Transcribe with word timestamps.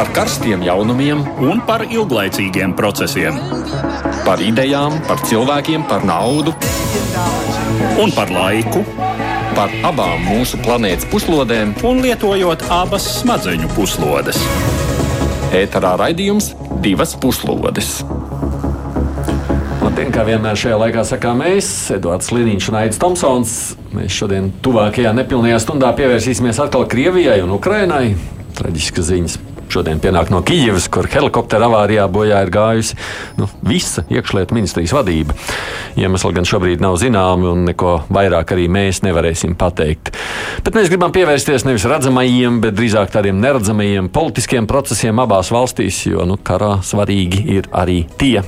par 0.00 0.08
karstiem 0.16 0.62
jaunumiem 0.64 1.18
un 1.44 1.58
par 1.68 1.82
ilglaicīgiem 1.84 2.72
procesiem. 2.72 3.36
Par 4.24 4.40
idejām, 4.40 4.94
par 5.04 5.20
cilvēkiem, 5.28 5.82
par 5.90 6.06
naudu 6.08 6.54
un 8.00 8.14
par 8.16 8.32
laiku. 8.32 8.80
Par 9.52 9.74
abām 9.84 10.22
mūsu 10.24 10.56
planētas 10.64 11.04
puslodēm, 11.10 11.74
un 11.84 12.00
lietojot 12.00 12.64
abas 12.72 13.10
smadzeņu 13.18 13.68
puslodes. 13.74 14.40
Ēterā 15.60 15.92
raidījums 16.00 16.54
divas 16.80 17.12
puslodes. 17.20 17.98
Labdien, 19.84 20.08
kā 20.16 20.24
vienmēr 20.30 20.56
šajā 20.64 20.80
laikā 20.80 21.04
sakām 21.12 21.44
mēs, 21.44 21.68
Edvards 21.98 22.32
Liniņš 22.32 22.70
un 22.72 22.80
Aits 22.86 23.04
Tomsons. 23.04 23.54
Mēs 23.92 24.16
šodien 24.16 24.48
tuvākajā 24.64 25.12
nepilnajā 25.20 25.60
stundā 25.60 25.92
pievērsīsimies 26.00 26.64
atkal 26.64 26.88
Krievijai 26.88 27.42
un 27.44 27.52
Ukrainai 27.60 28.14
traģiskas 28.56 29.12
ziņas. 29.12 29.40
Šodien 29.70 30.00
pienāk 30.02 30.32
no 30.32 30.40
Kijavas, 30.42 30.88
kur 30.90 31.06
helikoptera 31.10 31.68
avārijā 31.70 32.08
bojā 32.10 32.40
ir 32.42 32.50
gājusi 32.50 32.96
nu, 33.38 33.46
visa 33.62 34.02
iekšlietu 34.10 34.56
ministrijas 34.56 34.94
vadība. 34.96 35.36
Iemesli 36.00 36.34
gan 36.34 36.48
šobrīd 36.48 36.82
nav 36.82 36.98
zināmi, 36.98 37.46
un 37.52 37.64
neko 37.70 38.00
vairāk 38.10 38.56
arī 38.56 38.66
mēs 38.72 39.04
nevarēsim 39.06 39.54
pateikt. 39.60 40.12
Bet 40.66 40.74
mēs 40.74 40.90
gribam 40.90 41.14
pievērsties 41.14 41.68
nevis 41.68 41.86
redzamajiem, 41.90 42.58
bet 42.64 42.78
drīzāk 42.78 43.14
tādiem 43.14 43.38
neredzamajiem 43.42 44.10
politiskiem 44.14 44.66
procesiem 44.70 45.22
abās 45.22 45.54
valstīs, 45.54 46.02
jo 46.10 46.26
nu, 46.26 46.40
karā 46.42 46.80
svarīgi 46.86 47.46
ir 47.60 47.70
arī 47.70 48.02
tie. 48.18 48.40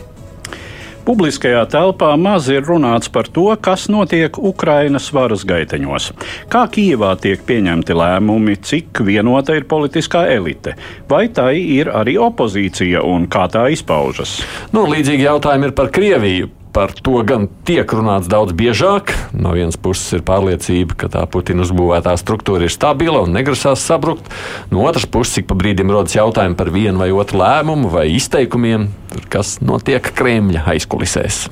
Publiskajā 1.02 1.64
telpā 1.66 2.12
maz 2.14 2.46
ir 2.52 2.62
runāts 2.62 3.10
par 3.10 3.26
to, 3.26 3.48
kas 3.58 3.88
notiek 3.90 4.36
Ukrainas 4.38 5.08
varas 5.10 5.42
gaiteņos. 5.42 6.12
Kā 6.52 6.62
Kijevā 6.70 7.16
tiek 7.18 7.42
pieņemti 7.48 7.96
lēmumi, 7.98 8.54
cik 8.62 9.02
vienota 9.08 9.58
ir 9.58 9.66
politiskā 9.66 10.28
elite, 10.30 10.76
vai 11.10 11.24
tai 11.34 11.56
ir 11.58 11.90
arī 11.90 12.14
opozīcija 12.22 13.02
un 13.02 13.26
kā 13.26 13.48
tā 13.50 13.66
izpaužas? 13.74 14.38
Nu, 14.70 14.86
līdzīgi 14.86 15.26
jautājumi 15.26 15.72
ir 15.72 15.78
par 15.82 15.90
Krieviju. 15.90 16.61
Par 16.72 16.94
to 16.96 17.18
gan 17.28 17.50
tiek 17.68 17.84
runāts 17.92 18.30
daudz 18.32 18.54
biežāk. 18.56 19.12
No 19.36 19.52
vienas 19.52 19.76
puses 19.76 20.16
ir 20.16 20.22
pārliecība, 20.24 20.96
ka 21.02 21.10
tā 21.12 21.24
Putina 21.28 21.66
uzbūvētā 21.66 22.14
struktūra 22.16 22.64
ir 22.64 22.72
stabila 22.72 23.20
un 23.26 23.34
negrasās 23.36 23.84
sabrukt. 23.84 24.30
No 24.72 24.86
otras 24.88 25.04
puses, 25.04 25.42
ik 25.42 25.50
pa 25.50 25.56
brīdim 25.58 25.92
rodas 25.92 26.16
jautājumi 26.16 26.56
par 26.56 26.72
vienu 26.72 27.04
vai 27.04 27.10
otru 27.12 27.42
lēmumu 27.42 27.92
vai 27.92 28.06
izteikumiem, 28.14 28.88
kas 29.32 29.58
notiek 29.60 30.14
Kremļa 30.16 30.64
aizkulisēs. 30.72 31.44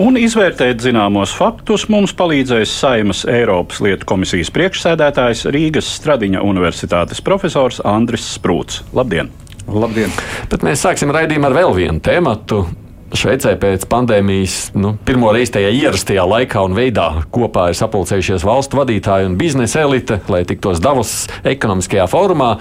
Un 0.00 0.16
izvērtēt 0.16 0.82
zināmos 0.82 1.32
faktus 1.36 1.84
mums 1.92 2.14
palīdzēs 2.16 2.72
Saimas 2.80 3.22
Eiropas 3.28 3.82
lietu 3.84 4.06
komisijas 4.08 4.50
priekšsēdētājs 4.54 5.44
Rīgas 5.54 5.90
Stradiņa 6.00 6.42
Universitātes 6.46 7.22
profesors 7.22 7.82
Andris 7.84 8.24
Sprūts. 8.34 8.80
Labdien! 8.96 9.28
Labdien! 9.70 10.14
Bet 10.50 10.64
mēs 10.66 10.86
sāksim 10.86 11.12
raidījumu 11.14 11.50
ar 11.50 11.58
vēl 11.58 11.76
vienu 11.76 12.02
tēmatu. 12.02 12.64
Šveicē 13.10 13.56
pēc 13.58 13.88
pandēmijas 13.90 14.70
nu, 14.78 14.92
pirmo 15.06 15.32
reizi 15.34 15.56
tajā 15.56 15.72
ierastajā 15.74 16.22
laikā 16.30 16.62
un 16.62 16.76
veidā 16.78 17.08
kopā 17.34 17.66
ir 17.72 17.78
sapulcējušies 17.78 18.46
valstu 18.46 18.78
vadītāji 18.78 19.26
un 19.26 19.36
biznesa 19.40 19.82
elite, 19.82 20.20
lai 20.30 20.44
tiktos 20.46 20.78
Davos 20.84 21.26
ekonomiskajā 21.42 22.06
fórumā. 22.10 22.54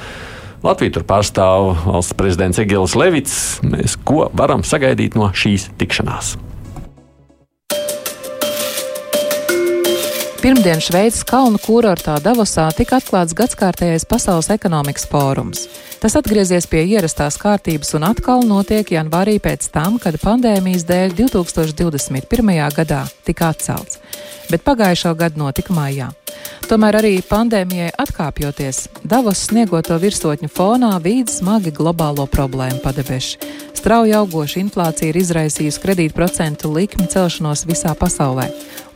Latviju 0.66 0.98
tur 0.98 1.08
pārstāv 1.08 1.70
valsts 1.86 2.18
prezidents 2.18 2.60
Egils 2.60 2.98
Levits. 2.98 3.40
Mēs 3.62 4.00
ko 4.02 4.28
varam 4.34 4.66
sagaidīt 4.66 5.16
no 5.20 5.30
šīs 5.38 5.70
tikšanās? 5.80 6.40
Pirmdien 10.40 10.80
Šveices 10.80 11.26
kalnu 11.28 11.60
kurortā 11.60 12.14
Davosā 12.24 12.70
tika 12.72 12.96
atklāts 13.02 13.36
gadskārtējais 13.36 14.06
Pasaules 14.08 14.48
ekonomikas 14.54 15.04
fórums. 15.12 15.66
Tas 16.00 16.16
atgriezies 16.16 16.64
pie 16.72 16.86
ierastās 16.94 17.36
kārtības 17.42 17.92
un 18.00 18.06
atkal 18.08 18.46
notiek 18.48 18.88
janvārī 18.96 19.36
pēc 19.44 19.68
tam, 19.76 19.98
kad 20.00 20.16
pandēmijas 20.24 20.88
dēļ 20.88 21.18
2021. 21.20 22.56
gadā 22.72 23.02
tika 23.28 23.52
atcelts, 23.52 24.00
bet 24.48 24.64
pagājušo 24.64 25.12
gadu 25.20 25.44
notika 25.44 25.76
maijā. 25.76 26.08
Tomēr 26.70 27.00
arī 27.00 27.16
pandēmijai 27.26 27.90
atkāpjoties, 27.98 28.84
Davos 29.02 29.48
sniegoto 29.48 29.98
virsotņu 29.98 30.52
fonā 30.54 30.92
vīd 31.02 31.32
smagi 31.34 31.74
globālo 31.74 32.28
problēmu 32.30 32.84
padebeši. 32.84 33.40
Strauji 33.80 34.14
augoša 34.14 34.60
inflācija 34.60 35.10
ir 35.10 35.18
izraisījusi 35.22 35.82
kredītprocentu 35.82 36.70
likmi 36.76 37.08
celšanos 37.10 37.64
visā 37.66 37.96
pasaulē, 37.98 38.50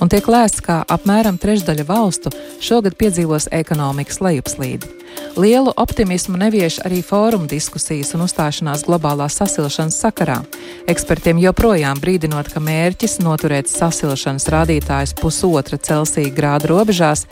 un 0.03 0.11
tiek 0.11 0.27
lēsts, 0.27 0.61
ka 0.65 0.81
apmēram 0.85 1.39
trešdaļa 1.39 1.87
valstu 1.87 2.33
šogad 2.61 2.99
piedzīvos 2.99 3.47
ekonomikas 3.55 4.19
lejupslīdi. 4.21 4.99
Lielu 5.37 5.73
optimismu 5.77 6.37
nevieš 6.37 6.77
arī 6.85 7.01
fóruma 7.01 7.47
diskusijas 7.49 8.13
un 8.13 8.25
uzstāšanās 8.27 8.83
globālās 8.85 9.39
sasilšanas 9.39 9.97
sakarā. 10.03 10.39
Ekspertiem 10.89 11.39
joprojām 11.41 11.97
brīdinot, 12.01 12.51
ka 12.53 12.61
mērķis 12.61 13.17
noturēt 13.23 13.71
sasilšanas 13.71 14.45
rādītājus 14.53 15.15
pusotra 15.17 15.79
Celsija 15.81 16.33
grāda 16.33 16.69
robežās 16.69 17.22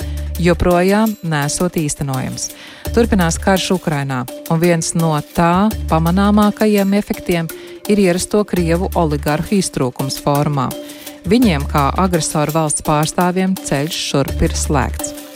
joprojām 0.42 1.16
nesot 1.24 1.78
īstenojams. 1.78 2.50
Turpinās 2.96 3.38
karš 3.40 3.72
Ukrainā, 3.78 4.24
un 4.52 4.60
viens 4.60 4.94
no 4.98 5.14
tā 5.36 5.70
pamanāmākajiem 5.92 6.98
efektiem 7.00 7.50
ir 7.88 8.02
ierasto 8.04 8.44
Krievu 8.48 8.92
oligarhu 8.96 9.60
iztrūkums 9.62 10.20
formā. 10.24 10.70
Viņiem, 11.30 11.68
kā 11.70 11.90
agresoru 12.02 12.56
valsts 12.56 12.86
pārstāvjiem, 12.88 13.54
ceļš 13.56 14.06
šurp 14.10 14.42
ir 14.42 14.58
slēgts. 14.58 15.31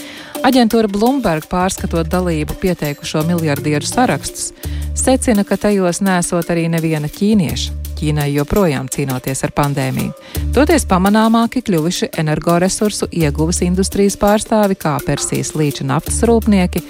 Aģentūra 0.45 0.85
Bloomberg 0.85 1.47
pārskatot 1.49 2.05
dalību 2.05 2.53
pieteikušo 2.61 3.23
miljardieru 3.25 3.87
sarakstus, 3.89 4.51
secina, 4.93 5.41
ka 5.41 5.57
tajos 5.57 6.03
nesot 6.05 6.51
arī 6.53 6.67
neviena 6.69 7.09
ķīnieša. 7.09 7.73
Ķīnai 7.95 8.27
joprojām 8.29 8.85
cīnoties 8.91 9.41
ar 9.47 9.55
pandēmiju. 9.57 10.11
Toties 10.53 10.85
pamanāmāki 10.91 11.63
kļuvuši 11.65 12.11
energoresursu 12.21 13.07
ieguves 13.09 13.63
industrijas 13.65 14.19
pārstāvi 14.21 14.77
kā 14.77 14.93
Persijas 15.07 15.55
līča 15.57 15.87
naftas 15.89 16.21
rūpnieki 16.29 16.83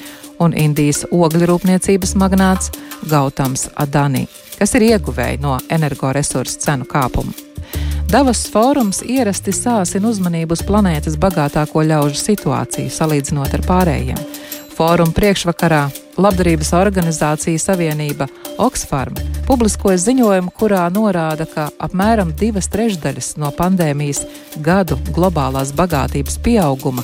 un 0.44 0.58
Indijas 0.58 1.06
ogļu 1.14 1.48
rūpniecības 1.54 2.16
magnāts 2.20 2.74
Gautams 3.08 3.70
Adani, 3.80 4.26
kas 4.60 4.76
ir 4.76 4.90
ieguvēji 4.90 5.40
no 5.46 5.62
energoresursu 5.72 6.60
cenu 6.66 6.90
kāpuma. 6.92 7.32
Davos 8.12 8.46
fórums 8.54 9.02
ierasti 9.02 9.52
sāsina 9.56 10.12
uzmanību 10.12 10.54
uz 10.56 10.62
planētas 10.66 11.18
bagātāko 11.20 11.82
ļaužu 11.90 12.20
situāciju, 12.22 12.92
salīdzinot 12.94 13.56
ar 13.58 13.64
pārējiem. 13.66 14.20
Fóruma 14.76 15.16
priekšvakarā 15.16 15.86
Labdarības 16.20 16.72
organizācija 16.78 17.60
Savienība 17.60 18.28
Oxfam 18.62 19.16
publiskoja 19.48 19.98
ziņojumu, 20.04 20.54
kurā 20.56 20.86
norāda, 20.94 21.48
ka 21.50 21.70
apmēram 21.82 22.32
divas 22.40 22.70
trešdaļas 22.72 23.36
no 23.42 23.52
pandēmijas 23.56 24.24
gadu 24.64 25.00
globālās 25.16 25.74
bagātības 25.76 26.38
pieauguma 26.46 27.04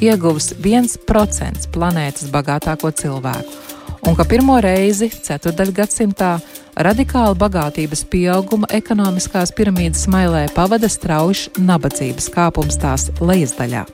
ieguvis 0.00 0.52
1% 0.62 1.70
planētas 1.74 2.30
bagātāko 2.34 2.90
cilvēku, 2.94 3.67
un 4.06 4.16
ka 4.18 4.24
pirmo 4.28 4.58
reizi 4.62 5.08
ceturdaļgadsimtā 5.10 6.30
radikāla 6.78 7.34
bagātības 7.38 8.04
pieauguma 8.10 8.68
ekonomiskās 8.74 9.52
piramīdas 9.56 10.06
mailē 10.10 10.46
pavada 10.54 10.90
strauji 10.90 11.50
nabadzības 11.58 12.30
kāpums 12.34 12.78
tās 12.80 13.08
lejasdaļā. 13.18 13.84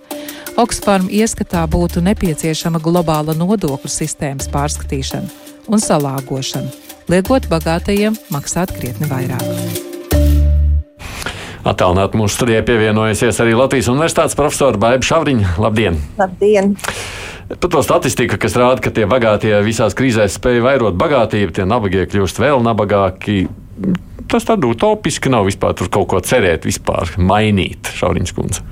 Oksform 0.60 1.08
ieskatā 1.10 1.64
būtu 1.70 2.04
nepieciešama 2.04 2.82
globāla 2.82 3.34
nodokļu 3.38 3.90
sistēmas 3.90 4.50
pārskatīšana 4.52 5.32
un 5.72 5.82
salāgošana, 5.82 6.70
liekot 7.10 7.48
bagātajiem 7.50 8.18
maksāt 8.34 8.74
krietni 8.76 9.08
vairāk. 9.10 9.92
Atālināt 11.64 12.12
mūsu 12.12 12.36
studijai 12.36 12.60
pievienojusies 12.68 13.38
arī 13.40 13.54
Latvijas 13.56 13.88
Universitātes 13.88 14.36
profesora 14.36 14.76
Baiba 14.76 15.06
Šavriņa. 15.08 15.54
Labdien! 15.64 15.96
Labdien! 16.20 16.74
Par 17.48 17.70
to 17.70 17.82
statistiku, 17.84 18.38
kas 18.40 18.56
rāda, 18.56 18.80
ka 18.80 18.92
tie 18.94 19.04
bagātie 19.08 19.52
visās 19.66 19.96
krīzēs 19.96 20.38
spēja 20.38 20.64
vairot 20.64 20.96
bagātību, 21.00 21.52
tie 21.52 21.66
nabagie 21.68 22.06
kļūst 22.08 22.40
vēl 22.40 22.64
nabagāki. 22.64 23.44
Tas 24.30 24.46
tā 24.48 24.56
utopiski 24.56 25.32
nav 25.32 25.44
vispār 25.50 25.74
tur 25.76 25.90
kaut 25.92 26.08
ko 26.12 26.22
cerēt, 26.24 26.64
vispār 26.64 27.12
mainīt, 27.20 27.92
Šauriņš 27.92 28.32
kundze. 28.36 28.64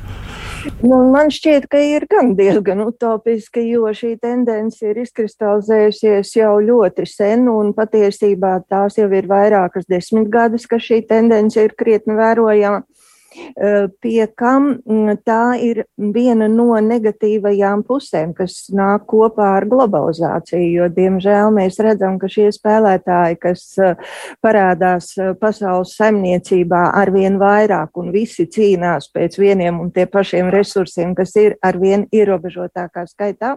Nu, 0.83 0.99
man 1.11 1.31
šķiet, 1.35 1.67
ka 1.71 1.81
ir 1.83 2.05
gan 2.11 2.33
diezgan 2.39 2.85
utopiski, 2.85 3.65
jo 3.73 3.91
šī 3.97 4.15
tendence 4.23 4.85
ir 4.87 5.01
izkristalizējusies 5.03 6.31
jau 6.39 6.53
ļoti 6.63 7.07
sen, 7.11 7.49
un 7.51 7.73
patiesībā 7.75 8.55
tās 8.71 8.99
jau 9.01 9.09
ir 9.11 9.27
vairākas 9.31 9.89
desmitgades, 9.91 10.69
ka 10.71 10.79
šī 10.83 11.03
tendence 11.11 11.59
ir 11.59 11.75
krietni 11.79 12.15
vērojama. 12.19 12.85
Eh, 13.33 13.87
pie 14.01 14.27
kam 14.37 14.69
mm, 14.85 15.21
tā 15.25 15.55
ir 15.61 15.83
viena 15.97 16.49
no 16.53 16.75
negatīvajām 16.83 17.85
pusēm, 17.89 18.33
kas 18.37 18.67
nāk 18.73 19.07
kopā 19.11 19.53
ar 19.59 19.67
globalizāciju, 19.71 20.69
jo, 20.77 20.89
diemžēl, 20.93 21.53
mēs 21.57 21.81
redzam, 21.85 22.19
ka 22.21 22.29
šie 22.33 22.51
spēlētāji, 22.53 23.39
kas 23.43 23.65
eh, 23.81 24.13
parādās 24.45 25.13
eh, 25.19 25.33
pasaules 25.41 25.95
saimniecībā 25.97 26.85
arvien 27.01 27.39
vairāk 27.41 28.01
un 28.03 28.13
visi 28.15 28.49
cīnās 28.53 29.09
pēc 29.13 29.39
vieniem 29.41 29.81
un 29.81 29.93
tie 29.95 30.07
pašiem 30.11 30.53
resursiem, 30.53 31.17
kas 31.17 31.37
ir 31.41 31.57
arvien 31.65 32.07
ierobežotākā 32.13 33.07
skaitā, 33.09 33.57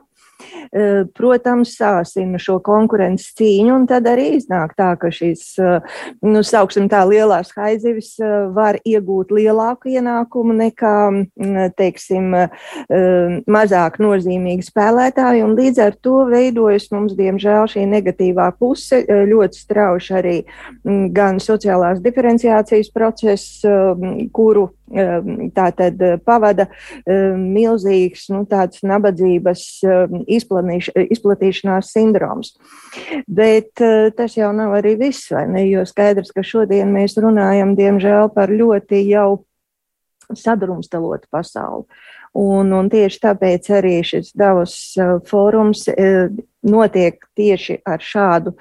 protams, 1.16 1.76
sāsina 1.78 2.40
šo 2.42 2.58
konkurences 2.66 3.34
cīņu, 3.38 3.74
un 3.76 3.88
tad 3.90 4.08
arī 4.10 4.32
iznāk 4.38 4.76
tā, 4.78 4.92
ka 5.00 5.12
šīs, 5.14 5.44
nu, 6.26 6.44
sauksim 6.46 6.90
tā, 6.92 7.04
lielās 7.08 7.54
haizivis 7.56 8.16
var 8.56 8.80
iegūt 8.86 9.34
lielāku 9.36 9.94
ienākumu 9.96 10.56
nekā, 10.60 10.96
teiksim, 11.80 12.36
mazāk 13.58 14.00
nozīmīgi 14.04 14.68
spēlētāji, 14.68 15.44
un 15.46 15.56
līdz 15.58 15.84
ar 15.86 16.00
to 16.04 16.26
veidojas 16.32 16.90
mums, 16.94 17.16
diemžēl, 17.18 17.70
šī 17.72 17.86
negatīvā 17.92 18.52
puse 18.60 19.04
ļoti 19.06 19.64
strauši 19.66 20.18
arī 20.20 20.38
gan 21.16 21.40
sociālās 21.44 22.02
diferenciācijas 22.04 22.92
process, 22.96 23.62
kuru 24.36 24.70
tā 25.56 25.70
tad 25.74 26.02
eh, 26.02 26.18
pavada 26.22 26.68
milzīgs 27.06 28.28
nu, 28.30 28.44
tāds 28.50 28.84
nabadzības 28.86 29.64
izplatīšanās 30.28 31.92
sindroms. 31.94 32.56
Bet 33.28 33.84
eh, 33.84 34.10
tas 34.16 34.38
jau 34.38 34.52
nav 34.56 34.76
arī 34.80 34.96
viss, 35.00 35.32
vai 35.34 35.46
ne? 35.52 35.66
Jo 35.70 35.86
skaidrs, 35.88 36.34
ka 36.36 36.46
šodien 36.46 36.94
mēs 36.94 37.18
runājam, 37.22 37.76
diemžēl, 37.78 38.32
par 38.36 38.54
ļoti 38.54 39.06
jau 39.10 39.46
sadrumstalotu 40.34 41.30
pasauli. 41.32 41.86
Un, 42.36 42.74
un 42.76 42.90
tieši 42.92 43.22
tāpēc 43.24 43.70
arī 43.78 43.94
šis 44.04 44.34
Davos 44.36 44.74
uh, 45.00 45.22
fórums 45.24 45.86
uh, 45.88 46.26
notiek 46.68 47.22
tieši 47.38 47.78
ar 47.88 48.02
šādu 48.04 48.52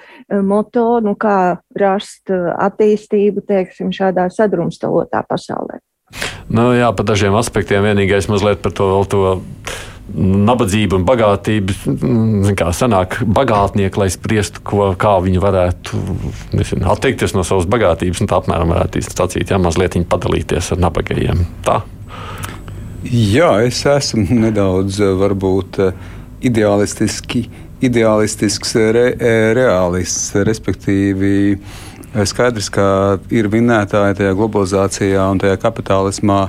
moto, 0.45 1.01
nu, 1.03 1.17
kā 1.19 1.57
rast 1.81 2.31
attīstību, 2.31 3.43
teiksim, 3.49 3.91
šādā 3.97 4.29
sadrumstalotā 4.31 5.25
pasaulē. 5.27 5.81
Nu, 6.53 6.69
jā, 6.77 6.91
par 6.95 7.07
dažiem 7.09 7.35
aspektiem 7.39 7.85
vienīgais 7.87 8.29
mazliet 8.31 8.61
par 8.63 8.75
to 8.77 8.89
vēl 8.91 9.07
to 9.11 9.21
nabadzību 10.15 10.99
un 10.99 11.07
bagātību. 11.09 11.77
Kā 12.59 12.71
sanāk, 12.77 13.19
bagātnieki, 13.27 14.01
lai 14.01 14.11
spriestu, 14.13 14.63
ko, 14.67 14.93
kā 15.01 15.17
viņi 15.25 15.43
varētu 15.43 16.03
nezinu, 16.55 16.87
atteikties 16.93 17.35
no 17.37 17.45
savas 17.47 17.69
bagātības, 17.71 18.23
un 18.23 18.31
tā 18.31 18.39
apmēram 18.41 18.75
varētu 18.75 19.03
sacīt, 19.09 19.51
jā, 19.51 19.59
mazliet 19.63 19.99
padalīties 20.11 20.73
ar 20.75 20.83
nabagajiem. 20.87 21.45
Tā. 21.67 21.81
Jā, 23.05 23.51
es 23.67 23.83
esmu 23.85 24.39
nedaudz 24.47 25.03
varbūt 25.21 25.81
ideālistiski, 26.45 27.45
ideālistisks 27.85 28.79
re, 28.97 29.11
reālists, 29.57 30.33
respektīvi 30.47 31.35
Skaidrs, 32.15 32.69
ka 32.71 33.19
ir 33.35 33.49
vinnētāji 33.51 34.21
tajā 34.21 34.35
globalizācijā 34.39 35.25
un 35.33 35.41
tajā 35.43 35.59
kapitālismā. 35.59 36.45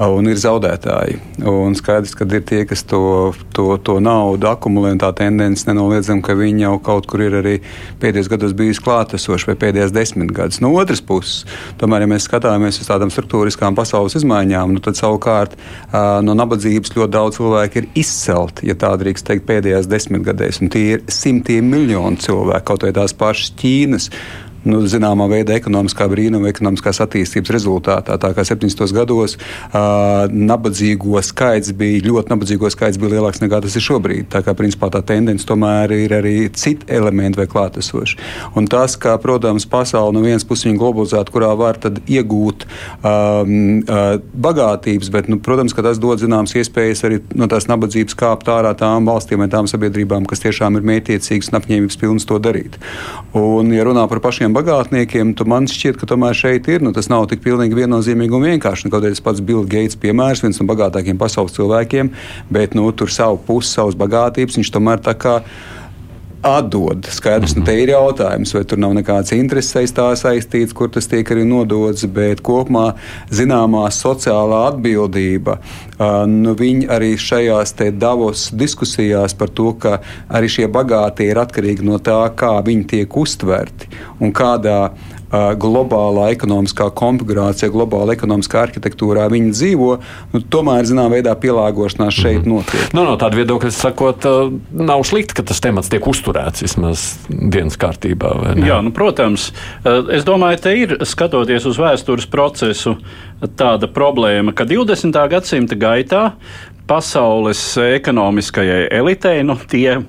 Un 0.00 0.30
ir 0.30 0.38
zaudētāji. 0.40 1.18
Un 1.44 1.74
skaidrs, 1.76 2.14
ka 2.16 2.24
ir 2.24 2.44
tie, 2.48 2.62
kas 2.64 2.80
to, 2.88 3.34
to, 3.52 3.74
to 3.84 3.98
naudu 4.00 4.48
akumulē, 4.48 4.94
un 4.94 5.00
tā 5.02 5.10
tendence 5.16 5.66
nenoliedzama, 5.68 6.24
ka 6.24 6.36
viņi 6.38 6.64
jau 6.64 6.72
kaut 6.86 7.08
kur 7.10 7.20
ir 7.26 7.36
arī 7.42 7.58
pēdējos 8.00 8.30
gados 8.32 8.54
bijusi 8.56 8.80
klātesoši 8.86 9.50
vai 9.50 9.58
pēdējās 9.60 9.92
desmit 9.92 10.32
gadus. 10.32 10.62
No 10.64 10.72
otras 10.80 11.04
puses, 11.04 11.44
tomēr, 11.82 12.06
ja 12.06 12.12
mēs 12.14 12.30
skatāmies 12.30 12.80
uz 12.80 12.88
tādām 12.88 13.12
struktūriskām 13.12 13.76
pasaules 13.76 14.16
izmaiņām, 14.22 14.72
nu, 14.72 14.80
tad 14.80 14.96
savukārt 14.96 15.58
no 16.24 16.36
nabadzības 16.38 16.96
ļoti 16.96 17.16
daudz 17.18 17.36
cilvēku 17.36 17.82
ir 17.82 17.92
izcelti, 18.00 18.70
ja 18.72 18.80
tā 18.80 18.94
drīkst 19.00 19.28
teikt, 19.28 19.48
pēdējās 19.52 19.90
desmitgadēs. 19.90 20.64
Un 20.64 20.72
tie 20.72 20.86
ir 20.96 21.08
simtiem 21.12 21.68
miljoni 21.68 22.24
cilvēku, 22.24 22.70
kaut 22.72 22.88
vai 22.88 22.96
tās 22.96 23.12
pašas 23.12 23.52
Ķīnas 23.60 24.08
nu, 24.68 24.82
zināmā 24.90 25.26
veidā 25.30 25.56
ekonomiskā 25.58 26.06
brīnuma, 26.10 26.50
ekonomiskās 26.50 27.00
attīstības 27.04 27.52
rezultātā. 27.54 28.16
Tā 28.20 28.32
kā 28.36 28.44
70. 28.46 28.84
gados 28.96 29.36
uh, 29.36 30.26
nabadzīgo 30.30 31.20
skaits 31.24 31.72
bija 31.76 32.02
ļoti 32.06 32.34
nabadzīgo 32.34 32.70
skaits 32.72 33.00
bija 33.00 33.16
lielāks 33.16 33.42
nekā 33.42 33.62
tas 33.64 33.76
ir 33.76 33.84
šobrīd. 33.84 34.28
Tā 34.32 34.42
kā 34.46 34.54
principā 34.58 34.90
tā 34.92 35.02
tendence 35.06 35.48
tomēr 35.48 35.94
ir 35.96 36.14
arī 36.20 36.34
citi 36.52 36.88
elementi 36.92 37.40
vai 37.40 37.48
klātesoši. 37.50 38.18
Un 38.58 38.68
tas, 38.70 38.96
ka, 39.00 39.16
protams, 39.22 39.66
pasaule 39.70 40.14
no 40.16 40.24
vienas 40.24 40.46
puses 40.46 40.68
ir 40.68 40.78
globalizēta, 40.80 41.32
kurā 41.32 41.52
var 41.58 41.78
iegūt 41.80 42.66
um, 42.66 43.80
uh, 43.84 44.18
bagātības, 44.46 45.10
bet, 45.12 45.30
nu, 45.30 45.40
protams, 45.42 45.74
ka 45.76 45.84
tas 45.86 46.00
dod 46.02 46.20
zināmas 46.22 46.54
iespējas 46.58 47.04
arī 47.08 47.20
no 47.38 47.48
tās 47.50 47.68
nabadzības 47.70 48.16
kāpt 48.18 48.50
ārā 48.52 48.72
tām 48.78 49.08
valstīm 49.08 49.42
vai 49.42 49.48
tām 49.52 49.68
sabiedrībām, 49.70 50.26
kas 50.28 50.42
tiešām 50.44 50.78
ir 50.78 50.86
mētiecīgas 50.90 51.52
un 51.52 51.60
apņēmības 51.60 52.00
pilnas 52.00 52.28
to 52.28 52.38
darīt. 52.42 52.78
Un, 53.36 53.72
ja 53.74 53.86
runā 53.86 54.06
par 54.10 54.22
pašiem 54.24 54.49
bagātniekiem, 54.56 55.34
tad 55.38 55.50
man 55.50 55.68
šķiet, 55.70 55.98
ka 56.00 56.08
tomēr 56.10 56.36
šeit 56.36 56.68
ir. 56.72 56.84
Nu, 56.84 56.92
tas 56.96 57.10
nav 57.12 57.26
tik 57.30 57.42
pilnīgi 57.44 57.78
viennozīmīgi 57.78 58.36
un 58.36 58.46
vienkārši. 58.48 58.86
Nu, 58.86 58.94
kaut 58.94 59.04
arī 59.04 59.16
tas 59.16 59.24
pats 59.24 59.42
Bills 59.44 59.68
Gates 59.70 59.98
piemērs, 60.00 60.44
viens 60.44 60.60
no 60.60 60.68
bagātākajiem 60.70 61.20
pasaules 61.20 61.56
cilvēkiem, 61.56 62.12
bet 62.52 62.76
nu, 62.78 62.86
tur 62.92 63.12
savu 63.12 63.40
pusi, 63.46 63.72
savas 63.74 63.98
bagātības 64.00 64.60
viņš 64.60 64.72
tomēr 64.76 65.02
tā 65.04 65.16
kā 65.18 65.40
atdod. 66.46 67.06
Skaidrs, 67.12 67.54
nu, 67.56 67.64
te 67.66 67.74
ir 67.82 67.92
jautājums, 67.92 68.54
vai 68.56 68.62
tur 68.68 68.80
nav 68.80 68.94
nekāds 68.96 69.34
intereses 69.36 69.94
tā 69.96 70.08
saistīts, 70.18 70.74
kur 70.76 70.90
tas 70.92 71.08
tiek 71.10 71.28
arī 71.32 71.44
nodots, 71.48 72.06
bet 72.08 72.42
kopumā 72.46 72.94
zināmā 73.34 73.86
sociālā 73.94 74.62
atbildība. 74.70 75.58
Nu, 76.30 76.54
viņi 76.56 76.88
arī 76.92 77.12
šajās 77.20 77.74
Davos 78.00 78.48
diskusijās 78.56 79.36
par 79.36 79.52
to, 79.52 79.72
ka 79.80 79.98
arī 80.28 80.48
šie 80.48 80.68
bagātie 80.72 81.30
ir 81.30 81.40
atkarīgi 81.42 81.84
no 81.86 82.00
tā, 82.00 82.22
kā 82.36 82.56
viņi 82.64 82.86
tiek 82.94 83.16
uztverti 83.16 83.90
un 84.20 84.32
kādā 84.32 84.90
globālā 85.30 86.30
ekonomiskā 86.34 86.88
konfigurācijā, 86.98 87.70
globālā 87.70 88.16
ekonomiskā 88.16 88.64
arhitektūrā 88.66 89.28
viņi 89.30 89.52
dzīvo, 89.54 89.90
nu, 90.32 90.40
tomēr 90.50 90.88
zināmā 90.88 91.20
veidā 91.20 91.36
pielāgošanās 91.38 92.16
šeit 92.16 92.42
mhm. 92.42 92.56
notiek. 92.56 92.96
Nu, 92.96 93.04
no 93.06 93.14
tāda 93.20 93.38
viedokļa 93.38 93.70
sakot, 93.74 94.26
nav 94.74 95.04
slikti, 95.06 95.38
ka 95.38 95.46
tas 95.46 95.62
temats 95.62 95.92
tiek 95.92 96.06
uzturēts 96.10 96.64
vismaz 96.66 97.06
dienas 97.28 97.78
kārtībā. 97.80 98.34
Jā, 98.58 98.80
nu, 98.82 98.94
protams, 98.94 99.50
es 99.86 100.26
domāju, 100.26 100.62
te 100.66 100.74
ir 100.82 100.96
skatoties 101.06 101.68
uz 101.70 101.78
vēstures 101.80 102.26
procesu 102.30 102.96
tāda 103.56 103.88
problēma, 103.90 104.54
ka 104.56 104.66
20. 104.68 105.14
gadsimta 105.30 105.78
gaitā 105.78 106.24
pasaules 106.90 107.62
ekonomiskajai 107.78 108.88
elitei, 108.98 109.44
nu, 109.46 109.54
tie, 109.70 110.00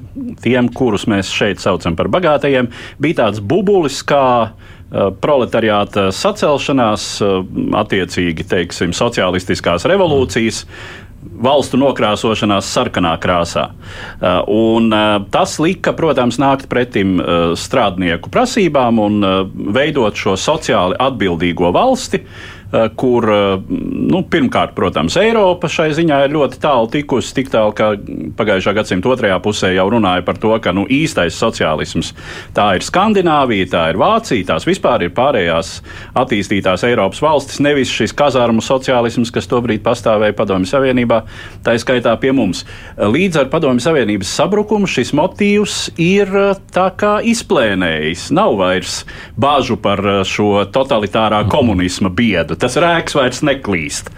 tiem, 0.42 0.70
kurus 0.74 1.06
mēs 1.06 1.30
šeit 1.30 1.62
saucam 1.62 1.94
par 1.94 2.10
bagātajiem, 2.10 2.72
bija 2.98 3.22
tāds 3.22 3.44
bubulis 3.46 4.02
kā 4.02 4.24
Eh, 4.50 4.81
proletariāta 4.92 6.10
sacelšanās, 6.12 7.06
eh, 7.22 7.38
attiecīgi, 7.84 8.48
teiksim, 8.48 8.96
sociālistiskās 8.96 9.88
revolūcijas. 9.88 10.66
Valstu 11.22 11.78
nokrāsošanās 11.78 12.66
sarkanā 12.66 13.12
krāsā. 13.22 13.68
Uh, 13.70 14.40
un, 14.50 14.88
tas 15.30 15.60
lika, 15.62 15.94
protams, 15.94 16.40
nākt 16.42 16.66
pretim 16.66 17.20
strādnieku 17.54 18.32
prasībām 18.34 18.98
un 19.04 19.28
veidot 19.70 20.18
šo 20.18 20.34
sociāli 20.34 20.98
atbildīgo 20.98 21.70
valsti, 21.78 22.24
Eh, 22.26 22.61
kur 22.72 23.28
eh, 23.28 23.60
nu, 24.12 24.22
pirmkārt, 24.32 24.72
protams, 24.78 25.18
Eiropa 25.20 25.68
šai 25.72 25.90
ziņā 25.96 26.22
ir 26.26 26.36
ļoti 26.36 26.60
tālu 26.64 26.88
tikusi, 26.92 27.34
tik 27.36 27.52
tālu, 27.52 27.74
ka 27.76 27.92
pagājušā 28.40 28.74
gadsimta 28.78 29.12
otrajā 29.12 29.40
pusē 29.44 29.74
jau 29.76 29.88
runāja 29.92 30.24
par 30.24 30.40
to, 30.40 30.54
ka 30.64 30.72
nu, 30.76 30.86
īstais 30.88 31.36
sociālisms 31.36 32.14
tā 32.56 32.70
ir 32.78 32.86
Skandināvija, 32.88 33.68
tā 33.74 33.84
ir 33.92 34.00
Vācija, 34.00 34.48
tās 34.54 34.68
vispār 34.68 35.04
ir 35.04 35.12
pārējās 35.18 35.74
attīstītās 36.22 36.86
Eiropas 36.88 37.20
valstis, 37.24 37.60
nevis 37.64 37.92
šis 37.92 38.16
kazārmu 38.16 38.64
sociālisms, 38.64 39.34
kas 39.36 39.52
tobrīd 39.52 39.84
pastāvēja 39.84 40.38
Padomju 40.40 40.72
Savienībā, 40.72 41.22
tā 41.66 41.76
skaitā 41.82 42.16
pie 42.24 42.32
mums. 42.36 42.64
Līdz 42.96 43.44
ar 43.44 43.52
Padomju 43.52 43.84
Savienības 43.84 44.32
sabrukumu 44.40 44.88
šis 44.88 45.12
motīvs 45.18 45.78
ir 46.00 46.32
eh, 46.46 46.64
tā 46.72 46.88
kā 46.96 47.18
izplēnējis. 47.34 48.30
Nav 48.38 48.56
vairs 48.64 49.02
bāžu 49.36 49.76
par 49.82 50.00
šo 50.28 50.64
totalitārā 50.72 51.44
komunisma 51.52 52.08
biedu 52.16 52.61
tas 52.62 52.78
rēks 52.80 53.18
vairs 53.18 53.42
neklīst 53.46 54.12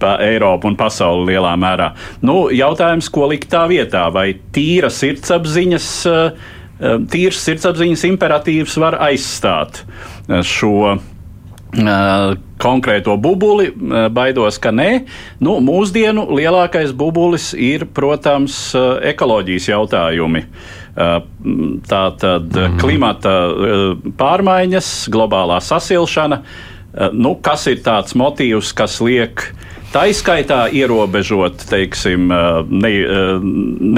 pa 0.00 0.16
Eiropu 0.24 0.70
un 0.70 0.78
pasauli 0.80 1.34
lielā 1.34 1.52
mērā. 1.60 1.92
Nu, 2.24 2.48
jautājums, 2.54 3.10
ko 3.12 3.28
likt 3.30 3.50
tā 3.52 3.66
vietā? 3.70 4.06
Vai 4.12 4.32
tīra 4.54 4.90
sirdsapziņas, 4.92 5.92
eh, 6.08 6.50
eh, 6.80 6.98
tīrs 7.12 7.44
sirdsapziņas 7.44 8.06
imperatīvs 8.14 8.76
var 8.80 8.98
aizstāt 9.10 9.84
eh, 10.28 10.40
šo 10.42 10.98
konkrēto 11.70 13.12
bubuli, 13.22 13.68
baidos, 14.10 14.56
ka 14.58 14.72
nē. 14.74 15.04
Nu, 15.38 15.60
mūsdienu 15.62 16.24
lielākais 16.34 16.90
bubulis 16.90 17.52
ir, 17.54 17.84
protams, 17.94 18.72
ekoloģijas 19.06 19.68
jautājumi. 19.70 20.42
Tā 20.96 22.02
tad 22.18 22.50
mm 22.50 22.82
klimata 22.82 23.36
pārmaiņas, 24.18 24.90
globālā 25.14 25.60
sasilšana, 25.62 26.40
nu, 27.12 27.36
kas 27.42 27.66
ir 27.70 27.82
tāds 27.86 28.16
motīvs, 28.18 28.74
kas 28.76 28.98
liek 29.04 29.50
tā 29.90 30.04
izskaitā 30.10 30.64
ierobežot 30.72 31.64
teiksim, 31.70 32.30
eh, 32.30 32.62
ne, 32.70 32.90
eh, 32.90 33.46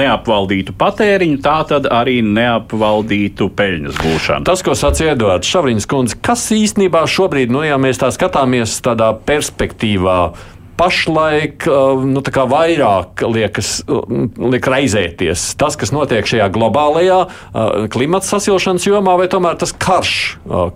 neapvaldītu 0.01 0.73
patēriņu, 0.77 1.41
tā 1.41 1.57
tad 1.69 1.85
arī 1.85 2.21
neapvaldītu 2.25 3.49
peļņas 3.53 3.99
gūšanu. 4.01 4.45
Tas, 4.45 4.61
ko 4.61 4.71
sacīja 4.71 5.13
Edvards 5.13 5.47
Šavriņš 5.47 5.87
kas 6.21 6.49
īstenībā 6.51 7.05
šobrīd, 7.05 7.49
nu, 7.49 7.63
ja 7.63 7.77
mēs 7.77 8.01
tā 8.01 8.09
skatāmies 8.11 8.81
tādā 8.81 9.13
perspektīvā, 9.25 10.33
pašlaik 10.79 11.67
nu, 12.09 12.21
vairāk 12.49 13.23
liekas, 13.29 13.75
liek 14.37 14.67
raizēties? 14.69 15.45
Tas, 15.59 15.77
kas 15.79 15.93
notiek 15.95 16.27
šajā 16.27 16.47
globālajā 16.53 17.19
klimata 17.93 18.27
sasilšanas 18.27 18.87
jomā, 18.87 19.15
vai 19.19 19.27
tomēr 19.31 19.57
tas 19.61 19.73
karš, 19.75 20.13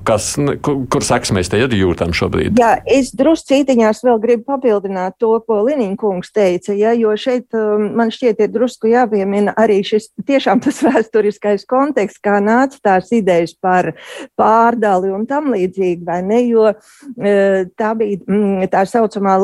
kas, 0.07 0.29
kur, 0.65 0.83
kur 0.91 1.05
seks 1.05 1.33
mēs 1.35 1.51
te 1.51 1.61
jūtam 1.81 2.13
šobrīd? 2.17 2.59
Jā, 2.61 2.77
es 2.85 3.11
druscītiņās 3.17 4.03
vēl 4.07 4.21
gribu 4.23 4.47
papildināt 4.53 5.17
to, 5.21 5.33
ko 5.47 5.61
Liniņa 5.67 5.97
kungs 5.99 6.31
teica, 6.35 6.75
ja, 6.77 6.93
jo 6.97 7.13
šeit 7.19 7.55
man 7.97 8.11
šķiet 8.13 8.45
ir 8.45 8.53
drusku 8.53 8.91
jāpiemina 8.91 9.55
arī 9.57 9.81
šis 9.87 10.09
tiešām 10.27 10.61
tas 10.65 10.81
vēsturiskais 10.87 11.65
konteksts, 11.69 12.21
kā 12.23 12.39
nāca 12.43 12.79
tās 12.91 13.11
idejas 13.15 13.55
par 13.57 13.93
pārdali 14.39 15.11
un 15.13 15.25
tam 15.29 15.51
līdzīgi, 15.53 16.05
vai 16.07 16.21
ne, 16.25 16.41
jo 16.47 16.71
tā 17.77 17.93
bija 17.97 18.67
tā 18.71 18.83
saucamā 18.89 19.37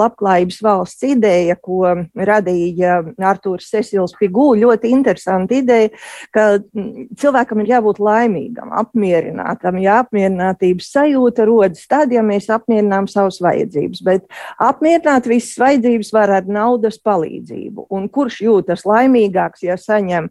labklājības 0.43 0.61
valsts 0.63 1.03
ideja, 1.03 1.55
ko 1.55 2.05
radīja 2.15 3.01
Artūrs 3.17 3.69
Sesils 3.69 4.13
Figū, 4.19 4.55
ļoti 4.59 4.91
interesanta 4.91 5.55
ideja, 5.55 5.89
ka 6.31 6.59
cilvēkam 7.17 7.61
ir 7.61 7.71
jābūt 7.73 7.99
laimīgam, 7.99 8.71
apmierinātam, 8.71 9.79
ja 9.81 10.03
apmierinātības 10.03 10.91
sajūta 10.91 11.45
rodas 11.45 11.87
tad, 11.87 12.11
ja 12.11 12.21
mēs 12.23 12.49
apmierinām 12.49 13.07
savas 13.07 13.39
vajadzības, 13.41 14.03
bet 14.03 14.27
apmierināt 14.59 15.27
visas 15.27 15.57
vajadzības 15.59 16.13
var 16.13 16.29
ar 16.39 16.47
naudas 16.47 16.99
palīdzību. 16.99 17.87
Un 17.89 18.09
kurš 18.09 18.41
jūtas 18.43 18.85
laimīgāks, 18.85 19.63
ja 19.63 19.77
saņem, 19.77 20.29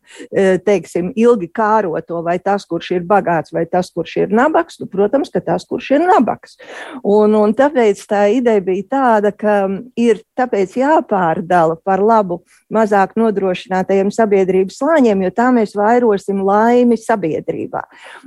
teiksim, 0.64 1.12
ilgi 1.16 1.48
kāroto, 1.52 2.22
vai 2.22 2.38
tas, 2.38 2.66
kurš 2.66 2.92
ir 2.98 3.06
bagāts, 3.06 3.52
vai 3.52 3.66
tas, 3.66 3.90
kurš 3.92 4.16
ir 4.24 4.34
nabaks, 4.34 4.80
nu, 4.80 4.88
protams, 4.90 5.30
ka 5.32 5.40
tas, 5.40 5.66
kurš 5.68 5.92
ir 5.96 6.06
nabaks. 6.06 6.58
Un, 7.02 7.34
un 7.38 7.54
tāpēc 7.56 8.00
tā 8.08 8.26
ideja 8.32 8.62
bija 8.64 8.88
tāda, 8.92 9.32
ka 9.32 9.62
ir 10.02 10.20
tāpēc 10.38 10.76
jāpārdala 10.80 11.78
par 11.84 12.02
labu 12.02 12.40
mazāk 12.72 13.14
nodrošinātajiem 13.20 14.12
sabiedrības 14.14 14.80
slāņiem, 14.82 15.24
jo 15.26 15.32
tā 15.36 15.48
mēs 15.54 15.76
vairosim 15.78 16.42
laimi 16.46 16.98
sabiedrībā. 17.00 17.84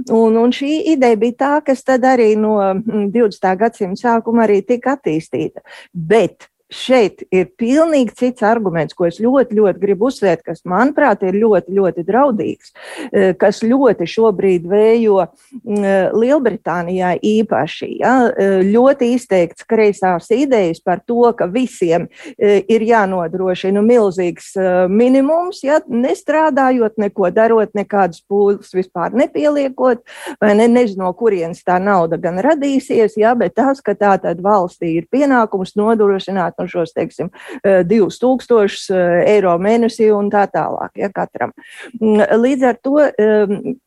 Un, 0.10 0.40
un 0.42 0.56
šī 0.56 0.74
ideja 0.96 1.20
bija 1.22 1.40
tā, 1.44 1.54
kas 1.70 1.86
tad 1.86 2.08
arī 2.08 2.34
no 2.40 2.58
20. 2.86 3.16
Mm, 3.16 3.62
gadsimta 3.62 4.08
sākuma 4.08 4.46
arī 4.46 4.62
tika 4.66 4.96
attīstīta. 4.98 5.64
Bet 5.94 6.50
šeit 6.74 7.22
ir 7.34 7.50
pilnīgi 7.60 8.14
cits 8.18 8.44
arguments, 8.46 8.96
ko 8.98 9.06
es 9.06 9.20
ļoti, 9.22 9.56
ļoti 9.58 9.82
gribu 9.82 10.10
uzsvērt, 10.10 10.42
kas, 10.46 10.64
manuprāt, 10.66 11.22
ir 11.28 11.38
ļoti, 11.38 11.74
ļoti 11.78 12.06
draudīgs, 12.08 12.74
e, 13.12 13.28
kas 13.38 13.62
ļoti 13.66 14.08
šobrīd 14.10 14.66
vējo 14.70 15.28
Lielbritānijā 15.66 17.16
īpaši. 17.22 17.90
Ja, 18.02 18.16
e, 18.30 18.48
ļoti 18.66 19.12
izteikts 19.16 19.68
kreisās 19.70 20.32
idejas 20.34 20.82
par 20.82 21.04
to, 21.06 21.22
ka 21.38 21.48
visiem 21.52 22.08
e, 22.36 22.64
ir 22.66 22.86
jānodrošina 22.86 23.84
milzīgs 23.86 24.54
minimums, 24.90 25.62
ja, 25.66 25.80
nestrādājot, 25.86 26.98
neko 27.02 27.30
darot, 27.36 27.76
nekādas 27.78 28.24
pūles 28.26 28.74
vispār 28.74 29.14
nepieliekot, 29.16 30.02
vai 30.42 30.54
ne, 30.58 30.68
nezinu, 30.72 31.04
no 31.06 31.12
kurienes 31.18 31.62
tā 31.66 31.78
nauda 31.84 32.18
gan 32.22 32.40
radīsies, 32.42 33.20
ja, 33.20 33.36
bet 33.38 33.54
tas, 33.60 33.82
ka 33.86 33.94
tā 33.98 34.16
tad 34.24 34.40
valstī 34.42 34.96
ir 34.98 35.10
pienākums 35.12 35.76
nodrošināt 35.78 36.56
nu, 36.58 36.65
šos, 36.70 36.94
teiksim, 36.96 37.32
2000 37.64 38.56
e, 38.56 38.66
e, 38.66 39.04
eiro 39.36 39.56
mēnesī 39.62 40.10
un 40.16 40.30
tā 40.34 40.46
tālāk, 40.52 40.94
ja 41.00 41.10
katram. 41.14 41.54
Mm, 42.00 42.24
līdz 42.42 42.68
ar 42.70 42.80
to 42.84 42.96
e, 43.06 43.30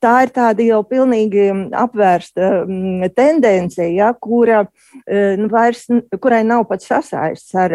tā 0.03 0.15
ir 0.27 0.33
tāda 0.35 0.67
jau 0.67 0.81
pilnīgi 0.89 1.49
apvērsta 1.77 2.51
mm, 2.65 3.13
tendence, 3.17 3.89
ja, 3.95 4.13
kura 4.19 4.65
nu, 5.09 5.47
vairs, 5.53 5.85
kurai 6.21 6.41
nav 6.47 6.65
pat 6.69 6.83
sasaists 6.85 7.55
ar 7.59 7.75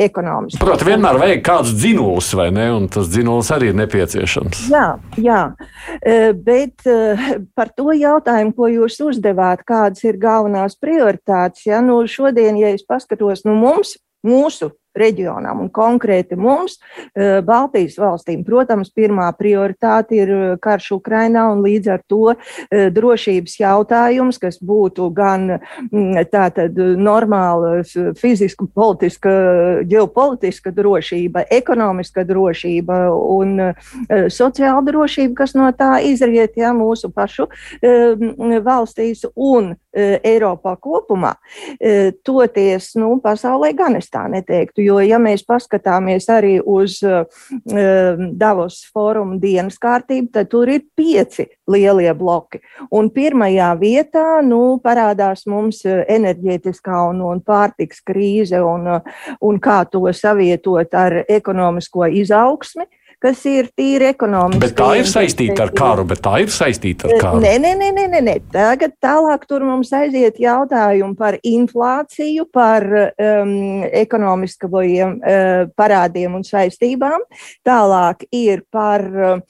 ekonomisku. 0.00 0.60
Protams, 0.62 0.86
vienmēr 0.86 1.18
vajag 1.20 1.42
kāds 1.44 1.72
dzinulis, 1.76 2.30
vai 2.36 2.48
ne, 2.54 2.66
un 2.76 2.86
tas 2.92 3.08
dzinulis 3.10 3.50
arī 3.54 3.70
ir 3.72 3.78
nepieciešams. 3.80 4.62
Jā, 4.72 4.86
jā, 5.20 5.40
bet 6.46 6.86
par 7.58 7.72
to 7.76 7.94
jautājumu, 7.96 8.54
ko 8.56 8.70
jūs 8.70 9.00
uzdevāt, 9.10 9.64
kādas 9.68 10.04
ir 10.06 10.20
galvenās 10.20 10.76
prioritātes, 10.80 11.66
ja, 11.68 11.80
nu 11.84 12.00
šodien, 12.08 12.58
ja 12.60 12.72
es 12.74 12.84
paskatos, 12.86 13.44
nu 13.48 13.56
mums 13.58 13.96
mūsu 14.26 14.70
reģionām 14.96 15.64
un 15.64 15.70
konkrēti 15.70 16.36
mums, 16.36 16.78
eh, 17.14 17.40
Baltijas 17.46 17.96
valstīm. 17.98 18.44
Protams, 18.44 18.90
pirmā 18.90 19.30
prioritāte 19.38 20.16
ir 20.18 20.30
eh, 20.30 20.56
karš 20.60 20.90
Ukrainā 20.98 21.46
un 21.52 21.62
līdz 21.62 21.92
ar 21.94 22.02
to 22.08 22.34
eh, 22.34 22.90
drošības 22.90 23.58
jautājums, 23.60 24.38
kas 24.38 24.58
būtu 24.58 25.10
gan 25.14 25.60
mm, 25.90 26.26
tātad 26.30 26.76
normāla 26.98 27.82
fiziska, 28.18 28.66
politiska, 28.74 29.30
ģeopolitiska 29.88 30.72
drošība, 30.74 31.44
ekonomiska 31.50 32.24
drošība 32.24 32.98
un 33.10 33.74
sociāla 34.30 34.82
drošība, 34.84 35.34
kas 35.42 35.54
no 35.54 35.68
tā 35.76 36.00
izriet, 36.04 36.56
ja 36.60 36.72
mūsu 36.76 37.10
pašu 37.14 37.46
valstīs 38.64 39.24
un 39.34 39.74
Eiropā 39.92 40.76
kopumā. 40.80 41.34
Toties, 42.26 42.90
nu, 43.00 43.12
pasaulē 43.22 43.72
gan 43.76 43.98
es 43.98 44.10
tā 44.12 44.26
neteiktu 44.30 44.79
jo, 44.80 44.98
ja 45.04 45.20
mēs 45.22 45.44
paskatāmies 45.46 46.28
arī 46.32 46.56
uz 46.60 46.98
uh, 47.06 47.24
Davos 48.40 48.80
fórumu 48.92 49.38
dienas 49.42 49.78
kārtību, 49.80 50.30
tad 50.34 50.50
tur 50.52 50.70
ir 50.72 50.84
pieci 50.96 51.46
lielie 51.70 52.12
bloki. 52.16 52.60
Un 52.96 53.10
pirmajā 53.14 53.70
vietā 53.80 54.40
nu, 54.46 54.80
parādās 54.84 55.46
mums 55.50 55.82
uh, 55.88 56.02
enerģētiskā 56.08 57.02
un, 57.10 57.22
un 57.30 57.42
pārtiks 57.44 58.02
krīze 58.06 58.62
un, 58.64 58.88
uh, 58.98 59.26
un 59.40 59.60
kā 59.62 59.82
to 59.90 60.06
savietot 60.16 60.94
ar 60.96 61.22
ekonomisko 61.28 62.10
izaugsmi 62.22 62.88
kas 63.20 63.42
ir 63.48 63.68
tīri 63.76 64.08
ekonomiski. 64.10 64.60
Bet 64.62 64.76
tā 64.78 64.88
ir 65.00 65.08
saistīta 65.08 65.66
ar 65.66 65.72
karu, 65.76 66.06
bet 66.08 66.22
tā 66.24 66.38
ir 66.44 66.52
saistīta 66.52 67.08
ar 67.08 67.20
karu. 67.20 67.42
Nē, 67.44 67.52
nē, 67.60 67.74
nē, 67.76 67.90
nē, 67.98 68.20
nē. 68.24 68.36
tagad 68.52 68.94
tālāk 69.02 69.44
tur 69.48 69.64
mums 69.68 69.92
aiziet 69.96 70.40
jautājumi 70.40 71.16
par 71.18 71.36
inflāciju, 71.44 72.46
par 72.52 72.86
um, 72.88 73.52
ekonomiskajiem 74.00 75.16
uh, 75.18 75.68
parādiem 75.76 76.38
un 76.38 76.46
saistībām. 76.46 77.26
Tālāk 77.66 78.24
ir 78.32 78.64
par 78.72 79.04
um, 79.04 79.44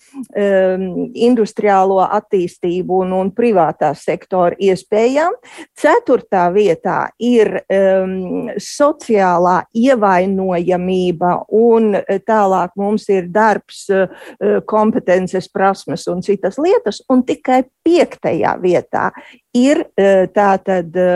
industriālo 1.14 2.00
attīstību 2.08 3.04
un, 3.04 3.14
un 3.20 3.32
privātā 3.36 3.92
sektora 3.94 4.58
iespējām. 4.58 5.38
Ceturtā 5.78 6.48
vietā 6.54 6.98
ir 7.22 7.54
um, 7.62 8.50
sociālā 8.58 9.60
ievainojamība 9.78 11.36
un 11.54 11.94
tālāk 12.26 12.74
mums 12.80 13.06
ir 13.12 13.30
darbs 13.30 13.59
darbs, 13.60 13.90
eh, 13.90 14.08
eh, 14.40 14.60
kompetences, 14.64 15.48
prasmes 15.48 16.06
un 16.08 16.22
citas 16.22 16.58
lietas, 16.58 17.02
un 17.08 17.22
tikai 17.24 17.64
piektajā 17.84 18.56
vietā 18.60 19.10
ir 19.56 19.82
e, 19.98 20.26
tātad 20.30 20.94
e, 20.94 21.08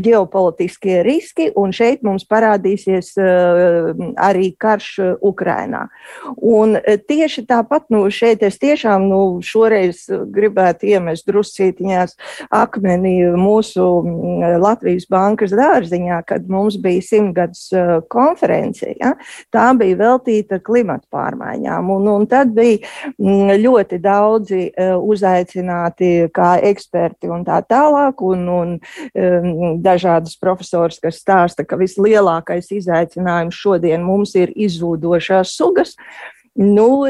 ģeopolitiskie 0.00 1.00
riski, 1.04 1.50
un 1.60 1.74
šeit 1.76 2.04
mums 2.06 2.24
parādīsies 2.28 3.12
e, 3.20 3.26
arī 4.20 4.50
karš 4.60 5.18
Ukrainā. 5.26 5.86
Un 6.36 6.78
tieši 6.80 7.44
tāpat, 7.48 7.88
nu, 7.92 8.06
šeit 8.14 8.44
es 8.46 8.56
tiešām, 8.60 9.04
nu, 9.10 9.20
šoreiz 9.44 10.06
gribētu 10.08 10.88
iemest 10.88 11.28
druscītiņās 11.28 12.16
akmeni 12.54 13.14
mūsu 13.36 13.86
Latvijas 14.60 15.06
bankas 15.10 15.52
dārziņā, 15.56 16.22
kad 16.28 16.48
mums 16.48 16.78
bija 16.80 17.04
simtgadus 17.04 17.68
konference, 18.12 18.88
ja? 18.96 19.14
tā 19.52 19.68
bija 19.76 19.98
veltīta 20.00 20.60
klimata 20.64 21.04
pārmaiņām, 21.12 21.92
un, 21.92 22.08
un 22.14 22.26
tad 22.30 22.54
bija 22.56 22.80
ļoti 23.60 24.00
daudzi 24.00 24.62
uzaicināti 24.80 26.30
kā 26.34 26.54
eksperti 26.70 27.28
un 27.30 27.44
tā 27.49 27.49
tālāk, 27.70 28.22
un, 28.26 28.44
un 28.54 28.74
um, 28.78 29.78
dažādas 29.82 30.36
profesors, 30.40 31.00
kas 31.02 31.20
stāsta, 31.22 31.66
ka 31.66 31.78
vislielākais 31.80 32.70
izaicinājums 32.78 33.58
šodien 33.58 34.04
mums 34.06 34.36
ir 34.38 34.54
izzūdošās 34.54 35.56
sugas. 35.58 35.96
Nu, 36.60 37.06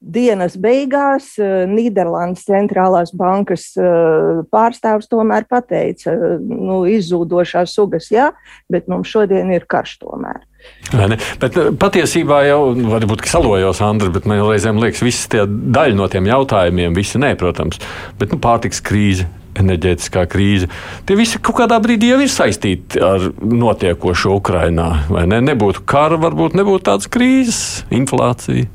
dienas 0.00 0.56
beigās 0.60 1.32
uh, 1.40 1.64
Nīderlandes 1.70 2.44
centrālās 2.48 3.12
bankas 3.16 3.70
uh, 3.80 4.42
pārstāvs 4.52 5.08
tomēr 5.10 5.46
pateica, 5.48 6.14
nu, 6.42 6.82
izzūdošās 6.90 7.76
sugas, 7.76 8.10
jā, 8.12 8.30
bet 8.72 8.90
mums 8.92 9.10
šodien 9.10 9.52
ir 9.54 9.66
karš 9.68 9.96
tomēr. 10.04 10.44
Bet 10.92 11.56
uh, 11.60 11.72
patiesībā 11.78 12.42
jau, 12.48 12.60
varbūt 12.92 13.24
salojos, 13.30 13.80
Andri, 13.84 14.12
bet 14.14 14.28
man 14.28 14.44
reizēm 14.44 14.82
liekas, 14.82 15.04
visas 15.06 15.32
tie 15.32 15.46
daļa 15.46 15.98
no 15.98 16.10
tiem 16.12 16.28
jautājumiem, 16.28 16.94
visi 16.96 17.22
nē, 17.22 17.34
protams, 17.40 17.80
bet 18.20 18.34
nu, 18.34 18.40
pārtiks 18.42 18.84
krīze, 18.84 19.28
enerģētiskā 19.56 20.26
krīze. 20.30 20.68
Tie 21.08 21.16
visi 21.18 21.40
kaut 21.40 21.62
kādā 21.62 21.78
brīdī 21.82 22.12
jau 22.12 22.20
ir 22.20 22.32
saistīti 22.32 23.00
ar 23.02 23.30
notiekošo 23.40 24.36
Ukrajinā. 24.36 24.90
Ne? 25.24 25.40
Nebūtu 25.50 25.86
kara, 25.88 26.20
varbūt 26.20 26.58
nebūtu 26.58 26.88
tādas 26.90 27.08
krīzes, 27.12 27.62
inflācija. 27.94 28.68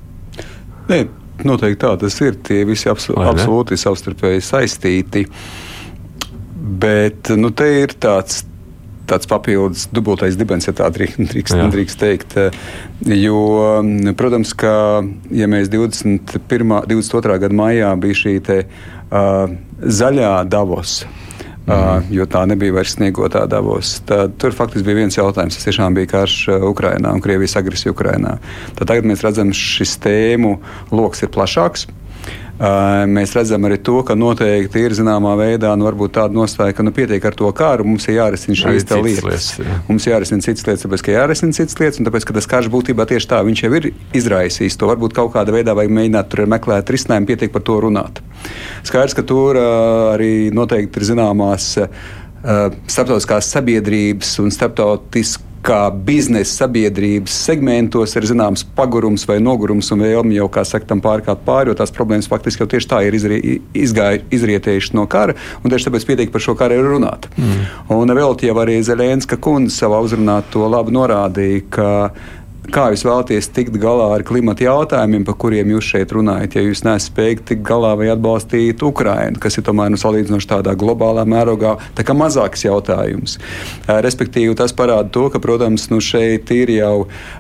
Nē, 0.91 1.01
noteikti 1.48 1.81
tā 1.86 1.95
tas 2.01 2.21
ir. 2.21 2.38
Tie 2.45 2.63
visi 2.67 2.89
abs 2.91 3.10
absolūti 3.15 3.79
savstarpēji 3.79 4.45
saistīti. 4.45 5.25
Bet 6.81 7.31
nu, 7.39 7.51
te 7.55 7.67
ir 7.81 7.95
tāds 8.01 8.43
tāds 9.12 9.27
papildus 9.27 9.88
dubultais 9.91 10.38
dibens, 10.39 10.67
ja 10.69 10.74
tā 10.77 10.88
drīkst, 10.93 11.55
drīkst 11.74 12.00
teikt. 12.00 12.38
Jo, 13.12 13.41
protams, 14.17 14.53
ka 14.55 14.74
ja 15.36 15.50
mēs 15.51 15.71
21. 15.74 16.86
22. 16.88 17.39
gada 17.43 17.57
maijā 17.57 17.91
bija 18.00 18.19
šī 18.21 18.36
te, 18.48 18.62
uh, 19.10 19.51
zaļā 19.81 20.36
Davos. 20.51 21.01
Mm. 21.68 22.08
Jo 22.10 22.25
tā 22.25 22.41
nebija 22.50 22.74
vairs 22.74 22.96
sniegotā 22.96 23.44
Davos. 23.50 24.00
Tad, 24.10 24.34
tur 24.41 24.56
faktiski 24.58 24.88
bija 24.88 25.03
viens 25.03 25.18
jautājums. 25.18 25.60
Tas 25.60 25.68
tiešām 25.68 25.96
bija 25.98 26.10
karš 26.15 26.38
Ukrajinā 26.72 27.13
un 27.13 27.22
Krievijas 27.22 27.56
agresija 27.62 27.94
Ukrajinā. 27.94 28.38
Tad 28.80 28.89
tagad 28.89 29.08
mēs 29.08 29.22
redzam, 29.25 29.53
šis 29.53 29.98
tēmu 30.01 30.56
lokus 30.91 31.22
ir 31.22 31.32
plašāks. 31.34 31.86
Mēs 32.62 33.32
redzam 33.34 33.63
arī 33.66 33.80
to, 33.82 33.96
ka 34.06 34.13
noteikti 34.13 34.84
ir 34.86 34.94
zināmā 34.94 35.32
veidā 35.40 35.72
nu, 35.80 35.88
tāda 36.13 36.36
nostāja, 36.36 36.75
ka 36.78 36.86
nu, 36.86 36.94
pietiek 36.94 37.24
ar 37.25 37.34
to 37.34 37.50
kāru, 37.58 37.88
mums 37.90 38.06
ir 38.06 38.20
jārisina 38.20 38.58
šīs 38.60 38.86
lietas. 38.86 39.24
lietas 39.25 39.48
jā. 39.58 39.78
Mums 39.88 40.06
jārisina 40.06 40.46
citas 40.46 40.68
lietas, 40.68 40.86
tāpēc 40.86 41.06
ka 41.08 41.16
jārisina 41.16 41.58
citas 41.58 41.80
lietas, 41.82 41.98
un 41.98 42.06
tāpēc 42.06 42.28
ka 42.30 42.38
tas 42.38 42.50
karš 42.54 42.70
būtībā 42.75 43.08
tieši 43.10 43.32
tā, 43.34 43.42
viņš 43.48 43.66
jau 43.66 43.74
ir 43.80 43.90
izraisījis 44.22 44.78
to. 44.78 44.92
Varbūt 44.92 45.18
kaut 45.18 45.34
kādā 45.34 45.58
veidā 45.58 45.74
vajag 45.78 45.98
mēģināt 45.98 46.30
tur 46.30 46.46
meklēt 46.54 46.94
risinājumu, 46.94 47.32
pietiek 47.34 47.56
par 47.56 47.66
to 47.66 47.82
runāt. 47.82 48.22
Skaidrs, 48.86 49.18
ka 49.18 49.25
tur 49.25 49.58
arī 49.58 50.34
noteikti 50.54 51.01
ir 51.01 51.13
zināmās. 51.16 51.72
Uh, 51.82 52.21
starptautiskās 52.41 53.51
sabiedrības 53.53 54.36
un 54.41 54.53
starptautiskas 54.53 55.48
kā 55.65 55.81
biznesa 55.93 56.63
sabiedrības 56.63 57.33
segmentos 57.45 58.15
ir 58.17 58.25
zināms 58.29 58.63
pagurums 58.77 59.27
vai 59.29 59.38
nogurums 59.43 59.91
un 59.93 60.03
vēlme 60.05 60.33
jau, 60.36 60.48
kā 60.53 60.63
saka, 60.67 60.88
tam 60.89 61.01
pārkāpt 61.03 61.45
pāri, 61.45 61.71
jo 61.71 61.77
tās 61.77 61.93
problēmas 61.93 62.29
faktiski 62.31 62.63
jau 62.63 62.69
tieši 62.71 62.89
tā 62.89 63.03
ir 63.05 63.17
izrietējušas 64.33 64.95
no 64.98 65.05
kara, 65.12 65.38
un 65.62 65.74
tieši 65.74 65.89
tāpēc 65.89 66.07
pietiek 66.10 66.33
par 66.33 66.43
šo 66.43 66.57
karu 66.57 66.81
runāt. 66.88 67.29
Mm. 67.38 67.65
Un 67.93 68.15
vēl 68.17 68.38
jau 68.48 68.57
arī 68.63 68.79
Zelenska 68.86 69.38
kundze 69.38 69.77
savā 69.83 70.01
uzrunā 70.03 70.41
to 70.53 70.65
labi 70.71 70.98
norādīja, 70.98 71.65
ka 71.69 71.89
kā 72.70 72.89
jūs 72.94 73.03
vēlaties 73.08 73.48
tikt 73.56 73.77
galā 73.82 74.12
ar 74.15 74.24
klimata 74.27 74.65
jautājumiem, 74.68 75.24
par 75.25 75.38
kuriem 75.41 75.72
jūs 75.74 75.88
šeit 75.94 76.13
runājat, 76.13 76.58
ja 76.58 76.63
jūs 76.65 76.84
nesat 76.86 77.10
spējīgi 77.10 77.46
tikt 77.50 77.63
galā 77.65 77.96
vai 77.98 78.12
atbalstīt 78.13 78.84
Ukrainu, 78.86 79.41
kas 79.41 79.58
ir 79.58 79.65
tomēr 79.65 79.89
nu, 79.94 80.00
salīdzinoši 80.01 80.50
tādā 80.51 80.75
globālā 80.77 81.25
mērogā 81.30 81.74
tā 81.98 82.06
mazāks 82.18 82.65
jautājums. 82.68 83.38
Respektīvi, 83.88 84.53
tas 84.60 84.75
parāda 84.77 85.10
to, 85.13 85.27
ka, 85.34 85.41
protams, 85.44 85.88
nu, 85.94 86.01
šeit 86.03 86.51
ir 86.53 86.74
jau 86.75 86.96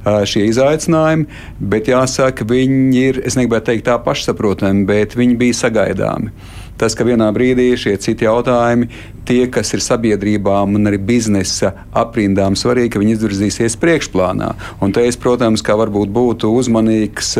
šie 0.05 0.47
izaicinājumi, 0.49 1.27
bet 1.73 1.91
jāsaka, 1.91 2.47
viņi 2.47 3.05
ir, 3.05 3.21
es 3.27 3.37
negribētu 3.37 3.71
teikt 3.71 3.87
tā 3.91 3.99
pašsaprotami, 4.01 4.87
bet 4.89 5.17
viņi 5.19 5.37
bija 5.43 5.61
sagaidāmi 5.65 6.33
tas, 6.81 6.95
ka 6.97 7.05
vienā 7.07 7.29
brīdī 7.35 7.69
šie 7.79 7.95
citi 8.01 8.25
jautājumi, 8.25 8.89
tie, 9.27 9.45
kas 9.53 9.73
ir 9.75 9.83
sabiedrībām 9.85 10.77
un 10.77 10.89
arī 10.89 10.99
biznesa 11.11 11.73
aprindām 11.93 12.57
svarīgi, 12.59 12.95
ka 12.95 13.01
viņi 13.03 13.15
izvirzīsies 13.17 13.77
priekšplānā. 13.81 14.51
Un 14.81 14.95
te 14.95 15.05
es, 15.07 15.19
protams, 15.21 15.63
kā 15.65 15.77
varbūt 15.79 16.11
būtu 16.13 16.49
uzmanīgs, 16.57 17.35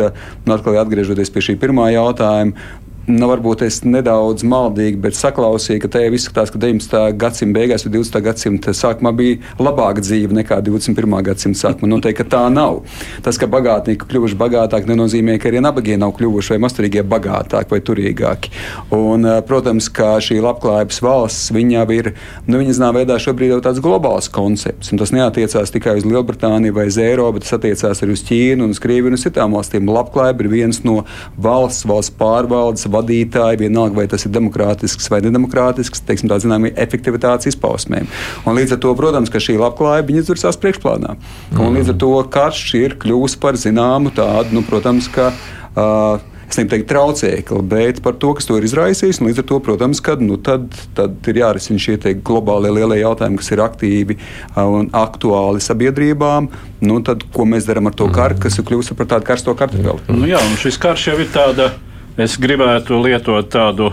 nu, 0.46 0.54
atkal 0.54 0.78
atgriežoties 0.84 1.34
pie 1.34 1.44
šī 1.48 1.58
pirmā 1.62 1.90
jautājuma, 1.96 2.70
nu, 3.08 3.26
varbūt 3.26 3.64
es 3.66 3.80
nedaudz 3.82 4.44
maldīgi, 4.46 5.00
bet 5.02 5.16
saklausīju, 5.18 5.80
ka 5.82 5.90
te 5.90 6.02
jau 6.04 6.12
izskatās, 6.14 6.52
ka 6.54 6.60
19. 6.62 7.16
gadsimta 7.18 7.58
beigās 7.58 7.86
vai 7.86 7.92
20. 7.96 8.20
gadsimta 8.26 8.74
sākumā 8.76 9.12
bija 9.16 9.38
labāka 9.58 10.04
dzīve 10.04 10.36
nekā 10.38 10.60
21. 10.62 11.16
gadsimta 11.26 11.58
sākumā. 11.64 11.90
Noteikti, 11.90 12.26
tā 12.30 12.44
nav. 12.52 12.82
Tas, 13.26 13.38
ka 13.40 13.48
bagātnieki 13.50 14.06
kļuvuši 14.08 14.38
bagātāki, 14.38 14.90
nenozīmē, 14.92 15.38
ka 15.42 15.50
arī 15.50 15.62
nabagie 15.64 15.98
nav 15.98 16.14
kļuvuši 16.18 16.54
vai 16.54 16.60
masturīgie 16.62 17.02
bagātāki 17.02 17.74
vai 17.74 17.80
turīgāki. 17.82 18.52
Un, 18.94 19.26
protams, 19.48 19.90
ka 19.92 20.14
šī 20.22 20.38
labklājības 20.44 21.02
valsts 21.02 21.50
viņā 21.56 21.84
ir, 21.96 22.12
nu, 22.46 22.60
viņa 22.62 22.78
zināmā 22.78 23.02
veidā 23.02 23.18
šobrīd 23.22 23.56
jau 23.56 23.60
tāds 23.66 23.82
globāls 23.82 24.30
koncepts. 24.32 24.92
Un 24.94 25.02
tas 25.02 25.14
neatiecās 25.14 25.74
tikai 25.74 25.96
uz 25.98 26.06
Lielbritāniju 26.06 26.78
vai 26.78 26.86
uz 26.90 27.00
Eiropu, 27.02 27.40
bet 27.40 27.48
tas 27.48 27.58
attiecās 27.58 28.04
arī 28.04 28.14
uz 28.14 28.22
Ķīnu 28.28 28.68
un 28.68 28.74
uz 28.76 28.80
Krieviju 28.82 29.10
un 29.10 29.18
uz 29.18 29.26
citām 29.26 29.56
valstīm. 29.56 29.90
Labklājība 29.90 30.46
ir 30.46 30.52
viens 30.52 30.82
no 30.86 31.02
valsts, 31.42 31.86
valsts 31.88 32.14
pārvaldes 32.18 32.86
vadītāji, 33.02 33.60
vienalga 33.66 34.00
vai 34.00 34.08
tas 34.10 34.24
ir 34.26 34.32
demokrātisks 34.34 35.10
vai 35.12 35.20
nedemokrātisks, 35.26 36.04
teiksim, 36.08 36.30
tā 36.32 36.40
zināmā 36.42 36.72
efektivitātes 36.80 37.52
izpausmēm. 37.52 38.08
Un 38.46 38.58
līdz 38.58 38.76
ar 38.76 38.82
to, 38.86 38.96
protams, 38.98 39.32
ka 39.32 39.42
šī 39.42 39.58
labklājība 39.60 40.22
izvirzās 40.22 40.60
priekšplānā. 40.62 41.16
Mm. 41.52 41.62
Un 41.62 41.80
līdz 41.80 41.94
ar 41.94 42.02
to 42.02 42.12
karš 42.32 42.66
ir 42.80 42.98
kļuvis 43.02 43.38
par 43.42 43.58
zināmu 43.60 44.14
tādu, 44.16 44.58
nu, 44.58 44.66
protams, 44.66 45.10
ka. 45.12 45.32
Uh, 45.72 46.20
es 46.52 46.58
negribu 46.60 46.72
teikt, 46.74 46.88
traucēkli, 46.90 47.60
bet 47.64 48.00
par 48.04 48.16
to, 48.20 48.34
kas 48.36 48.44
to 48.48 48.58
ir 48.58 48.66
izraisījis. 48.66 49.22
Līdz 49.24 49.40
ar 49.40 49.46
to, 49.48 49.60
protams, 49.64 50.02
kad, 50.04 50.20
nu, 50.20 50.36
tad, 50.36 50.66
tad 50.96 51.30
ir 51.32 51.40
jārisina 51.40 51.80
šie 51.80 51.96
globālie 52.20 52.72
lielie 52.76 53.00
jautājumi, 53.00 53.38
kas 53.40 53.52
ir 53.54 53.62
aktīvi 53.64 54.18
un 54.60 54.90
aktuāli 54.92 55.64
sabiedrībām. 55.64 56.50
Nu, 56.84 56.98
tad, 57.06 57.24
ko 57.32 57.48
mēs 57.48 57.68
darām 57.68 57.88
ar 57.88 57.96
to 57.96 58.10
karu, 58.12 58.36
kas 58.42 58.60
ir 58.60 58.68
kļuvis 58.68 58.92
par 58.98 59.08
tādu 59.14 59.30
karsto 59.30 59.56
kartupeli? 59.56 60.04
Nu, 60.12 60.28
jā, 60.28 60.42
un 60.44 60.60
šis 60.60 60.80
karš 60.82 61.08
jau 61.12 61.16
ir 61.22 61.32
tāds 61.32 61.72
Es 62.20 62.34
gribētu 62.36 62.98
lietot 63.00 63.46
tādu 63.54 63.86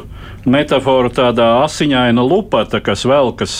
metaforu, 0.43 1.08
tādā 1.13 1.62
asiņaina 1.63 2.23
lupata, 2.23 2.82
kas 2.84 3.05
velkas 3.08 3.53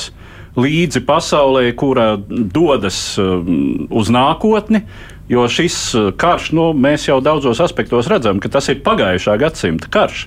līdzi 0.60 1.06
pasaulē, 1.08 1.70
kura 1.80 2.18
dodas 2.20 3.00
um, 3.22 3.88
uz 3.88 4.12
nākotni. 4.12 4.84
Jo 5.32 5.46
šis 5.48 5.78
uh, 5.96 6.10
karš, 6.12 6.50
nu, 6.58 6.74
mēs 6.76 7.08
jau 7.08 7.22
daudzos 7.24 7.62
aspektos 7.64 8.10
redzam, 8.12 8.42
ka 8.44 8.52
tas 8.52 8.68
ir 8.68 8.82
pagājušā 8.84 9.38
gadsimta 9.40 9.88
karš. 9.94 10.26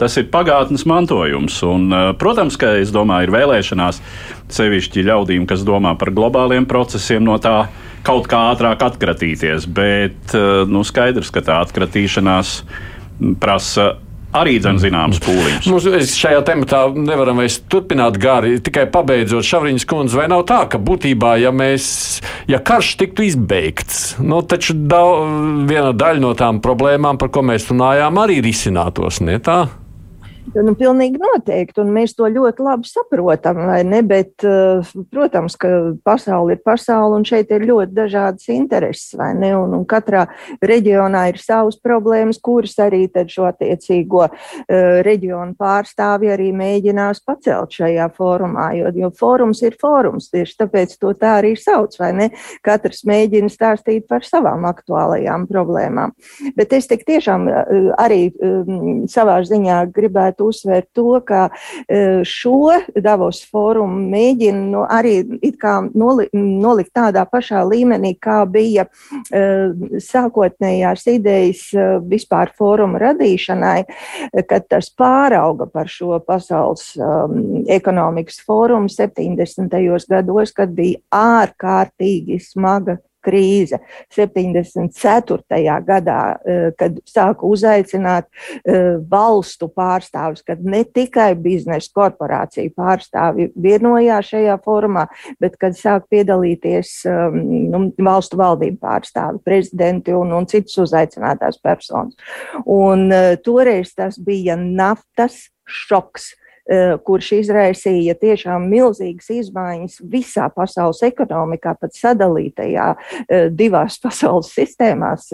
Tas 0.00 0.16
ir 0.20 0.28
pagātnes 0.32 0.84
mantojums. 0.84 1.56
Un, 1.64 1.88
uh, 1.88 2.12
protams, 2.20 2.60
ka 2.60 2.74
domāju, 2.92 3.30
ir 3.30 3.34
vēlēšanās 3.38 4.04
sevišķi 4.52 5.08
ļaudīm, 5.08 5.48
kas 5.48 5.64
domā 5.64 5.96
par 5.96 6.12
globāliem 6.12 6.68
procesiem, 6.68 7.24
no 7.24 7.40
tā 7.40 7.70
kaut 8.04 8.28
kā 8.28 8.50
ātrāk 8.52 8.84
atkratīties. 8.84 9.64
Bet 9.72 10.32
nu, 10.68 10.80
skaidrs, 10.88 11.28
ka 11.32 11.44
tā 11.44 11.58
atkratīšanās 11.64 12.54
ir 12.64 12.89
prasa 13.40 13.92
arī 14.36 14.58
zināms 14.62 15.18
pūliņš. 15.24 15.68
Mums 15.70 16.14
šajā 16.14 16.42
tematā 16.46 16.84
nevaram 16.94 17.40
vairs 17.42 17.58
turpināt 17.70 18.18
gari, 18.20 18.58
tikai 18.62 18.86
pabeidzot 18.92 19.46
Šavriņas 19.46 19.86
kundzi, 19.90 20.18
vai 20.20 20.28
nav 20.30 20.44
tā, 20.48 20.62
ka 20.70 20.78
būtībā, 20.78 21.36
ja 21.42 21.50
mēs, 21.54 22.20
ja 22.50 22.62
karš 22.62 22.94
tiktu 23.00 23.26
izbeigts, 23.26 24.16
nu, 24.22 24.42
taču 24.46 24.76
daudz, 24.78 25.66
viena 25.70 25.90
daļa 25.96 26.22
no 26.22 26.34
tām 26.38 26.62
problēmām, 26.64 27.18
par 27.20 27.32
ko 27.34 27.44
mēs 27.46 27.68
runājām, 27.72 28.22
arī 28.22 28.40
risinātos, 28.46 29.22
ne 29.24 29.40
tā? 29.42 29.64
Nu, 30.50 30.72
pilnīgi 30.74 31.18
noteikti, 31.20 31.78
un 31.82 31.92
mēs 31.94 32.16
to 32.18 32.26
ļoti 32.30 32.64
labi 32.64 32.88
saprotam, 32.88 33.60
vai 33.68 33.82
ne? 33.86 34.00
Bet, 34.02 34.42
eh, 34.42 34.88
protams, 35.12 35.54
ka 35.60 35.68
pasaule 36.04 36.56
ir 36.56 36.62
pasaule, 36.64 37.20
un 37.20 37.26
šeit 37.28 37.52
ir 37.54 37.66
ļoti 37.68 37.94
dažādas 37.94 38.48
intereses, 38.50 39.14
vai 39.18 39.30
ne? 39.34 39.52
Un, 39.56 39.74
un 39.78 39.84
katrā 39.86 40.26
reģionā 40.64 41.28
ir 41.30 41.38
savas 41.38 41.78
problēmas, 41.78 42.40
kuras 42.42 42.74
arī 42.82 43.04
šo 43.10 43.46
attiecīgo 43.50 44.24
uh, 44.26 45.00
reģionu 45.04 45.54
pārstāvi 45.58 46.30
arī 46.32 46.50
mēģinās 46.56 47.20
pacelt 47.26 47.74
šajā 47.74 48.08
fórumā, 48.16 48.70
jo, 48.78 48.90
jo 48.94 49.10
fórums 49.14 49.62
ir 49.62 49.76
fórums, 49.80 50.30
tieši 50.30 50.56
tāpēc 50.62 50.96
to 50.98 51.12
tā 51.18 51.36
arī 51.40 51.54
sauc, 51.58 51.94
vai 52.00 52.12
ne? 52.16 52.30
Katrs 52.62 53.04
mēģina 53.08 53.50
stāstīt 53.52 54.08
par 54.08 54.26
savām 54.26 54.66
aktuālajām 54.70 55.46
problēmām. 55.50 56.14
Bet 56.56 56.72
es 56.72 56.88
tik 56.90 57.04
tiešām 57.06 57.48
uh, 57.50 57.92
arī 58.00 58.30
um, 58.40 59.04
savā 59.10 59.40
ziņā 59.46 59.82
gribētu 59.94 60.29
gribētu 60.30 60.48
uzsvērt 60.50 60.88
to, 60.94 61.20
ka 61.26 61.50
e, 61.88 62.22
šo 62.24 62.80
Davos 62.94 63.42
fórumu 63.50 64.08
mēģina 64.10 64.62
nu, 64.70 64.84
arī 64.84 65.24
noli, 65.94 66.28
nolikt 66.32 66.92
tādā 66.94 67.26
pašā 67.26 67.64
līmenī, 67.64 68.16
kā 68.20 68.46
bija 68.46 68.86
e, 69.30 69.72
sākotnējās 69.98 71.06
idejas 71.06 71.72
e, 71.74 71.98
vispār 72.06 72.52
fóruma 72.56 72.98
radīšanai, 72.98 73.84
kad 74.46 74.68
tas 74.68 74.90
pārauga 74.90 75.66
par 75.70 75.88
šo 75.88 76.20
pasaules 76.20 76.96
ekonomikas 77.68 78.40
fórumu 78.46 78.88
70. 78.88 79.70
gados, 80.08 80.52
kad 80.52 80.70
bija 80.74 81.00
ārkārtīgi 81.10 82.40
smaga 82.40 82.98
krīze 83.24 83.80
74. 84.14 85.76
gadā, 85.86 86.20
eh, 86.44 86.70
kad 86.78 86.98
sāka 87.08 87.46
uzaicināt 87.48 88.26
eh, 88.64 88.96
valstu 89.10 89.68
pārstāvjus, 89.68 90.44
kad 90.46 90.64
ne 90.64 90.82
tikai 90.84 91.34
biznesa 91.40 91.92
korporācija 91.94 92.72
pārstāvji 92.76 93.50
vienojās 93.56 94.32
šajā 94.32 94.56
formā, 94.64 95.06
bet 95.40 95.56
kad 95.60 95.76
sāk 95.78 96.08
piedalīties 96.12 96.94
ehm, 97.08 97.40
nu, 97.72 97.82
valstu 98.00 98.40
valdību 98.40 98.80
pārstāvji, 98.82 99.44
prezidenti 99.44 100.14
un, 100.16 100.32
un 100.36 100.48
citas 100.50 100.78
uzaicinātās 100.86 101.60
personas. 101.62 102.16
Un 102.66 103.08
eh, 103.12 103.36
toreiz 103.44 103.94
tas 103.96 104.18
bija 104.20 104.58
naftas 104.60 105.48
šoks 105.70 106.34
kurš 107.04 107.32
izraisīja 107.40 108.14
tiešām 108.20 108.68
milzīgas 108.70 109.30
izmaiņas 109.34 109.98
visā 110.10 110.46
pasaules 110.54 111.02
ekonomikā, 111.06 111.74
pat 111.80 111.96
sadalītajā 111.98 112.86
divās 113.56 113.98
pasaules 114.04 114.52
sistēmās 114.54 115.30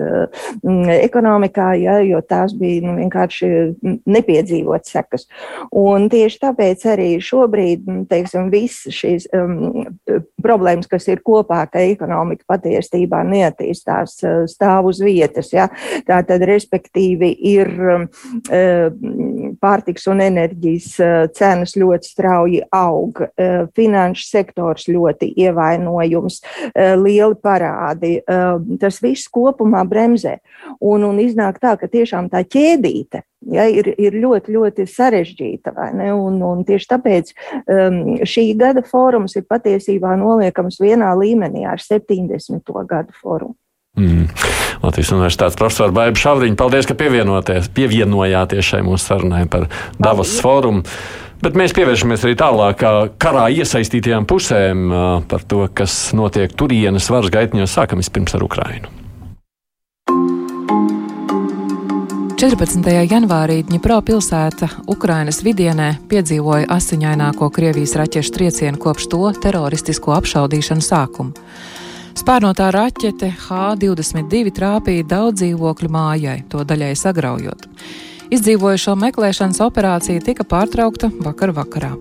ekonomikā, 0.96 1.68
ja, 1.82 1.98
jo 2.06 2.22
tās 2.24 2.54
bija 2.56 2.86
nu, 2.86 2.96
vienkārši 3.00 3.50
nepiedzīvot 4.06 4.88
sekas. 4.88 5.26
Un 5.76 6.08
tieši 6.12 6.40
tāpēc 6.46 6.86
arī 6.94 7.10
šobrīd, 7.22 7.86
teiksim, 8.10 8.50
visas 8.52 8.96
šīs 8.96 9.28
um, 9.36 9.84
problēmas, 10.42 10.88
kas 10.90 11.08
ir 11.12 11.22
kopā, 11.26 11.64
ka 11.70 11.84
ekonomika 11.84 12.46
patiesībā 12.56 13.22
neattīstās, 13.26 14.18
stāv 14.50 14.90
uz 14.92 15.02
vietas, 15.04 15.52
ja, 15.54 15.68
tā 16.08 16.22
tad 16.26 16.44
respektīvi 16.48 17.32
ir 17.52 17.72
um, 17.96 18.08
pārtiks 19.60 20.06
un 20.10 20.22
enerģijas 20.24 20.90
cenas 21.34 21.76
ļoti 21.78 22.10
strauji 22.10 22.62
aug, 22.74 23.22
finanšu 23.76 24.26
sektors 24.26 24.86
ļoti 24.90 25.30
ievainojums, 25.46 26.40
lieli 26.74 27.38
parādi. 27.42 28.12
Tas 28.80 29.00
viss 29.04 29.30
kopumā 29.32 29.84
bremzē. 29.88 30.38
Un, 30.80 31.04
un 31.06 31.20
iznāk 31.22 31.60
tā, 31.62 31.76
ka 31.80 31.88
tiešām 31.90 32.30
tā 32.32 32.44
ķēdīte 32.46 33.22
ja, 33.52 33.66
ir, 33.70 33.92
ir 33.98 34.16
ļoti, 34.22 34.54
ļoti 34.56 34.86
sarežģīta. 34.90 35.74
Un, 36.14 36.40
un 36.44 36.64
tieši 36.66 36.90
tāpēc 36.94 37.32
um, 37.32 38.00
šī 38.26 38.48
gada 38.58 38.84
fórums 38.86 39.36
ir 39.38 39.46
patiesībā 39.48 40.16
noliekams 40.20 40.80
vienā 40.82 41.12
līmenī 41.18 41.66
ar 41.68 41.82
70. 41.82 42.74
gadu 42.88 43.16
fórumu. 43.20 43.56
Mm. 43.96 44.26
Latvijas 44.82 45.12
Universitātes 45.14 45.56
profesora 45.56 45.94
Baiba 45.94 46.20
Šavriņa, 46.20 46.56
paldies, 46.60 46.88
ka 46.88 46.96
pievienojāties 46.98 48.68
šai 48.68 48.82
mūsu 48.84 49.02
sarunai 49.08 49.46
par 49.48 49.70
Davos 49.96 50.34
fórumu. 50.44 50.84
Bet 51.40 51.56
mēs 51.56 51.74
pievēršamies 51.76 52.22
arī 52.24 52.36
tālāk 52.40 52.84
karā 53.20 53.48
iesaistītajām 53.52 54.24
pusēm 54.28 54.92
par 55.28 55.42
to, 55.48 55.66
kas 55.76 55.96
notiek 56.16 56.52
turienes 56.56 57.10
varas 57.12 57.32
gaitņos. 57.32 57.72
Sākam 57.76 58.00
vispirms 58.00 58.36
ar 58.36 58.44
Ukrainu. 58.46 58.92
14. 62.36 62.84
janvārī 63.08 63.62
Dņipro 63.64 63.96
pilsēta 64.04 64.66
Ukrainas 64.92 65.38
vidienē 65.40 65.94
piedzīvoja 66.08 66.66
asiņaināko 66.74 67.48
Krievijas 67.48 67.94
raķešu 67.96 68.34
triecienu 68.34 68.80
kopš 68.80 69.06
to 69.12 69.22
teroristisko 69.40 70.12
apšaudīšanu 70.18 70.84
sākuma. 70.84 71.32
Spārnotā 72.16 72.70
raķete 72.72 73.28
H-22 73.44 74.50
trāpīja 74.56 75.04
daudz 75.04 75.42
dzīvokļu 75.42 75.88
mājai, 75.92 76.38
to 76.48 76.62
daļai 76.64 76.94
sagraujot. 76.96 77.66
Izdzīvojušo 78.32 78.96
meklēšanas 78.98 79.60
operācija 79.62 80.22
tika 80.24 80.46
pārtraukta 80.48 81.10
vakar 81.22 81.52
vakarā. 81.54 81.92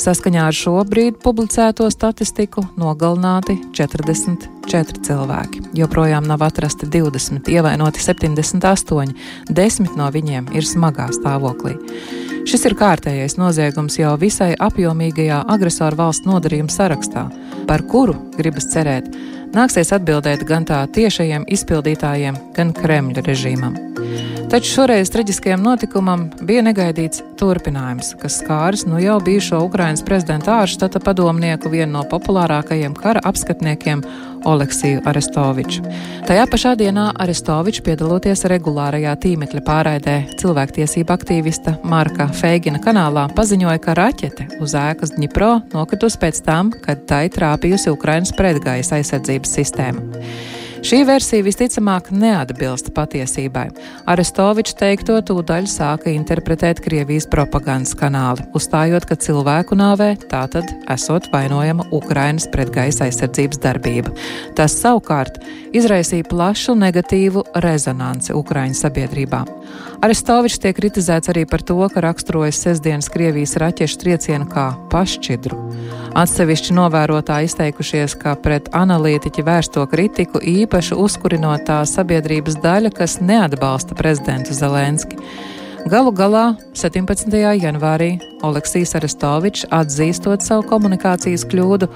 Saskaņā 0.00 0.46
ar 0.48 0.56
šo 0.56 0.78
brīdi 0.88 1.18
publicēto 1.20 1.90
statistiku 1.92 2.64
nogalināti 2.80 3.58
44 3.76 5.02
cilvēki. 5.04 5.64
Joprojām 5.76 6.24
nav 6.30 6.46
atrasti 6.46 6.88
20, 6.88 7.50
ievainoti 7.52 8.00
78, 8.00 9.12
10 9.50 9.98
no 9.98 10.08
viņiem 10.14 10.54
ir 10.56 10.70
smagā 10.70 11.10
stāvoklī. 11.18 11.76
Šis 12.48 12.64
ir 12.68 12.78
kārtējais 12.78 13.38
noziegums 13.40 13.98
jau 13.98 14.14
visai 14.20 14.52
apjomīgajā 14.54 15.42
agresoru 15.52 15.98
valsts 16.00 16.28
nodarījuma 16.28 16.72
sarakstā, 16.72 17.28
par 17.68 17.84
kuru 17.90 18.16
gribas 18.38 18.70
cerēt 18.72 19.08
nāksies 19.54 19.92
atbildēt 19.94 20.44
gan 20.48 20.66
tā 20.68 20.82
tiešajiem 20.94 21.46
izpildītājiem, 21.56 22.38
gan 22.56 22.72
Kremļa 22.76 23.24
režīmam. 23.26 23.78
Taču 24.54 24.70
šoreiz 24.70 25.10
traģiskajam 25.10 25.62
notikumam 25.64 26.26
bija 26.46 26.62
negaidīts 26.62 27.22
turpinājums, 27.40 28.12
kas 28.20 28.36
skāris 28.42 28.84
nu 28.86 29.00
jau 29.02 29.16
bijušo 29.24 29.58
Ukrainas 29.64 30.04
prezidenta 30.06 30.60
ārštata 30.60 31.00
padomnieku, 31.02 31.72
vienu 31.72 31.96
no 31.96 32.04
populārākajiem 32.10 32.94
kara 32.98 33.22
apskatniekiem 33.30 34.04
Oleksiju 34.48 35.02
Arestoviču. 35.08 35.84
Tajā 36.28 36.46
pašā 36.50 36.74
dienā 36.80 37.10
Arestovičs 37.20 37.82
piedaloties 37.84 38.44
regulārajā 38.50 39.14
tīmekļa 39.24 39.62
pārraidē 39.66 40.16
cilvēktiesība 40.40 41.16
aktīvista 41.18 41.76
Marka 41.84 42.28
Feigina 42.32 42.80
kanālā 42.82 43.26
paziņoja, 43.36 43.78
ka 43.84 43.96
raķete 44.00 44.48
uz 44.64 44.76
ēkas 44.78 45.16
Dņipro 45.18 45.52
nokritus 45.74 46.18
pēc 46.20 46.42
tam, 46.46 46.74
kad 46.84 47.06
tai 47.10 47.26
trāpījusi 47.32 47.92
Ukrainas 47.92 48.34
pretgaisa 48.36 49.00
aizsardzības 49.00 49.56
sistēma. 49.60 50.04
Šī 50.84 50.98
versija 51.08 51.40
visticamāk 51.40 52.10
neatbilst 52.12 52.90
patiesībai. 52.92 53.70
Arestovičs 54.12 54.74
teikto 54.76 55.14
tūdaļ 55.24 55.64
sāka 55.72 56.10
interpretēt 56.12 56.82
Krievijas 56.84 57.24
propagandas 57.32 57.94
kanāli, 57.96 58.44
uzstājot, 58.52 59.06
ka 59.08 59.16
cilvēku 59.16 59.78
nāvē 59.80 60.10
tātad 60.28 60.68
esot 60.92 61.30
vainojama 61.32 61.86
Ukrainas 61.88 62.44
pretgaisa 62.52 63.06
aizsardzības 63.08 63.62
darbība. 63.64 64.12
Tas 64.60 64.76
savukārt 64.82 65.40
izraisīja 65.72 66.28
plašu 66.28 66.76
negatīvu 66.76 67.46
rezonanci 67.64 68.36
Ukraiņu 68.36 68.76
sabiedrībā. 68.84 69.40
Arestovičs 70.04 70.58
tiek 70.60 70.74
kritizēts 70.76 71.30
arī 71.32 71.46
par 71.48 71.62
to, 71.64 71.78
ka 71.88 72.02
raksturojas 72.04 72.58
sestdienas 72.60 73.06
Krievijas 73.08 73.54
raķešu 73.56 74.00
triecienu 74.02 74.44
kā 74.50 74.66
pašķidru. 74.92 75.56
Atsevišķi 76.20 76.74
novērotāji 76.76 77.48
izteikušies, 77.48 78.16
ka 78.20 78.34
pret 78.36 78.68
analītiķi 78.76 79.44
vērsto 79.46 79.86
kritiku 79.88 80.42
īpaši 80.44 80.98
uzkurinot 81.00 81.64
tā 81.70 81.78
sabiedrības 81.88 82.58
daļa, 82.60 82.92
kas 82.98 83.16
neatbalsta 83.24 83.96
prezidentu 83.96 84.52
Zelenski. 84.52 85.16
Galu 85.88 86.12
galā 86.16 86.44
17. 86.76 87.32
janvārī 87.64 88.10
Oleksijas 88.44 88.92
Arestovičs, 89.00 89.70
atzīstot 89.72 90.44
savu 90.44 90.66
komunikācijas 90.68 91.46
kļūdu, 91.48 91.88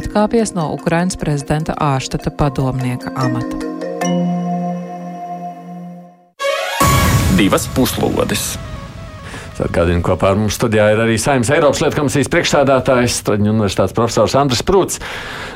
atkāpies 0.00 0.56
no 0.56 0.70
Ukrainas 0.78 1.20
prezidenta 1.20 1.76
ārštata 1.76 2.32
padomnieka 2.40 3.12
amata. 3.20 3.79
Divas 7.40 7.64
puslodes! 7.72 8.58
Atgādinu, 9.64 10.02
kopā 10.04 10.30
ar 10.32 10.38
mums 10.40 10.58
studijā 10.58 10.90
ir 10.92 11.00
arī 11.00 11.14
Saimnes 11.20 11.48
Eiropas 11.52 11.80
lietu 11.80 11.96
komisijas 11.96 12.28
priekšstādātājs, 12.32 13.16
Straņu 13.22 13.48
universitātes 13.52 13.96
profesors 13.96 14.34
Andris 14.36 14.60
Prūts. 14.64 15.00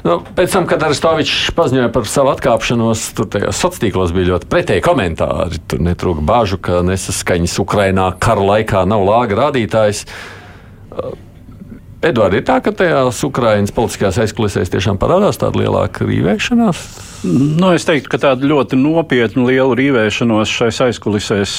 Nu, 0.04 0.18
pēc 0.36 0.56
tam, 0.56 0.68
kad 0.68 0.84
Aristovičs 0.84 1.52
paziņoja 1.56 1.90
par 1.92 2.08
savu 2.08 2.32
atkāpšanos, 2.32 3.04
tur 3.16 3.28
tajos 3.32 3.60
sociālos 3.60 3.82
tīklos 3.84 4.16
bija 4.16 4.30
ļoti 4.32 4.48
pretēji 4.52 4.84
komentāri. 4.84 5.60
Tur 5.68 5.84
netrūka 5.84 6.24
bāžu, 6.24 6.60
ka 6.64 6.80
nesaskaņas 6.88 7.58
Ukrainā 7.64 8.10
kara 8.16 8.48
laikā 8.54 8.86
nav 8.88 9.04
lāga 9.04 9.40
rādītājs. 9.42 10.06
Edvards, 12.04 12.36
ir 12.36 12.44
tā, 12.44 12.58
ka 12.64 12.72
tajās 12.76 13.22
Ukraiņas 13.24 13.72
politiskajās 13.74 14.20
aizkulisēs 14.26 14.72
tiešām 14.74 14.98
parādās 15.00 15.38
tāda 15.40 15.62
lielāka 15.62 16.04
rīvēšanās? 16.04 16.82
Nu, 17.24 17.70
es 17.72 17.86
teiktu, 17.88 18.10
ka 18.12 18.20
tāda 18.26 18.44
ļoti 18.50 18.76
nopietna 18.76 19.46
liela 19.48 19.76
rīvēšanos 19.78 20.52
šais 20.52 20.82
aizkulisēs 20.90 21.54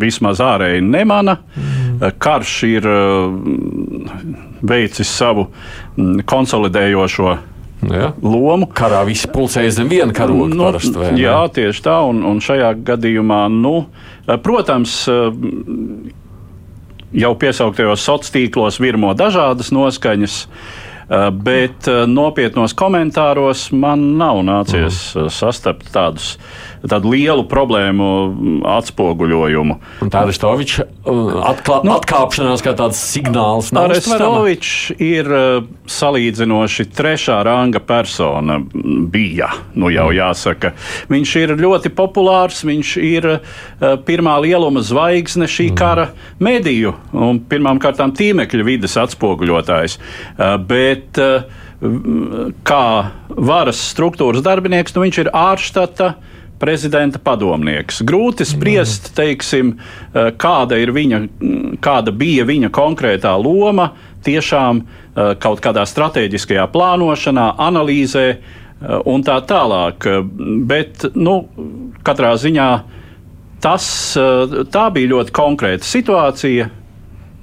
vismaz 0.00 0.40
ārēji 0.42 0.84
nemana. 0.84 1.38
Mm. 1.56 2.06
Karš 2.20 2.54
ir 2.68 2.88
mm, 2.88 4.38
veicis 4.66 5.12
savu 5.12 5.46
mm, 5.50 6.24
konsolidējošo 6.28 7.28
ja. 7.92 8.10
lomu. 8.22 8.68
Karā 8.76 9.02
viss 9.08 9.28
pulsējas 9.32 9.78
zem 9.78 9.90
viena 9.92 10.16
karoga. 10.16 10.50
Nu, 10.52 10.68
parasti, 10.70 11.10
jā, 11.20 11.38
tieši 11.52 11.84
tā. 11.84 11.98
Un, 12.08 12.24
un 12.28 12.40
šajā 12.44 12.72
gadījumā, 12.86 13.46
nu, 13.52 13.76
protams, 14.44 15.02
jau 17.16 17.32
piesauktajos 17.38 18.02
sociālos 18.02 18.34
tīklos 18.34 18.80
virmo 18.82 19.14
dažādas 19.16 19.72
noskaņas. 19.74 20.42
Bet 21.46 21.86
nopietnos 22.10 22.72
komentāros 22.74 23.68
man 23.70 24.00
nav 24.18 24.40
nācies 24.42 24.96
mm. 25.14 25.28
sastapt 25.30 25.92
tādus 25.94 26.32
tādu 26.90 27.12
lielu 27.14 27.44
problēmu 27.48 28.08
atspoguļojumu. 28.76 29.76
Un 30.04 30.12
tā 30.12 30.22
Arestoviča 30.26 30.86
uh, 30.86 31.36
atklā, 31.50 31.80
nu, 31.86 31.94
atkāpšanās 31.96 32.64
kā 32.64 32.74
tāds 32.78 33.00
signāls. 33.00 33.72
Arestovičs 33.76 34.96
ir 35.02 35.30
uh, 35.30 35.66
salīdzinoši 35.90 36.88
trešā 36.96 37.40
ranga 37.46 37.82
persona 37.84 38.58
bija, 38.62 39.50
nu 39.74 39.90
jau 39.94 40.08
mm. 40.10 40.16
jāsaka. 40.20 40.72
Viņš 41.12 41.34
ir 41.42 41.54
ļoti 41.60 41.92
populārs, 41.96 42.62
viņš 42.66 42.94
ir 43.02 43.30
uh, 43.34 43.92
pirmā 44.06 44.38
lieluma 44.44 44.84
zvaigzne 44.86 45.50
šī 45.50 45.70
mm. 45.72 45.78
kara 45.78 46.08
mediju 46.42 46.94
un 47.16 47.42
pirmām 47.48 47.80
kārtām 47.82 48.14
tīmekļa 48.16 48.66
vidas 48.66 48.96
atspoguļotājs. 49.00 49.98
Bet 50.66 51.18
kā 52.66 52.86
varas 53.28 53.80
struktūras 53.92 54.44
darbinieks, 54.44 54.94
nu 54.96 55.04
viņš 55.04 55.20
ir 55.24 55.30
ārštata 55.36 56.14
prezidenta 56.58 57.18
padomnieks. 57.18 58.00
Grūti 58.06 58.46
spriest, 58.48 59.12
teiksim, 59.16 59.76
eh, 60.14 60.30
kāda, 60.36 60.78
viņa, 60.92 61.20
kāda 61.80 62.12
bija 62.12 62.46
viņa 62.48 62.70
konkrētā 62.70 63.34
loma 63.42 63.92
tiešām 64.24 64.80
eh, 64.80 65.34
kaut 65.40 65.60
kādā 65.60 65.86
strateģiskajā 65.86 66.66
plānošanā, 66.72 67.52
analīzē 67.58 68.26
eh, 68.30 68.40
un 69.04 69.22
tā 69.22 69.38
tālāk. 69.46 70.08
Bet, 70.66 71.08
nu, 71.14 71.44
katrā 72.02 72.34
ziņā 72.40 72.70
tas, 73.60 73.86
tā 74.70 74.88
bija 74.92 75.14
ļoti 75.16 75.32
konkrēta 75.32 75.84
situācija. 75.84 76.72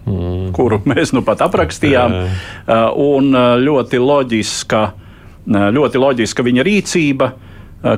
Mm. 0.04 0.50
kuru 0.52 0.82
mēs 0.84 1.14
nu 1.16 1.22
pat 1.24 1.40
aprakstījām. 1.46 2.14
Un 3.00 3.30
ļoti 3.64 4.02
loģiska, 4.04 4.82
ļoti 5.48 6.02
loģiska 6.04 6.44
viņa 6.44 6.66
rīcība 6.68 7.30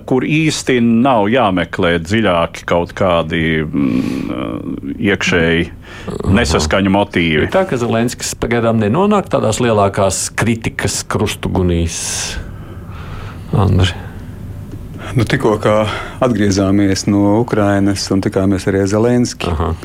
kur 0.10 0.26
īsti 0.26 0.80
nav 0.82 1.28
jāmeklē 1.30 1.96
dziļāki 2.02 2.66
kaut 2.70 2.94
kādi 2.98 3.62
mm, 3.62 4.96
iekšēji 4.98 5.68
nesaskaņu 6.34 6.94
motīvi. 6.96 7.52
Tā 7.54 7.66
ka 7.70 7.78
Zelenskis 7.82 8.34
pagaidām 8.42 8.82
nenonāk 8.82 9.30
tādās 9.30 9.62
lielākās 9.62 10.28
kritikas 10.38 11.04
krustugunīs. 11.10 12.00
Andri. 13.56 13.94
Nu, 15.16 15.24
tikko 15.24 15.60
atgriezāmies 16.24 17.06
no 17.08 17.38
Ukrainas 17.44 18.08
un 18.12 18.24
tikāmies 18.26 18.66
arī 18.68 18.82
ar 18.82 18.90
Zelenski. 18.90 19.52
Aha. 19.54 19.76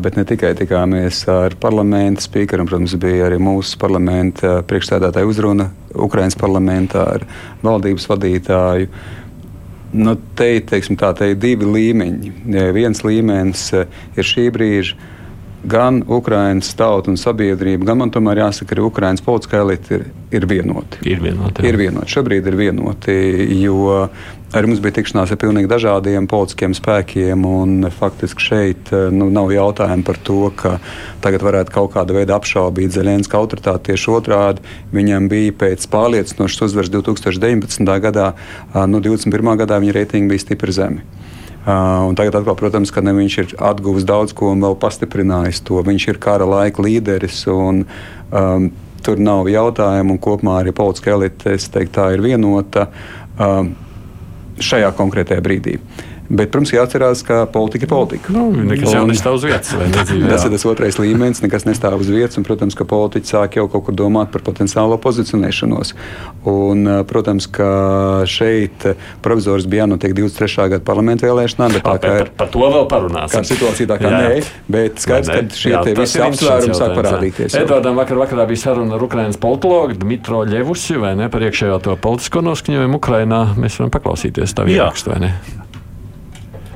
Bet 0.00 0.16
ne 0.16 0.24
tikai 0.24 0.54
tikāmies 0.56 1.20
ar 1.28 1.54
parlamentu 1.60 2.24
spīkeru, 2.24 2.64
protams, 2.64 2.94
bija 2.98 3.26
arī 3.28 3.36
mūsu 3.38 3.76
parlamenta 3.78 4.62
priekšstādātāja 4.66 5.28
uzruna 5.28 5.68
Ukraiņas 5.92 6.38
parlamentā 6.40 7.04
ar 7.18 7.26
valdības 7.64 8.08
vadītāju. 8.08 8.88
Nu, 9.96 10.12
te, 10.36 10.48
teiksim, 10.68 10.98
tā, 11.00 11.12
te 11.16 11.30
ir 11.32 11.38
divi 11.40 11.64
līmeņi. 11.64 12.32
Viens 12.76 13.00
līmenis 13.06 13.70
ir 13.72 14.26
šī 14.26 14.50
brīža 14.52 15.14
gan 15.66 16.00
Ukraiņas 16.06 16.72
tauta 16.78 17.10
un 17.12 17.18
sabiedrība, 17.20 17.88
gan 17.90 18.00
man 18.02 18.12
tomēr 18.14 18.44
jāsaka, 18.44 18.74
arī 18.74 18.86
Ukraiņas 18.86 19.24
politiskā 19.26 19.60
elite 19.64 19.98
ir, 19.98 20.04
ir 20.34 20.46
vienoti. 20.48 21.02
Ir 21.08 21.22
vienoti. 21.24 21.62
Jā. 21.62 21.70
Ir 21.70 21.78
vienoti. 21.80 22.12
Šobrīd 22.14 22.46
ir 22.46 22.58
vienoti, 22.58 23.16
jo 23.60 24.06
arī 24.56 24.70
mums 24.70 24.80
bija 24.84 24.96
tikšanās 25.00 25.34
ar 25.34 25.40
pilnīgi 25.42 25.70
dažādiem 25.70 26.28
politiskiem 26.30 26.76
spēkiem. 26.76 27.44
Faktiski 27.98 28.46
šeit 28.46 28.92
nu, 29.12 29.28
nav 29.34 29.50
jautājumu 29.54 30.06
par 30.06 30.20
to, 30.26 30.38
ka 30.56 30.76
tagad 31.24 31.44
varētu 31.46 31.74
kaut 31.74 31.92
kāda 31.96 32.16
veida 32.16 32.38
apšaubīt 32.38 32.94
Zelenska 32.94 33.40
autoritāti. 33.40 33.90
Tieši 33.90 34.12
otrādi 34.14 34.64
viņam 34.94 35.28
bija 35.32 35.54
pēc 35.66 35.88
pārliecinošas 35.92 36.68
uzvaras 36.70 36.94
2019. 36.94 37.94
gadā, 38.06 38.32
nu 38.86 39.02
21. 39.02 39.56
gadā 39.64 39.82
viņa 39.82 39.98
reitingi 39.98 40.34
bija 40.34 40.46
stipri 40.46 40.76
zemi. 40.76 41.06
Uh, 41.66 42.14
tagad, 42.14 42.38
atkal, 42.38 42.54
protams, 42.54 42.92
ka 42.94 43.02
ne, 43.02 43.10
viņš 43.16 43.38
ir 43.42 43.54
atguvis 43.58 44.06
daudz 44.06 44.34
ko 44.36 44.52
un 44.54 44.62
vēl 44.62 44.76
pastiprinājis 44.78 45.64
to. 45.66 45.80
Viņš 45.82 46.08
ir 46.12 46.20
kara 46.22 46.46
laika 46.46 46.84
līderis. 46.86 47.44
Un, 47.52 47.84
um, 48.32 48.72
Tur 49.06 49.20
nav 49.22 49.46
jautājumu, 49.46 50.16
un 50.16 50.18
kopumā 50.18 50.56
arī 50.58 50.72
politiskā 50.74 51.12
elite, 51.14 51.52
es 51.54 51.68
teiktu, 51.70 51.92
tā 51.94 52.06
ir 52.16 52.24
vienota 52.24 52.88
um, 53.38 53.68
šajā 54.58 54.88
konkrētajā 54.98 55.44
brīdī. 55.44 55.76
Uh, 55.76 56.15
Bet, 56.28 56.50
protams, 56.50 56.72
jāatcerās, 56.74 57.22
ka 57.26 57.44
politika 57.52 57.86
ir 57.86 57.90
politika. 57.90 58.34
Nu, 58.34 58.48
nekas 58.66 58.94
jau 58.94 59.04
nestāv 59.08 59.38
uz 59.38 59.46
vietas. 59.46 59.72
tas 59.94 60.46
ir 60.46 60.54
tas 60.54 60.66
otrais 60.66 60.98
līmenis, 60.98 61.42
nekas 61.44 61.66
nestāv 61.68 62.00
uz 62.02 62.10
vietas. 62.10 62.38
Un, 62.40 62.46
protams, 62.46 62.74
ka 62.78 62.86
politiķi 62.88 63.32
sāk 63.32 63.58
jau 63.60 63.66
kaut 63.70 63.86
kur 63.86 63.96
domāt 63.96 64.32
par 64.34 64.42
potenciālo 64.46 64.98
pozicionēšanos. 65.02 65.94
Un, 66.50 66.90
protams, 67.06 67.46
ka 67.46 67.68
šeit 68.30 68.88
provizors 69.22 69.68
bija 69.70 69.84
jānotiek 69.84 70.14
23. 70.16 70.68
gada 70.74 70.84
parlamentu 70.86 71.28
vēlēšanām. 71.28 71.76
Bet, 71.78 71.86
kā, 71.86 71.96
par, 72.02 72.32
par 72.42 72.50
to 72.54 72.64
vēl 72.64 72.88
parunāsim. 72.90 73.36
Kā 73.36 73.44
situācija 73.46 73.90
tā 73.92 74.00
kā 74.02 74.12
jā. 74.12 74.22
nē, 74.24 74.42
bet 74.76 75.02
skaidrs, 75.02 75.30
ka 75.30 75.60
šie 75.62 75.74
jā, 75.74 75.82
visi 76.00 76.22
apsvērumi 76.26 76.78
sāk 76.78 76.96
parādīties. 76.98 77.58
Edvardam 77.62 77.98
vakar 78.00 78.20
vakarā 78.24 78.48
bija 78.50 78.64
saruna 78.66 78.98
ar 78.98 79.06
Ukrainas 79.06 79.38
politologu 79.40 79.98
Dmitro 80.00 80.42
Ļevusi 80.48 80.98
vai 81.02 81.14
ne 81.18 81.30
par 81.32 81.46
iekšējo 81.46 81.78
to 81.86 81.96
politisko 82.00 82.42
noskaņojumu 82.46 83.00
Ukrainā. 83.00 83.42
Mēs 83.60 83.80
varam 83.80 83.94
paklausīties 83.94 84.56
tā 84.56 84.66
vienrakstu, 84.68 85.14
vai 85.14 85.22
ne? 85.26 85.32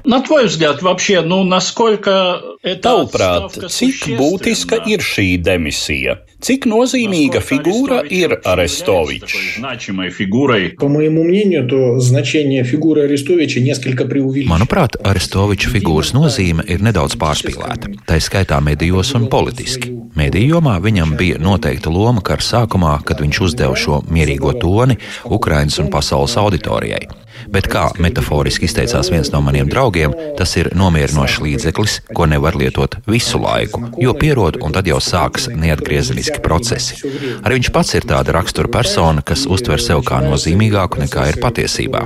На 0.09 0.21
твой 0.21 0.45
взгляд, 0.45 0.81
вообще, 0.83 1.21
ну, 1.21 1.43
насколько 1.43 2.41
Tavuprāt, 2.65 3.57
cik 3.69 4.17
būtiska 4.17 4.77
ir 4.85 5.01
šī 5.01 5.37
demisija? 5.41 6.19
Cik 6.45 6.67
nozīmīga 6.69 7.41
figūra 7.41 8.03
ir 8.13 8.35
Arestovičs? 8.45 9.57
Manuprāt, 14.49 14.97
Arestoviča 15.01 15.73
figūras 15.73 16.13
nozīme 16.13 16.65
ir 16.69 16.85
nedaudz 16.85 17.17
pārspīlēta. 17.21 17.93
Tā 18.05 18.21
skaitā 18.21 18.61
medijos 18.61 19.15
un 19.17 19.25
politiski. 19.29 19.93
Mediju 20.15 20.59
jomā 20.59 20.77
viņam 20.85 21.17
bija 21.17 21.41
noteikta 21.41 21.89
loma 21.89 22.21
kara 22.25 22.45
sākumā, 22.45 22.97
kad 23.05 23.25
viņš 23.25 23.41
uzdeva 23.49 23.73
šo 23.77 24.03
mierīgo 24.05 24.53
toni 24.61 24.97
Ukrainas 25.25 25.81
un 25.81 25.89
pasaules 25.93 26.37
auditorijai. 26.37 27.07
Bet 27.48 27.70
kā 27.72 27.88
metaforiski 27.98 28.68
izteicās 28.68 29.08
viens 29.12 29.32
no 29.32 29.40
maniem 29.44 29.70
draugiem, 29.70 30.12
tas 30.36 30.52
ir 30.60 30.74
nomierinošs 30.76 31.40
līdzeklis, 31.40 31.98
ko 32.12 32.28
nevar 32.28 32.50
var 32.50 32.58
lietot 32.58 32.96
visu 33.06 33.38
laiku, 33.38 33.82
jo 33.98 34.14
pierod 34.18 34.58
un 34.64 34.74
tad 34.74 34.88
jau 34.90 34.98
sākas 35.02 35.46
neatgriezeniski 35.54 36.40
procesi. 36.42 36.98
Arī 37.44 37.60
viņš 37.60 37.70
pats 37.74 37.94
ir 37.94 38.06
tāda 38.10 38.34
rakstura 38.34 38.70
persona, 38.72 39.22
kas 39.22 39.46
uztver 39.46 39.82
sevi 39.82 40.02
kā 40.08 40.18
nozīmīgāku 40.24 40.98
nekā 41.04 41.28
ir 41.30 41.38
patiesībā. 41.42 42.02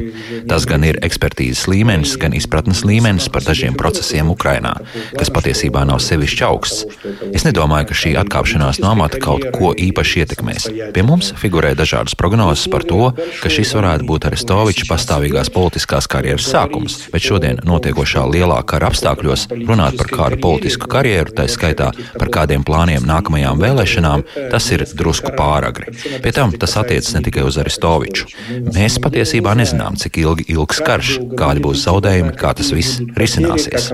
Tas 0.50 0.66
gan 0.68 0.84
ir 0.84 1.00
ekspertīzes 1.06 1.64
līmenis, 1.70 2.16
gan 2.20 2.36
izpratnes 2.36 2.84
līmenis 2.84 3.30
par 3.32 3.46
dažiem 3.46 3.76
procesiem 3.80 4.32
Ukrainā, 4.34 4.74
kas 5.16 5.32
patiesībā 5.32 5.86
nav 5.88 6.02
sevišķi 6.04 6.44
augsts. 6.44 6.84
Es 7.32 7.46
nedomāju, 7.48 7.88
ka 7.90 7.98
šī 8.02 8.14
atkāpšanās 8.24 8.82
no 8.84 8.92
amata 8.92 9.22
kaut 9.22 9.48
ko 9.56 9.72
īpaši 9.72 10.24
ietekmēs. 10.24 10.68
Pie 10.92 11.06
mums 11.06 11.32
figurē 11.40 11.72
dažādas 11.78 12.18
prognozes 12.18 12.68
par 12.72 12.84
to, 12.84 13.14
ka 13.40 13.52
šis 13.52 13.72
varētu 13.78 14.08
būt 14.10 14.28
Arestoviča 14.28 14.90
pastāvīgās 15.24 15.48
politiskās 15.52 16.06
karjeras 16.10 16.44
sākums, 16.50 17.08
bet 17.12 17.22
šodien 17.24 17.60
notiekošā 17.64 18.24
lielā 18.28 18.60
kara 18.68 18.90
apstākļos 18.90 19.46
runāt 19.64 19.96
par 19.96 20.08
par 20.12 20.36
politisku 20.36 20.86
karjeru, 20.88 21.32
tā 21.32 21.48
skaitā 21.48 21.92
par 22.18 22.28
kādiem 22.28 22.64
plāniem 22.64 23.06
nākamajām 23.08 23.58
vēlēšanām, 23.58 24.24
tas 24.52 24.70
ir 24.72 24.84
drusku 24.94 25.32
pāragri. 25.36 25.94
Pie 26.20 26.32
tam 26.32 26.52
tas 26.52 26.76
attiecas 26.76 27.14
ne 27.14 27.22
tikai 27.24 27.44
uz 27.48 27.56
Aristoviču. 27.56 28.28
Mēs 28.68 29.00
patiesībā 29.00 29.54
nezinām, 29.56 29.96
cik 29.96 30.20
ilgi 30.20 30.48
ilgs 30.52 30.82
karš, 30.84 31.18
kādi 31.38 31.64
būs 31.64 31.86
zaudējumi, 31.86 32.36
kā 32.36 32.52
tas 32.54 32.72
viss 32.74 33.00
risināsies 33.16 33.92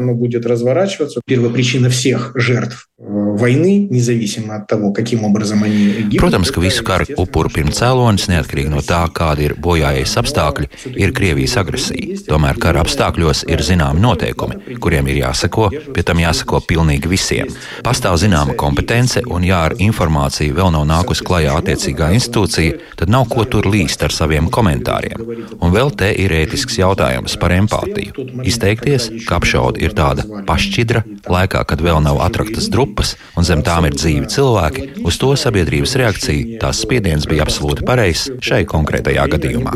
Войны, 3.00 3.90
независимо 3.92 4.56
от 4.56 4.68
того, 4.68 4.94
каким 4.94 5.26
образом 5.26 5.64
они 5.64 6.08
гибнут. 6.08 6.32
Protams, 6.32 6.50
ka 6.50 6.62
visu 6.62 6.80
kara 6.88 7.04
upuru 7.20 7.50
pirmcēlonis, 7.52 8.30
neatkarīgi 8.32 8.72
no 8.72 8.80
tā, 8.80 9.02
kādi 9.12 9.50
ir 9.50 9.54
bojājējas 9.60 10.14
apstākļi, 10.22 10.70
ir 10.96 11.12
Krievijas 11.12 11.58
agresija. 11.60 12.16
Tomēr 12.30 12.56
kara 12.56 12.86
apstākļos 12.86 13.44
ir 13.52 13.60
zināmi 13.68 14.00
noteikumi, 14.00 14.78
kuriem 14.80 15.10
ir 15.12 15.20
jāsako, 15.26 15.68
pie 15.92 16.06
tam 16.08 16.22
jāsako 16.24 16.62
pilnīgi 16.64 17.12
visiem. 17.12 17.52
Pastāv 17.84 18.16
zināma 18.16 18.56
kompetence, 18.56 19.26
un 19.28 19.44
ja 19.44 19.66
ar 19.68 19.76
informāciju 19.76 20.56
vēl 20.56 20.72
nav 20.78 20.88
nākusi 20.88 21.28
klajā 21.28 21.60
attiecīgā 21.60 22.14
institūcija, 22.16 22.80
tad 22.96 23.12
nav 23.12 23.28
ko 23.28 23.44
tur 23.44 23.68
līst 23.68 24.08
ar 24.08 24.16
saviem 24.16 24.48
komentāriem. 24.48 25.20
Un 25.60 25.76
vēl 25.76 25.92
te 26.00 26.14
ir 26.16 26.32
ētisks 26.32 26.80
jautājums 26.80 27.36
par 27.44 27.58
empātiju. 27.60 28.16
Izteikties, 28.48 29.12
ka 29.28 29.42
apšauda 29.42 29.84
ir 29.84 29.92
tāda 30.00 30.24
pašķidra, 30.48 31.04
laikā, 31.28 31.68
kad 31.68 31.84
vēl 31.84 32.00
nav 32.08 32.24
atraktas 32.24 32.72
drupas 32.72 32.86
grupas, 32.91 33.17
un 33.39 33.45
zem 33.45 33.63
tām 33.63 33.87
ir 33.87 33.95
dzīvi 33.95 34.29
cilvēki, 34.31 34.87
uz 35.07 35.19
to 35.19 35.33
sabiedrības 35.39 35.95
reakcija, 35.97 36.59
tās 36.61 36.83
spiediens 36.83 37.27
bija 37.27 37.45
absolūti 37.47 37.85
pareizs 37.87 38.31
šai 38.43 38.65
konkrētajā 38.67 39.27
gadījumā. 39.31 39.73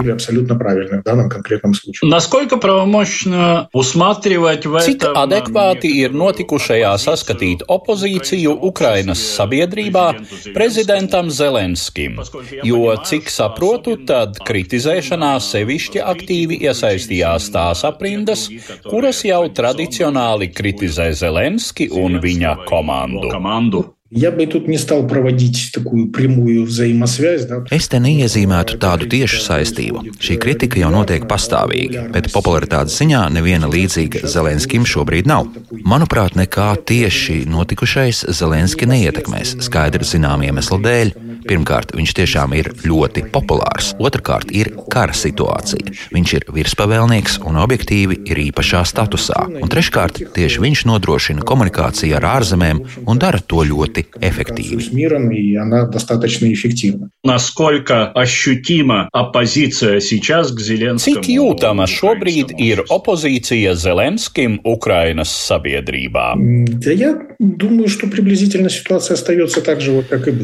Cik 4.85 5.07
adekvāti 5.14 5.92
ir 6.03 6.14
notikušajā 6.14 6.92
saskatīt 6.98 7.64
opozīciju 7.68 8.57
Ukrainas 8.68 9.22
sabiedrībā 9.37 10.07
prezidentam 10.55 11.31
Zelenskim? 11.31 12.18
Jo, 12.64 12.96
cik 13.05 13.31
saprotu, 13.31 13.96
tad 14.07 14.40
kritizēšanā 14.44 15.37
sevišķi 15.40 16.03
aktīvi 16.03 16.61
iesaistījās 16.66 17.50
tās 17.55 17.85
aprindas, 17.87 18.48
kuras 18.88 19.22
jau 19.27 19.42
tradicionāli 19.55 20.50
kritizē 20.55 21.11
Zelenski 21.14 21.88
un 21.94 22.18
viņa 22.22 22.57
komandu 22.68 23.04
команду. 23.04 23.30
команду. 23.30 23.95
Я 24.12 24.32
бы 24.32 24.47
тут 24.47 24.67
не 24.67 24.80
стал 24.80 25.06
проводить 25.08 25.69
такую 25.71 26.08
прямую 26.10 26.65
взаимосвязь. 26.65 27.45
Да? 27.45 27.62
Es 27.69 27.86
te 27.93 27.99
neiezīmētu 28.02 28.80
tādu 28.82 29.06
tiešu 29.06 29.38
saistību. 29.45 30.02
Šī 30.17 30.39
kritika 30.41 30.82
jau 30.82 30.89
notiek 30.89 31.28
pastāvīgi, 31.30 32.08
bet 32.10 32.32
popularitātes 32.34 32.97
ziņā 32.97 33.28
neviena 33.30 33.69
līdzīga 33.69 34.25
Zelenskim 34.25 34.88
šobrīd 34.89 35.30
nav. 35.30 35.52
Manuprāt, 35.86 36.34
nekā 36.34 36.71
tieši 36.89 37.43
notikušais 37.54 38.25
Zelenski 38.34 38.89
neietekmēs 38.89 39.60
skaidri 39.67 40.02
zinām 40.02 40.41
iemeslu 40.41 40.82
dēļ. 40.82 41.13
Pirmkārt, 41.44 41.92
viņš 41.96 42.12
tiešām 42.16 42.54
ir 42.57 42.70
ļoti 42.87 43.26
populārs. 43.33 43.92
Otrakārt, 44.00 44.48
ir 44.57 44.70
kara 44.92 45.12
situācija. 45.16 45.92
Viņš 46.14 46.35
ir 46.38 46.46
virspavēlnieks 46.57 47.38
un 47.44 47.59
objektīvi 47.61 48.22
ir 48.30 48.40
īpašā 48.46 48.80
statusā. 48.88 49.44
Un 49.61 49.68
treškārt, 49.72 50.22
tieši 50.37 50.62
viņš 50.64 50.85
nodrošina 50.88 51.44
komunikāciju 51.44 52.16
ar 52.16 52.28
ārzemēm 52.38 52.80
un 53.04 53.20
dara 53.20 53.40
to 53.40 53.64
ļoti 53.68 54.07
efektīvi. 54.24 54.88
Cik 61.04 61.30
jūtama 61.35 61.88
šobrīd 61.90 62.57
ir 62.62 62.85
opozīcija 62.88 63.74
Zelenskim 63.76 64.59
Ukrainas 64.64 65.35
sabiedrībā? 65.44 66.26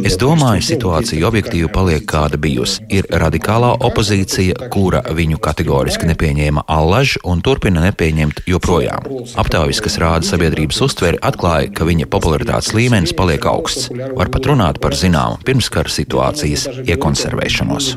Es 0.05 0.21
domāju, 0.21 0.65
situācija 0.67 0.90
objektīvi 1.27 1.69
paliek 1.73 2.05
kāda 2.09 2.39
bijusi. 2.41 2.85
Ir 2.93 3.07
radikālā 3.11 3.73
opozīcija, 3.87 4.71
kura 4.73 5.03
viņu 5.17 5.39
kategoriski 5.43 6.09
nepieņēma 6.11 6.65
allaž 6.71 7.17
un 7.25 7.43
turpina 7.45 7.83
nepieņemt 7.85 8.43
joprojām. 8.51 9.07
Aptaujas, 9.41 9.83
kas 9.85 9.99
rāda 10.03 10.27
sabiedrības 10.27 10.81
uztveri, 10.87 11.21
atklāja, 11.23 11.71
ka 11.75 11.87
viņa 11.89 12.09
popularitātes 12.11 12.75
līmenis 12.77 13.15
paliek 13.17 13.47
augsts. 13.51 13.91
Var 13.91 14.33
pat 14.33 14.51
runāt 14.51 14.81
par 14.83 14.97
zināmu 14.99 15.41
pirmskara 15.47 15.91
situācijas 15.93 16.67
iekonservēšanos. 16.85 17.95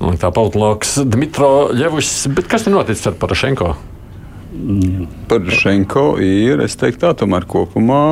Nu, 0.00 0.12
tā 0.20 0.30
politologs 0.34 0.96
Dmitro 1.08 1.70
Ļevušs, 1.74 2.14
bet 2.36 2.48
kas 2.50 2.66
ir 2.66 2.74
noticis 2.74 3.08
ar 3.10 3.18
Porošenko? 3.18 3.74
Porošenko 5.30 6.04
ir, 6.22 6.62
es 6.64 6.76
teiktu, 6.78 7.06
tā 7.06 7.14
tomēr 7.24 7.46
kopumā 7.50 8.02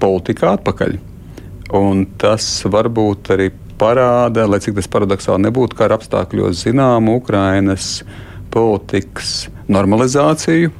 politikā 0.00 0.56
atpakaļ. 0.58 0.98
Un 1.78 2.06
tas 2.20 2.46
varbūt 2.64 3.32
arī 3.34 3.50
parāda, 3.78 4.48
lai 4.48 4.60
cik 4.62 4.78
tas 4.78 4.90
paradoxāli 4.90 5.46
nebūtu, 5.46 5.76
kā 5.78 5.86
ar 5.86 5.98
apstākļos 5.98 6.64
zinām 6.66 7.10
Ukrainas 7.12 8.02
politikas 8.54 9.48
normalizāciju. 9.70 10.72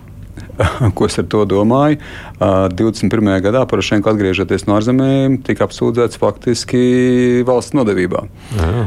Ko 0.96 1.07
es 1.07 1.18
ar 1.20 1.26
to 1.31 1.44
domāju? 1.46 2.00
21. 2.40 3.31
gadā 3.44 3.62
Porošenko 3.70 4.11
atgriežoties 4.11 4.66
no 4.66 4.78
ārzemēm, 4.78 5.38
tika 5.46 5.66
apsūdzēts 5.66 6.18
faktiski 6.18 6.83
valsts 7.46 7.76
nodevībā. 7.78 8.24
Aha. 8.59 8.85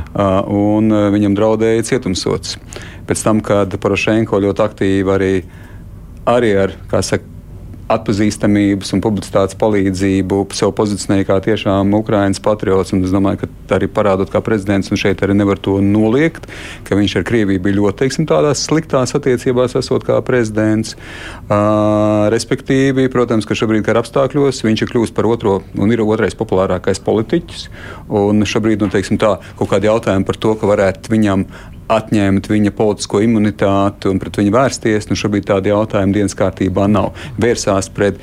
Un 0.52 0.92
viņam 1.16 1.36
draudēja 1.38 1.88
cietumsots. 1.94 2.58
Pēc 3.08 3.26
tam, 3.28 3.44
kad 3.46 3.76
Porošenko 3.84 4.42
ļoti 4.48 4.66
aktīvi 4.68 5.16
arī 5.16 5.34
arī 6.26 6.52
ar 6.64 6.74
saka, 7.02 7.26
atpazīstamības 7.92 8.94
un 8.96 9.02
publicitātes 9.04 9.58
palīdzību 9.62 10.42
sev 10.56 10.74
pozicionēja 10.78 11.28
kā 11.28 11.38
tiešām 11.44 11.94
Ukraiņas 12.00 12.42
patriots. 12.44 12.94
Es 12.96 13.14
domāju, 13.14 13.44
ka 13.44 13.78
arī 13.78 13.90
parādot 13.92 14.32
kā 14.32 14.42
prezidents, 14.46 14.92
un 14.92 15.00
šeit 15.00 15.24
arī 15.26 15.36
nevar 15.38 15.60
to 15.62 15.78
noliegt, 15.84 16.48
ka 16.88 16.98
viņš 17.00 17.18
ar 17.20 17.28
Krieviju 17.28 17.64
bija 17.64 17.80
ļoti 17.80 18.04
teiksim, 18.04 18.28
tādās 18.30 18.64
sliktās 18.68 19.16
attiecībās, 19.18 19.76
esot 19.80 20.06
kā 20.08 20.20
prezidents. 20.26 20.96
Uh, 21.48 22.30
respektīvi, 22.34 23.10
protams, 23.14 23.48
ka 23.48 23.58
šobrīd 23.58 23.86
kara 23.88 24.04
apstākļos 24.04 24.64
viņš 24.66 24.86
ir 24.86 24.94
kļuvis 24.94 25.16
par 25.16 25.28
otro 25.30 25.60
un 25.78 25.94
ir 25.94 26.04
otrais 26.06 26.38
populārākais 26.38 27.04
politiķis. 27.06 27.68
Un 28.22 28.46
šobrīd, 28.48 28.84
nu, 28.84 28.92
teiksim 28.94 29.20
tā, 29.22 29.38
kaut 29.60 29.72
kādi 29.74 29.90
jautājumi 29.92 30.28
par 30.28 30.40
to, 30.42 30.56
ka 30.60 30.70
varētu 30.70 31.14
viņam 31.14 31.48
atņemt 31.92 32.48
viņa 32.52 32.74
politisko 32.76 33.22
imunitāti 33.26 34.10
un 34.12 34.20
pret 34.22 34.40
viņu 34.42 34.54
vērsties. 34.56 35.10
Nu, 35.10 35.18
šobrīd 35.20 35.50
tāda 35.50 35.74
jautājuma 35.74 36.16
dienas 36.16 36.38
kārtībā 36.38 36.88
nav. 36.92 37.12
Vērsās 37.42 37.92
pret 37.94 38.22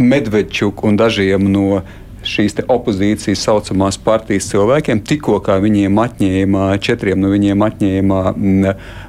Medvedčuku 0.00 0.88
un 0.88 0.96
dažiem 0.96 1.44
no 1.52 1.82
šīs 2.26 2.58
opozīcijas 2.70 3.42
saucamās 3.46 3.98
partijas 4.02 4.48
cilvēkiem, 4.52 5.02
tikko 5.06 5.40
viņiem 5.62 5.98
atņēma, 6.02 6.68
četriem 6.82 7.20
no 7.20 7.30
viņiem 7.32 7.64
atņēma 7.66 8.20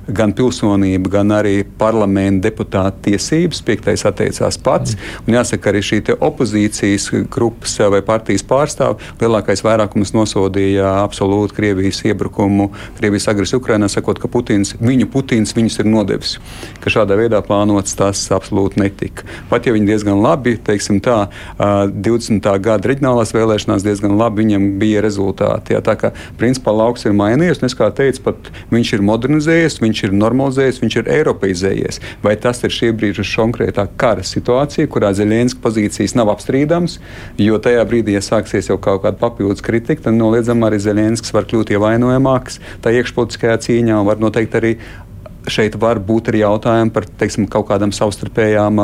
gan 0.08 0.34
pilsonību, 0.36 1.12
gan 1.12 1.32
arī 1.32 1.64
parlamenta 1.80 2.50
deputāta 2.50 3.06
tiesības. 3.08 3.62
Piektais 3.64 4.04
atteicās 4.08 4.58
pats. 4.64 4.98
Un 5.28 5.38
jāsaka, 5.38 5.72
arī 5.72 5.84
šī 5.86 6.02
opozīcijas 6.18 7.10
grupas 7.32 7.78
vai 7.94 8.02
partijas 8.06 8.44
pārstāvja 8.48 8.98
lielākais 9.22 9.64
vairākums 9.64 10.14
nosodīja 10.16 10.90
absolūti 11.04 11.56
Krievijas 11.58 12.04
iebrukumu, 12.08 12.70
Krievijas 12.98 13.30
agresiju 13.32 13.62
Ukrainā, 13.62 13.88
sakot, 13.92 14.20
ka 14.20 14.28
Putins, 14.32 14.74
viņu 14.82 15.08
Putins 15.14 15.56
viņus 15.56 15.80
ir 15.84 15.90
nodevis. 15.90 16.36
Ka 16.84 16.92
šādā 16.94 17.18
veidā 17.20 17.40
plānots 17.46 17.96
tas 18.00 18.26
absolūti 18.36 18.82
netika. 18.84 19.28
Pat 19.52 19.68
ja 19.68 19.76
viņi 19.76 19.88
diezgan 19.88 20.20
labi, 20.24 20.58
teiksim 20.58 21.00
tā, 21.04 21.28
20. 21.60 22.50
gada 22.64 22.92
reģionālās 23.04 23.34
vēlēšanās 23.36 23.84
diezgan 23.84 24.16
labi 24.18 24.44
viņam 24.44 24.80
bija 24.80 25.02
rezultāti. 25.04 25.74
Jā, 25.76 25.82
tā 25.84 25.96
kā 26.00 26.12
principā 26.40 26.72
lauks 26.72 27.04
ir 27.06 27.14
mainījies, 27.14 27.60
un 27.60 27.68
es 27.68 27.76
kā 27.76 27.90
teicu, 27.92 28.24
pat 28.24 28.50
viņš 28.72 28.94
ir 28.96 29.04
modernizējies. 29.04 29.82
Viņš 29.84 30.04
ir 30.08 30.14
normalizējies, 30.16 30.80
viņš 30.82 30.96
ir 31.02 31.10
eiropeizējies. 31.18 32.00
Vai 32.24 32.36
tas 32.40 32.64
ir 32.64 32.72
šī 32.72 32.94
brīža 32.96 33.26
konkrētā 33.28 33.88
kara 33.98 34.24
situācija, 34.24 34.88
kurā 34.88 35.12
Zelenska 35.14 35.60
pozīcijas 35.64 36.16
nav 36.16 36.32
apstrīdams, 36.32 37.00
jo 37.38 37.60
tajā 37.60 37.84
brīdī, 37.90 38.16
ja 38.16 38.24
sāksies 38.24 38.70
jau 38.72 38.80
kaut 38.80 39.04
kāda 39.04 39.20
papildus 39.20 39.64
kritika, 39.64 40.08
tad 40.08 40.16
noliedzami 40.16 40.68
arī 40.70 40.80
Zelenskis 40.80 41.34
var 41.36 41.48
kļūt 41.50 41.74
ievainojamāks 41.76 42.62
tajā 42.84 43.04
iekšpolitiskajā 43.04 43.60
cīņā 43.68 44.00
un 44.00 44.08
var 44.08 44.22
noteikti 44.24 44.60
arī 44.60 44.74
šeit 45.52 45.76
var 45.80 46.00
būt 46.04 46.32
arī 46.32 46.44
jautājumi 46.44 46.94
par 46.94 47.08
teiksim, 47.20 47.48
kaut 47.52 47.68
kādām 47.70 47.94
savstarpējām 47.96 48.80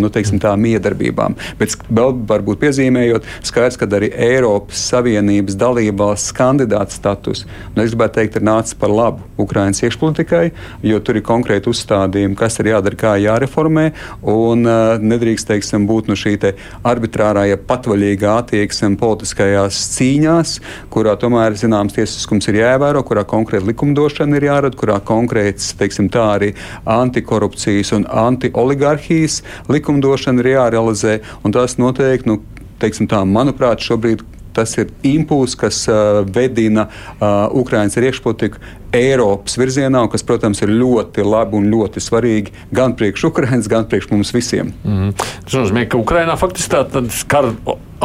nu, 0.00 0.10
teiksim, 0.12 0.40
tā, 0.42 0.54
miedarbībām. 0.60 1.36
Bet 1.60 1.76
vēl 1.88 2.14
varbūt 2.28 2.62
piezīmējot, 2.62 3.28
skaidrs, 3.46 3.78
ka 3.80 3.88
arī 3.98 4.10
Eiropas 4.12 4.82
Savienības 4.90 5.58
dalībvalsts 5.60 6.34
kandidāts 6.36 6.98
status, 7.00 7.44
nu, 7.74 7.84
es 7.84 7.94
gribētu 7.94 8.20
teikt, 8.20 8.38
ir 8.38 8.46
nācis 8.46 8.76
par 8.78 8.92
labu 8.92 9.24
Ukraiņas 9.40 9.84
iekšpolitikai, 9.86 10.44
jo 10.86 11.00
tur 11.04 11.18
ir 11.18 11.26
konkrēti 11.26 11.70
uzstādījumi, 11.72 12.38
kas 12.38 12.58
ir 12.62 12.70
jādara, 12.74 12.98
kā 12.98 13.14
jāreformē, 13.22 13.88
un 14.30 14.66
uh, 14.68 15.02
nedrīkst 15.02 15.50
teiksim, 15.50 15.88
būt 15.90 16.10
nu, 16.10 16.18
šī 16.18 16.36
te 16.42 16.54
arbitrārā, 16.86 17.46
ja 17.50 17.58
patvaļīgā 17.58 18.36
attieksme 18.44 18.94
politiskajās 19.00 19.80
cīņās, 19.96 20.56
kurā 20.94 21.16
tomēr 21.20 21.56
zināms 21.58 21.96
tiesiskums 21.96 22.48
ir 22.50 22.60
jāievēro, 22.62 23.02
kurā 23.06 23.24
konkrēta 23.28 23.68
likumdošana 23.70 24.38
ir 24.38 24.48
jārada, 24.48 24.78
kurā 24.78 25.00
konkrēts 25.04 25.72
teiksim, 25.78 26.03
teiksim, 26.04 26.10
tā 26.10 26.36
arī 26.36 26.54
antikorupcijas 26.86 27.92
un 27.92 28.06
antioligarhijas 28.06 29.42
likumdošana 29.68 30.42
ir 30.42 30.54
jārealizē. 30.54 31.20
Tas 31.52 31.78
noteikti, 31.78 32.28
nu, 32.28 32.42
teiksim, 32.80 33.08
tā, 33.08 33.24
manuprāt, 33.24 33.80
šobrīd 33.80 34.22
tas 34.54 34.76
ir 34.78 34.90
impulss, 35.02 35.56
kas 35.56 35.88
uh, 35.88 36.22
vedina 36.30 36.86
uh, 36.86 37.50
Ukraiņas 37.50 37.96
iekšpolitiku 37.98 38.60
Eiropas 38.94 39.56
virzienā, 39.58 40.04
un 40.04 40.08
kas, 40.08 40.22
protams, 40.22 40.60
ir 40.62 40.70
ļoti 40.70 41.24
labi 41.26 41.58
un 41.58 41.66
ļoti 41.72 41.98
svarīgi 41.98 42.52
gan 42.70 42.94
priekš 42.94 43.24
Ukraiņas, 43.32 43.66
gan 43.66 43.88
priekš 43.90 44.12
mums 44.12 44.30
visiem. 44.30 44.70
Mm. 44.84 45.10
Tas 45.18 45.58
nozīmē, 45.58 45.88
ka 45.90 45.98
Ukraiņā 45.98 46.38
faktiski 46.38 46.70
tādas 46.70 47.24
kara 47.26 47.50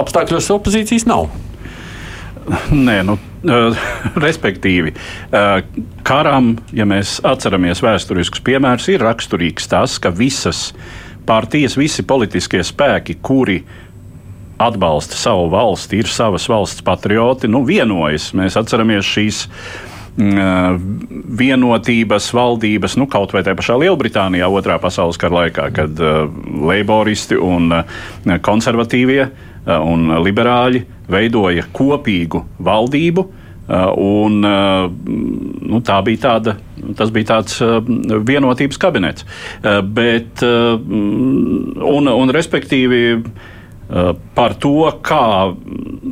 apstākļos 0.02 0.50
opozīcijas 0.58 1.06
nav. 1.06 1.30
Nē, 2.88 3.02
nu, 3.08 3.16
uh, 3.18 3.84
respektīvi, 4.26 4.94
uh, 4.94 5.60
karam, 6.08 6.56
ja 6.76 6.88
mēs 6.90 7.20
atceramies 7.28 7.84
vēsturiskus 7.86 8.44
piemērus, 8.46 8.90
ir 8.94 9.06
raksturīgs 9.06 9.70
tas, 9.72 10.00
ka 10.02 10.14
visas 10.16 10.70
partijas, 11.30 11.78
visi 11.78 12.06
politiskie 12.08 12.64
spēki, 12.66 13.20
kuri 13.22 13.62
atbalsta 14.60 15.16
savu 15.16 15.48
valsti, 15.54 16.02
ir 16.02 16.10
savas 16.12 16.50
valsts 16.52 16.84
patrioti, 16.84 17.48
nu, 17.48 17.62
vienojas. 17.68 18.34
Mēs 18.36 18.58
atceramies 18.60 19.08
šīs 19.08 19.44
mm, 20.20 20.82
vienotības 21.40 22.28
valdības, 22.36 22.98
nu, 23.00 23.08
kaut 23.12 23.32
vai 23.36 23.46
tajā 23.46 23.56
pašā 23.62 23.78
Lielbritānijā, 23.80 24.50
otrā 24.52 24.76
pasaules 24.84 25.22
kara 25.22 25.46
laikā, 25.46 25.70
kad 25.78 26.04
uh, 26.04 26.26
leiboristi 26.68 27.40
un 27.40 27.72
uh, 27.78 28.02
konservatīvie 28.44 29.22
uh, 29.30 29.46
un 29.78 30.10
liberāļi 30.26 30.86
veidoja 31.10 31.68
kopīgu 31.76 32.46
valdību. 32.64 33.28
Uh, 33.70 33.92
un, 34.02 34.40
uh, 34.42 34.88
nu, 35.70 35.82
tā 35.86 36.00
bija 36.02 36.24
tāda, 36.24 36.56
tas 36.98 37.12
bija 37.14 37.36
tāds 37.36 37.60
vienotības 38.26 38.82
kabinets. 38.82 39.28
Bet, 39.94 40.42
un, 40.42 42.10
un 42.10 42.34
respektīvi, 42.34 43.04
par 44.34 44.58
to, 44.62 44.74
kā, 45.06 45.22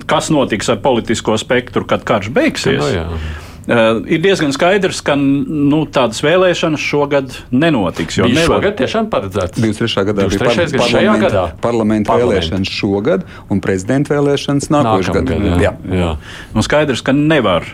kas 0.10 0.30
notiks 0.34 0.70
ar 0.70 0.84
politisko 0.86 1.40
spektru, 1.42 1.88
kad 1.90 2.06
karš 2.06 2.30
beigsies. 2.36 2.82
No, 2.84 2.94
jā. 2.94 3.47
Uh, 3.68 4.00
ir 4.08 4.22
diezgan 4.24 4.54
skaidrs, 4.56 5.02
ka 5.04 5.18
nu, 5.20 5.82
tādas 5.92 6.22
vēlēšanas 6.24 6.80
šogad 6.80 7.34
nenotiks. 7.52 8.16
Jo 8.22 8.30
nevar... 8.32 8.62
šogad 8.62 8.78
tiešām 8.80 9.10
paredzēts. 9.12 9.60
23. 9.60 10.06
gadā 10.08 10.28
bija 10.32 10.40
par, 10.40 10.54
parlamenta, 10.56 11.18
gadā. 11.26 11.44
parlamenta 11.66 12.16
vēlēšanas 12.22 12.72
šogad 12.72 13.26
un 13.52 13.60
prezidenta 13.64 14.16
vēlēšanas 14.16 14.72
nākošajā 14.72 15.26
gadā. 15.28 15.42
Jā. 15.60 15.60
Jā. 15.68 15.74
Jā. 16.00 16.14
Nu, 16.56 16.64
skaidrs, 16.64 17.04
ka 17.04 17.12
nevar 17.18 17.68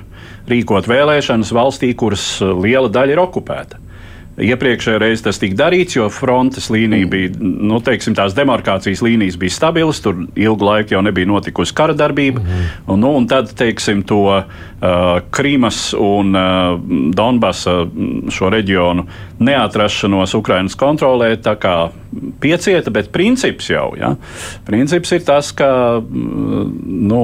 rīkot 0.50 0.90
vēlēšanas 0.90 1.54
valstī, 1.54 1.94
kuras 1.94 2.26
liela 2.42 2.90
daļa 2.90 3.14
ir 3.14 3.22
okupēta. 3.28 3.83
Iepriekšējā 4.34 4.98
reizē 4.98 5.28
tas 5.28 5.38
tika 5.38 5.58
darīts, 5.60 5.94
jo 5.94 6.08
frontes 6.10 6.72
līnija 6.74 7.06
bija, 7.10 7.32
nu, 7.38 7.78
teiksim, 7.86 8.16
tās 8.18 8.34
demarkācijas 8.34 9.04
līnijas 9.06 9.38
bija 9.38 9.54
stabilas, 9.54 10.00
tur 10.02 10.24
ilgu 10.34 10.66
laiku 10.66 10.96
jau 10.96 11.04
nebija 11.06 11.30
notikusi 11.30 11.76
kara 11.78 11.94
darbība. 11.98 12.42
Mm 12.42 12.94
un, 12.94 13.00
nu, 13.00 13.12
un 13.18 13.28
tad, 13.30 13.52
teiksim, 13.58 14.02
to 14.08 14.20
uh, 14.26 14.44
Krīmas 15.34 15.94
un 15.98 16.34
uh, 16.36 16.80
Donbasa 17.14 17.84
šo 18.34 18.50
reģionu 18.54 19.06
neatrašanos 19.44 20.34
Ukrainas 20.38 20.78
kontrolē 20.80 21.34
tā 21.42 21.56
kā 21.60 21.76
piecieta, 22.42 22.92
bet 22.94 23.12
princips 23.14 23.70
jau, 23.70 23.92
ja? 24.00 24.14
princips 24.66 25.14
ir 25.16 25.24
tas, 25.28 25.52
ka 25.56 25.70
nu, 26.04 27.22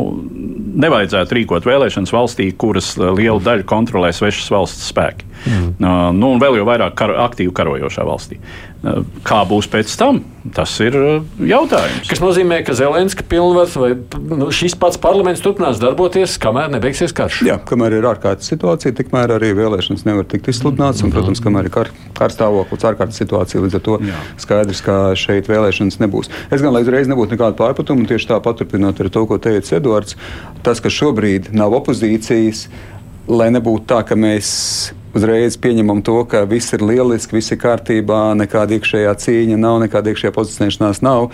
nevajadzētu 0.79 1.39
rīkot 1.39 1.67
vēlēšanas 1.69 2.13
valstī, 2.13 2.51
kuras 2.57 2.95
lielu 2.99 3.39
daļu 3.43 3.67
kontrolē 3.69 4.13
svešas 4.15 4.51
valsts 4.53 4.89
spēki. 4.93 5.28
Mm. 5.45 5.69
Uh, 5.79 6.09
nu, 6.15 6.33
un 6.33 6.41
vēl 6.41 6.59
jau 6.59 6.67
vairāk 6.67 6.97
kar, 6.99 7.13
aktīvi 7.27 7.53
karojošā 7.55 8.05
valstī. 8.07 8.39
Uh, 8.79 9.01
kā 9.27 9.41
būs 9.47 9.67
pēc 9.71 9.91
tam? 9.99 10.21
Tas 10.55 10.71
ir 10.83 10.95
uh, 10.95 11.25
jautājums. 11.43 12.07
Tas 12.07 12.21
nozīmē, 12.23 12.61
ka 12.63 12.75
Zelenska 12.77 13.25
pilnvars 13.27 13.75
vai 13.79 13.91
nu, 14.29 14.49
šis 14.55 14.75
pats 14.79 14.99
parlaments 15.01 15.43
turpinās 15.43 15.81
darboties, 15.81 16.37
kamēr 16.41 16.71
nebeigsies 16.71 17.13
karš. 17.15 17.41
Jā, 17.47 17.57
kamēr 17.69 17.97
ir 17.97 18.07
ārkārtas 18.07 18.47
situācija, 18.51 18.95
tikmēr 18.99 19.35
arī 19.35 19.51
vēlēšanas 19.57 20.05
nevar 20.07 20.27
tikt 20.31 20.51
izsludinātas. 20.53 21.03
Un, 21.03 21.13
protams, 21.15 21.41
kamēr 21.43 21.67
ir 21.67 21.75
kar, 21.75 21.91
karstāvoklis, 22.19 22.85
ārkārtas 22.91 23.19
situācija, 23.19 23.63
līdz 23.65 23.79
ar 23.79 23.83
to 23.85 23.97
Jā. 24.07 24.21
skaidrs, 24.45 24.83
ka 24.85 24.99
šeit 25.19 25.51
vēlēšanas 25.51 25.99
nebūs. 26.03 26.31
Es 26.47 26.63
gan 26.63 26.75
lai 26.75 26.83
uzreiz 26.85 27.09
nebūtu 27.11 27.35
nekāda 27.35 27.59
pārpratuma, 27.59 28.07
tieši 28.09 28.31
tā 28.31 28.39
paturpinot 28.43 28.99
ar 29.03 29.11
to, 29.11 29.25
ko 29.29 29.39
teica 29.43 29.77
Edvards, 29.79 30.15
tas, 30.65 30.79
ka 30.83 30.91
šobrīd 30.93 31.51
nav 31.55 31.75
opozīcijas, 31.81 32.67
lai 33.29 33.51
nebūtu 33.53 33.89
tā, 33.91 34.01
ka 34.07 34.17
mēs 34.19 34.49
uzreiz 35.15 35.57
pieņemam 35.61 36.01
to, 36.05 36.21
ka 36.29 36.43
viss 36.49 36.73
ir 36.75 36.83
lieliski, 36.85 37.37
viss 37.39 37.53
ir 37.53 37.59
kārtībā, 37.61 38.21
nekāda 38.39 38.77
iekšējā 38.77 39.13
cīņa 39.23 39.59
nav, 39.59 39.79
nekāda 39.83 40.13
iekšējā 40.13 40.33
pozicionēšanās 40.35 41.03
nav. 41.05 41.29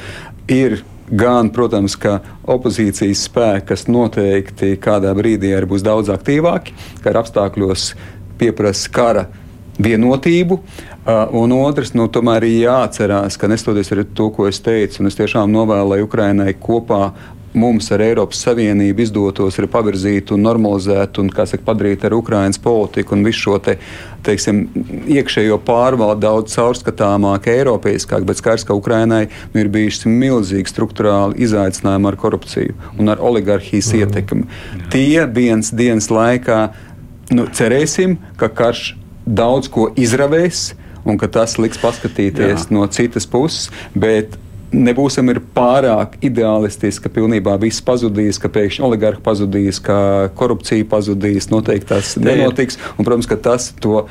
Ir 0.52 0.82
gan, 1.10 1.52
protams, 1.54 1.98
ka 2.00 2.20
opozīcijas 2.50 3.26
spēki, 3.28 3.68
kas 3.72 3.88
noteikti 3.92 4.76
kādā 4.82 5.14
brīdī 5.18 5.54
arī 5.56 5.70
būs 5.70 5.86
daudz 5.86 6.12
aktīvāki, 6.14 6.76
kara 7.04 7.22
apstākļos 7.24 7.92
pieprasa 8.40 8.92
kara 8.94 9.28
vienotību. 9.82 10.60
Uh, 11.06 11.28
un 11.38 11.52
otrs, 11.54 11.92
nu, 11.94 12.08
tomēr 12.10 12.48
ir 12.48 12.64
jāatcerās, 12.66 13.38
ka 13.38 13.50
nestoties 13.52 13.92
arī 13.94 14.08
to, 14.18 14.32
ko 14.34 14.48
es 14.50 14.62
teicu, 14.64 15.04
un 15.04 15.12
es 15.12 15.18
tiešām 15.20 15.52
novēlu, 15.54 15.92
lai 15.92 16.06
Ukrainai 16.06 16.56
kopā 16.58 17.12
mums 17.58 17.88
ar 17.94 18.04
Eiropas 18.06 18.42
Savienību 18.46 19.04
izdotos 19.06 19.58
ir 19.60 19.68
pavirzīt 19.72 20.32
un 20.36 20.44
normalizēt 20.46 21.20
un 21.22 21.32
saka, 21.34 21.64
padarīt 21.66 22.06
ar 22.06 22.16
Ukraiņas 22.18 22.62
politiku 22.62 23.16
un 23.16 23.26
visu 23.26 23.46
šo 23.46 23.58
te, 23.64 23.78
teiksim, 24.26 24.66
iekšējo 25.16 25.60
pārvaldu 25.66 26.22
daudz 26.26 26.56
caurskatāmāk, 26.56 27.50
eiropeiskāk, 27.52 28.26
bet 28.28 28.42
skaidrs, 28.42 28.68
ka 28.68 28.78
Ukraiņai 28.78 29.24
nu, 29.54 29.62
ir 29.62 29.72
bijuši 29.74 30.12
milzīgi 30.12 30.72
struktūrāli 30.72 31.42
izaicinājumi 31.48 32.12
ar 32.12 32.20
korupciju 32.22 32.78
un 33.00 33.14
ar 33.14 33.24
oligarhijas 33.24 33.92
mm. 33.94 34.04
ietekmi. 34.04 34.48
Jā. 34.48 34.88
Tie 34.96 35.28
viens 35.36 35.74
dienas 35.76 36.12
laikā, 36.14 36.62
nu, 37.36 37.50
cerēsim, 37.56 38.20
ka 38.40 38.52
karš 38.54 38.96
daudz 39.26 39.72
ko 39.74 39.90
izravēs 39.98 40.74
un 41.06 41.20
ka 41.22 41.30
tas 41.30 41.60
liks 41.62 41.80
paskatīties 41.82 42.66
Jā. 42.66 42.74
no 42.74 42.86
citas 42.90 43.28
puses. 43.30 43.70
Bet 43.94 44.38
nebūsim 44.74 45.32
pārāk 45.56 46.18
ideālistiski, 46.26 47.06
ka 47.06 47.14
pilnībā 47.20 47.56
viss 47.62 47.84
pazudīs, 47.86 48.40
ka 48.42 48.52
pēkšņi 48.52 48.86
oligarhi 48.88 49.24
pazudīs, 49.24 49.80
ka 49.84 49.98
korupcija 50.38 50.88
pazudīs. 50.92 51.50
Noteikti 51.54 51.92
tas 51.94 52.16
nenotiks. 52.22 52.80
Un, 52.98 53.06
protams, 53.08 53.30
ka 53.30 53.38
tas 53.38 53.72
to 53.82 54.06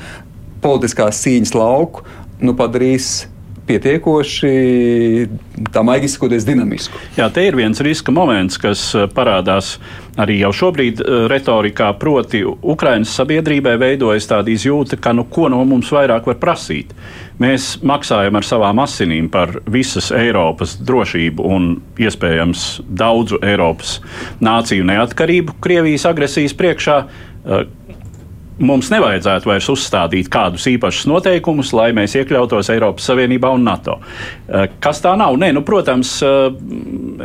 politiskās 0.64 1.20
cīņas 1.24 1.54
lauku 1.58 2.06
nu, 2.44 2.54
padarīs 2.56 3.26
pietiekoši 3.64 4.50
tā 5.72 5.82
maigi 5.86 6.08
izsakoties 6.10 6.44
dinamisku. 6.44 6.98
Jā, 7.16 7.30
te 7.32 7.46
ir 7.48 7.56
viens 7.56 7.80
riska 7.84 8.12
moments, 8.12 8.58
kas 8.60 8.82
eh, 8.96 9.06
parādās 9.12 9.78
arī 10.20 10.40
jau 10.42 10.52
šobrīd 10.64 11.00
eh, 11.00 11.26
retorikā, 11.32 11.90
proti, 12.00 12.44
Ukraiņas 12.44 13.14
sabiedrībai 13.20 13.76
veidojas 13.80 14.28
tāda 14.30 14.52
izjūta, 14.52 15.00
ka 15.00 15.14
nu, 15.16 15.24
ko 15.24 15.48
no 15.52 15.62
mums 15.68 15.92
vairāk 15.94 16.28
var 16.28 16.40
prasīt. 16.42 16.92
Mēs 17.42 17.72
maksājam 17.82 18.36
ar 18.38 18.46
savām 18.46 18.78
asinīm 18.84 19.26
par 19.32 19.56
visas 19.66 20.12
Eiropas 20.14 20.76
drošību 20.86 21.46
un 21.50 21.70
iespējams 21.98 22.84
daudzu 22.86 23.40
Eiropas 23.42 23.96
nāciju 24.44 24.86
neatkarību 24.86 25.56
Krievijas 25.64 26.06
agresijas 26.06 26.54
priekšā 26.54 27.00
eh, 27.02 27.64
mums 28.62 28.90
nevajadzētu 28.92 29.50
vairs 29.50 29.68
uzstādīt 29.72 30.30
kādus 30.32 30.68
īpašus 30.70 31.08
noteikumus, 31.10 31.72
lai 31.74 31.90
mēs 31.96 32.14
iekļautos 32.20 32.70
Eiropas 32.74 33.10
Savienībā 33.10 33.50
un 33.54 33.66
NATO. 33.66 33.98
Eh, 33.98 34.68
kas 34.78 35.02
tā 35.02 35.16
nav? 35.18 35.34
Nē, 35.40 35.50
nu, 35.56 35.64
protams, 35.66 36.16
eh, 36.22 36.50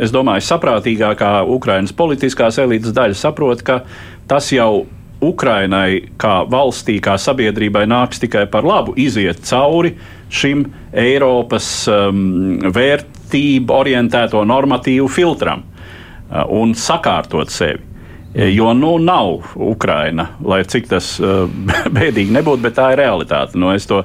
es 0.01 0.13
domāju, 0.15 0.47
saprātīgākā 0.49 1.43
Ukrainas 1.45 1.93
politiskās 1.93 2.57
elites 2.57 2.95
daļa 2.97 3.17
saprot, 3.17 3.61
ka 3.61 3.83
tas 4.27 4.49
jau 4.53 4.87
Ukrainai 5.21 5.99
kā 6.19 6.43
valstī, 6.47 6.99
kā 7.03 7.17
sabiedrībai 7.19 7.83
nāks 7.89 8.21
tikai 8.23 8.45
par 8.51 8.67
labu 8.67 8.93
iziet 8.99 9.41
cauri 9.47 9.93
šim 10.31 10.63
Eiropas 10.95 11.67
um, 11.91 12.59
vērtību 12.63 13.75
orientēto 13.75 14.45
normatīvu 14.47 15.09
filtram 15.11 15.65
uh, 15.65 16.45
un 16.55 16.71
sakārtot 16.77 17.51
sevi. 17.51 17.85
Jo 18.29 18.75
nu, 18.77 18.91
nav 19.01 19.55
Ukraina, 19.55 20.27
lai 20.45 20.61
cik 20.63 20.87
tas 20.91 21.15
uh, 21.19 21.49
bēdīgi 21.97 22.31
nebūtu, 22.35 22.61
bet 22.63 22.77
tā 22.77 22.91
ir 22.93 23.01
realitāte. 23.01 23.57
Nu, 23.59 23.73
es 23.73 23.89
to, 23.89 24.03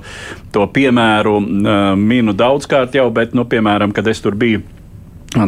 to 0.51 0.65
piemēru 0.73 1.37
uh, 1.39 1.83
minu 2.01 2.35
daudzkārt 2.35 2.97
jau, 2.97 3.07
bet, 3.15 3.37
nu, 3.37 3.45
piemēram, 3.47 3.93
kad 3.95 4.09
es 4.11 4.25
tur 4.25 4.35
biju 4.41 4.65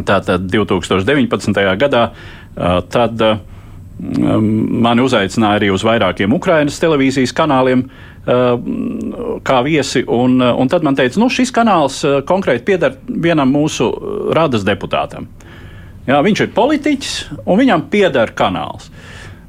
tātad 0.06 0.46
2019. 0.52 1.62
gadā, 1.80 2.10
uh, 2.12 2.78
tad 2.92 3.24
uh, 3.24 3.40
mani 3.98 5.04
uzaicināja 5.04 5.60
arī 5.60 5.70
uz 5.72 5.84
vairākiem 5.86 6.34
Ukrainas 6.36 6.80
televīzijas 6.82 7.32
kanāliem. 7.36 7.86
Kā 9.46 9.60
viesi, 9.62 10.02
un, 10.10 10.40
un 10.42 10.68
tad 10.68 10.82
man 10.82 10.96
teica, 10.98 11.20
nu, 11.22 11.28
šis 11.30 11.52
kanāls 11.54 12.00
uh, 12.02 12.16
konkrēti 12.26 12.64
pieder 12.66 12.96
vienam 13.06 13.52
mūsu 13.54 13.86
radas 14.34 14.64
deputātam. 14.66 15.28
Jā, 16.08 16.18
viņš 16.26 16.42
ir 16.42 16.50
politiķis 16.56 17.14
un 17.44 17.60
viņam 17.60 17.86
pieder 17.92 18.34
kanāls. 18.34 18.90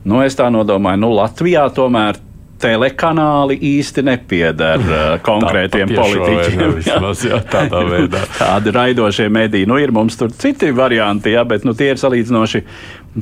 Nu, 0.05 0.21
es 0.21 0.37
tā 0.37 0.51
nodomāju, 0.53 1.01
nu, 1.01 1.09
Latvijā 1.17 1.65
tomēr 1.73 2.21
telekanāli 2.61 3.57
īsti 3.61 4.03
nepieder 4.05 4.81
uh, 4.85 5.01
konkrētiem 5.25 5.91
Tā, 5.91 5.97
politiķiem. 5.97 6.77
Vismaz, 6.77 7.25
jā, 7.25 7.41
tādā 7.49 7.81
veidā. 7.89 8.23
Tādi 8.41 8.73
raidošie 8.77 9.27
mediji. 9.33 9.69
Nu, 9.69 9.81
ir 9.81 9.93
mums 9.95 10.17
tur 10.21 10.29
citi 10.33 10.69
varianti, 10.75 11.33
jā, 11.33 11.45
bet 11.49 11.65
nu, 11.65 11.73
tie 11.77 11.91
ir 11.93 12.01
salīdzinoši 12.01 12.63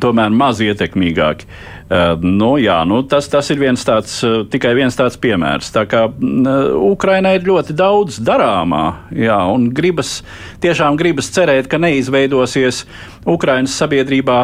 tomēr 0.01 0.33
maz 0.33 0.59
ietekmīgāki. 0.63 1.47
Uh, 1.85 2.15
nu, 2.21 2.55
jā, 2.57 2.79
nu, 2.89 3.03
tas, 3.05 3.27
tas 3.29 3.49
ir 3.53 3.59
viens 3.61 3.83
tāds, 3.85 4.17
uh, 4.25 4.41
tikai 4.49 4.73
viens 4.77 4.97
tāds 4.97 5.19
piemērs. 5.21 5.69
Tā 5.75 5.85
kā 5.89 6.05
uh, 6.09 6.73
Ukrainai 6.89 7.35
ir 7.37 7.45
ļoti 7.45 7.75
daudz 7.77 8.17
darāmā, 8.25 8.83
jā, 9.13 9.37
un 9.53 9.69
gribas, 9.75 10.17
tiešām 10.63 10.97
gribas 10.99 11.29
cerēt, 11.35 11.69
ka 11.69 11.79
neizveidosies 11.81 12.83
Ukrainas 13.29 13.77
sabiedrībā, 13.77 14.39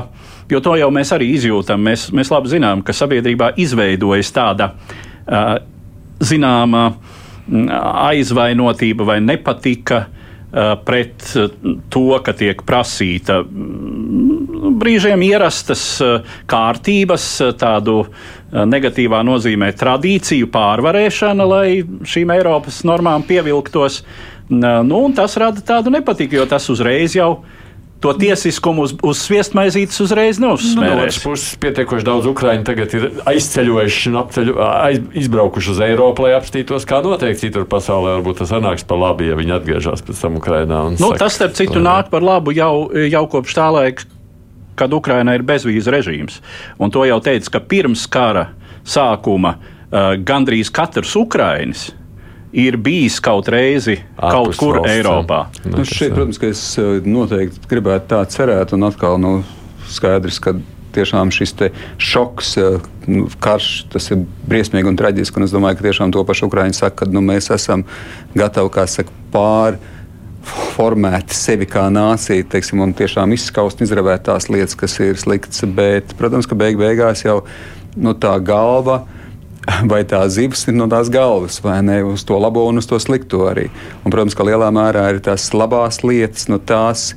jo 0.54 0.62
to 0.62 0.78
jau 0.78 0.92
mēs 0.94 1.16
arī 1.18 1.32
izjūtam. 1.40 1.82
Mēs, 1.90 2.10
mēs 2.14 2.32
labi 2.34 2.54
zinām, 2.54 2.86
ka 2.86 2.96
sabiedrībā 2.96 3.56
izveidojas 3.62 4.32
tāda 4.36 4.74
zināma 6.22 6.92
aizvainotība 8.12 9.06
vai 9.08 9.20
nepatika 9.24 10.06
pret 10.86 11.32
eh, 11.40 11.48
to, 11.90 12.08
ka 12.24 12.34
tiek 12.36 12.64
prasīta 12.68 13.40
mm, 13.44 14.76
brīžiem 14.82 15.24
ierastas 15.24 15.86
eh, 16.04 16.36
kārtības, 16.52 17.28
tādu 17.60 18.04
negatīvā 18.52 19.22
nozīmē 19.24 19.70
tradīciju 19.80 20.50
pārvarēšana, 20.52 21.46
lai 21.48 21.68
šīm 22.04 22.34
Eiropas 22.36 22.82
normām 22.84 23.24
pievilktos. 23.24 24.02
Nu, 24.52 25.00
tas 25.16 25.38
rada 25.40 25.64
tādu 25.64 25.94
nepatiku, 25.96 26.42
jo 26.42 26.46
tas 26.52 26.68
uzreiz 26.74 27.16
jau 27.16 27.30
ir 27.38 27.61
to 28.02 28.12
tiesiskumu 28.18 28.88
uz, 28.88 28.96
uz 29.06 29.20
sviestmaizītes 29.22 30.00
uzreiz 30.02 30.40
neuzsmērēs. 30.42 30.76
Nu, 30.82 30.98
no 30.98 31.06
otras 31.06 31.20
puses, 31.22 31.52
pietiekoši 31.62 32.08
daudz 32.08 32.30
ukrāņu 32.32 32.66
tagad 32.66 32.96
ir 32.98 33.06
aizceļojuši 33.30 34.10
un 34.10 34.18
apceļu, 34.24 34.56
aiz, 34.66 35.04
izbraukuši 35.22 35.74
uz 35.76 35.82
Eiropu, 35.86 36.26
lai 36.26 36.34
apstītos, 36.38 36.88
kā 36.90 37.04
notiek 37.06 37.38
citur 37.38 37.68
pasaulē. 37.70 38.18
Varbūt 38.18 38.42
tas 38.42 38.56
nāks 38.58 38.88
par 38.90 39.00
labu, 39.02 39.28
ja 39.30 39.38
viņi 39.38 39.56
atgriežas 39.60 40.02
pēc 40.08 40.26
tam 40.26 40.42
Ukrainā. 40.42 40.82
Nu, 40.96 41.12
saka, 41.12 41.22
tas, 41.22 41.38
starp 41.38 41.56
citu, 41.60 41.78
nāk 41.84 42.10
par 42.14 42.26
labu 42.26 42.56
jau, 42.58 42.90
jau 43.06 43.24
kopš 43.36 43.58
tā 43.60 43.70
laika, 43.78 44.10
kad 44.82 44.98
Ukraina 44.98 45.38
ir 45.38 45.46
bezvīzu 45.46 45.94
režīms. 45.94 46.42
Un 46.82 46.94
to 46.94 47.06
jau 47.06 47.22
teica, 47.22 47.54
ka 47.54 47.66
pirms 47.70 48.08
kara 48.10 48.50
sākuma 48.82 49.60
uh, 49.60 50.18
gandrīz 50.18 50.74
katrs 50.74 51.14
Ukrainis 51.20 51.92
ir 52.52 52.78
bijis 52.78 53.20
kaut 53.24 53.48
reizi 53.52 53.98
Ārpus 54.18 54.58
kaut 54.58 54.60
kur 54.60 54.80
valsts, 54.82 54.98
Eiropā. 54.98 55.42
Nu, 55.66 55.86
šeit, 55.88 56.14
protams, 56.16 56.42
ka 56.42 56.52
es 56.52 56.66
eh, 56.82 57.00
noteikti 57.08 57.72
gribētu 57.72 58.12
tā 58.14 58.22
cerēt, 58.32 58.76
un 58.76 58.90
atkal 58.90 59.20
nu, 59.22 59.40
skaidrs, 59.92 60.40
ka 60.44 60.56
tiešām 60.92 61.32
šis 61.32 61.56
šoks, 62.02 62.52
nu, 63.08 63.28
karš, 63.40 63.70
tas 63.94 64.10
ir 64.12 64.26
briesmīgi 64.48 64.92
un 64.92 65.00
traģiski. 65.00 65.40
Un 65.40 65.48
es 65.48 65.56
domāju, 65.56 65.80
ka 65.80 65.88
tiešām 65.88 66.12
to 66.12 66.24
pašu 66.28 66.50
Ukraiņi 66.50 66.78
saka, 66.78 67.06
ka 67.06 67.12
nu, 67.12 67.24
mēs 67.24 67.48
esam 67.56 67.86
gatavi, 68.36 68.74
kā 68.76 68.86
saka, 68.92 69.16
pāri 69.32 69.80
formēt 70.76 71.34
sevi 71.36 71.68
kā 71.70 71.86
nāciju, 71.94 72.48
teiksim, 72.52 72.82
un 72.84 72.96
tiešām 72.98 73.34
izskaust 73.36 73.80
un 73.80 73.88
izravēt 73.88 74.26
tās 74.28 74.50
lietas, 74.52 74.76
kas 74.78 74.98
ir 75.04 75.20
sliktas. 75.22 75.64
Bet, 75.78 76.16
protams, 76.20 76.50
ka 76.50 76.58
beig 76.58 76.80
beigās 76.82 77.24
jau 77.26 77.42
nu, 77.96 78.16
tā 78.18 78.34
galva. 78.44 79.04
Vai 79.92 80.02
tā 80.10 80.24
zivs 80.34 80.66
ir 80.70 80.74
no 80.74 80.88
tās 80.90 81.12
galvas, 81.14 81.60
vai 81.62 81.78
ne 81.86 82.00
uz 82.08 82.24
to 82.26 82.38
labo 82.42 82.64
un 82.70 82.82
uz 82.82 82.88
to 82.90 82.98
slikto 83.02 83.44
arī. 83.52 83.68
Un, 84.02 84.10
protams, 84.10 84.36
ka 84.38 84.46
lielā 84.48 84.72
mērā 84.74 85.06
ir 85.14 85.22
tās 85.22 85.52
labās 85.54 86.02
lietas, 86.02 86.48
no 86.50 86.58
tās 86.58 87.12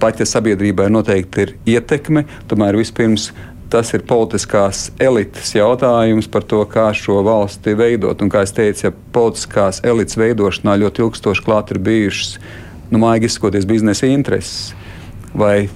pat 0.00 0.18
ja 0.18 0.26
sabiedrībai 0.26 0.88
noteikti 0.90 1.44
ir 1.44 1.54
ietekme, 1.76 2.24
tomēr 2.50 2.78
vispirms 2.80 3.30
tas 3.72 3.92
ir 3.96 4.02
politiskās 4.04 4.90
elites 5.00 5.54
jautājums 5.56 6.28
par 6.32 6.44
to, 6.44 6.60
kā 6.68 6.90
šo 6.96 7.22
valsti 7.24 7.72
veidot. 7.78 8.20
Un, 8.20 8.28
kā 8.32 8.42
jau 8.44 8.56
teicu, 8.58 8.88
ja 8.88 8.92
politiskās 9.14 9.80
elites 9.88 10.18
veidošanā 10.20 10.76
ļoti 10.82 11.06
ilgstoši 11.06 11.44
klāt 11.46 11.72
ir 11.72 11.80
bijušas 11.80 12.34
nu, 12.92 13.00
maigi 13.00 13.30
izsakoties 13.30 13.68
biznesa 13.68 14.10
intereses 14.12 14.74
vai 15.32 15.70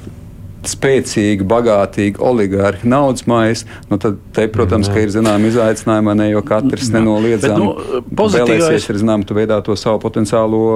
spēcīgi, 0.70 1.46
bagātīgi 1.48 2.22
oligarhi, 2.22 2.88
naudas 2.88 3.26
mājas, 3.30 3.64
nu 3.90 4.00
tad, 4.02 4.18
te, 4.36 4.48
protams, 4.52 4.90
ir 4.96 5.12
zināma 5.14 5.50
izaicinājuma, 5.50 6.16
ne, 6.18 6.30
jo 6.32 6.42
katrs 6.46 6.90
nenoliedzami 6.94 7.62
nu, 7.62 8.02
vēlēsies 8.10 8.90
ir 8.92 9.00
zināmā 9.02 9.36
veidā 9.36 9.62
to 9.64 9.76
savu 9.78 10.02
potenciālo 10.02 10.66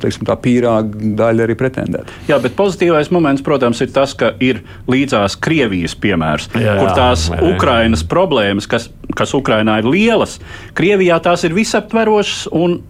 teiksim, 0.00 0.26
tā 0.28 0.36
pīrāga 0.40 1.12
daļa 1.18 1.46
arī 1.46 1.56
pretendēt. 1.58 2.10
Jā, 2.28 2.38
bet 2.42 2.56
pozitīvais 2.58 3.10
moments, 3.14 3.44
protams, 3.46 3.80
ir 3.84 3.92
tas, 3.94 4.12
ka 4.18 4.32
ir 4.44 4.62
līdzās 4.90 5.38
Krievijas 5.42 5.96
piemērs, 6.00 6.50
jā, 6.52 6.76
kur 6.80 6.92
tās 6.96 7.28
jā, 7.30 7.40
Ukrainas 7.54 8.04
problēmas, 8.06 8.68
kas, 8.70 8.90
kas 9.16 9.32
Ukrainā 9.36 9.78
ir 9.80 9.88
lielas, 9.88 10.38
Krievijā 10.76 11.18
tās 11.24 11.46
ir 11.48 11.56
visaptverošas 11.56 12.46
un 12.56 12.80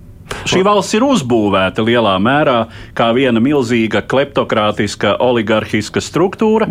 Šī 0.47 0.62
valsts 0.66 0.95
ir 0.97 1.05
uzbūvēta 1.07 1.85
lielā 1.87 2.16
mērā 2.22 2.59
kā 2.97 3.11
viena 3.16 3.43
milzīga 3.43 4.03
kleptokrātiska 4.07 5.16
oligarhiska 5.22 6.03
struktūra. 6.03 6.68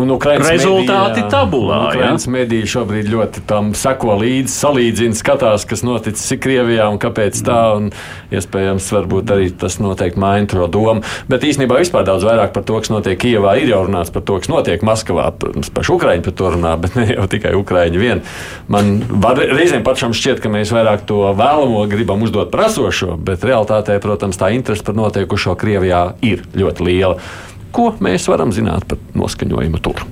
Un 0.00 0.14
Ukraiņas 0.16 0.48
rezultāti 0.54 1.20
medija, 1.20 1.30
tabulā. 1.32 1.80
Ukraiņas 1.90 2.26
ja? 2.26 2.32
mediji 2.34 2.70
šobrīd 2.74 3.10
ļoti 3.12 3.44
tam 3.50 3.72
seko 3.76 4.16
līdzi, 4.20 4.52
salīdzina, 4.54 5.18
skatās, 5.18 5.66
kas 5.68 5.84
noticis 5.86 6.38
Krievijā 6.40 6.88
un 6.92 7.00
kāpēc 7.02 7.42
tā. 7.46 7.60
Un, 7.76 7.90
iespējams, 8.30 8.86
varbūt 8.94 9.32
arī 9.34 9.50
tas 9.60 9.78
noteikti 9.82 10.20
maina 10.20 10.48
to 10.50 10.66
domu. 10.70 11.04
Bet 11.30 11.44
īstenībā 11.46 11.80
vispār 11.80 12.06
daudz 12.06 12.24
vairāk 12.26 12.54
par 12.54 12.64
to, 12.66 12.78
kas 12.80 12.92
notiek 12.92 13.18
Kijavā, 13.20 13.56
ir 13.60 13.72
jau 13.72 13.82
runāts 13.88 14.12
par 14.14 14.24
to, 14.26 14.38
kas 14.40 14.50
notiek 14.52 14.84
Maskavā. 14.86 15.28
Paši 15.74 15.94
Ukraiņi 15.96 16.24
par 16.26 16.36
to 16.38 16.52
runā, 16.54 16.74
bet 16.80 16.96
ne 16.98 17.06
jau 17.10 17.26
tikai 17.30 17.54
Ukraiņi 17.58 18.00
vien. 18.00 18.24
Man 18.70 18.96
var, 19.22 19.40
reizēm 19.50 19.84
pašam 19.86 20.14
šķiet, 20.16 20.42
ka 20.42 20.52
mēs 20.52 20.72
vairāk 20.74 21.04
to 21.10 21.22
vēlamo 21.38 21.84
gribam 21.90 22.24
uzdot 22.26 22.52
prasošo, 22.54 23.18
bet 23.18 23.44
realtātē, 23.46 23.98
protams, 24.02 24.40
tā 24.40 24.52
interese 24.56 24.86
par 24.86 24.98
notiekušo 24.98 25.56
Krievijā 25.60 26.04
ir 26.26 26.44
ļoti 26.56 26.86
liela. 26.86 27.20
Ko 27.70 27.92
mēs 28.02 28.26
varam 28.30 28.50
zināt 28.54 28.86
par 28.90 28.98
noskaņojumu 29.14 29.80
tur? 29.84 30.02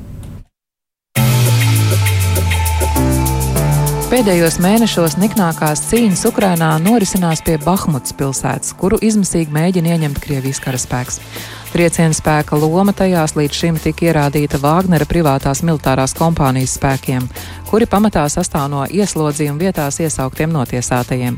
Pēdējos 4.09 4.57
mēnešos 4.65 5.19
niknākās 5.21 5.83
cīņas 5.91 6.23
Ukrainā 6.31 6.71
norisinās 6.81 7.43
pie 7.45 7.59
Bahmutas 7.61 8.15
pilsētas, 8.17 8.73
kuru 8.81 8.97
izmisīgi 9.05 9.53
mēģina 9.53 9.93
ieņemt 9.93 10.23
Krievijas 10.25 10.63
karaspēks. 10.65 11.21
Trieciena 11.69 12.17
spēka 12.17 12.57
loma 12.57 12.95
tajās 12.97 13.35
līdz 13.37 13.57
šim 13.61 13.77
tika 13.83 14.07
ierādīta 14.09 14.57
Vāgnera 14.63 15.05
privātās 15.09 15.61
militārās 15.67 16.15
kompānijas 16.17 16.79
spēkiem, 16.79 17.27
kuri 17.69 17.85
pamatā 17.91 18.23
sastāv 18.33 18.71
no 18.73 18.87
ieslodzījuma 18.89 19.61
vietās 19.61 20.01
iesauktiem 20.01 20.49
notiesātajiem. 20.55 21.37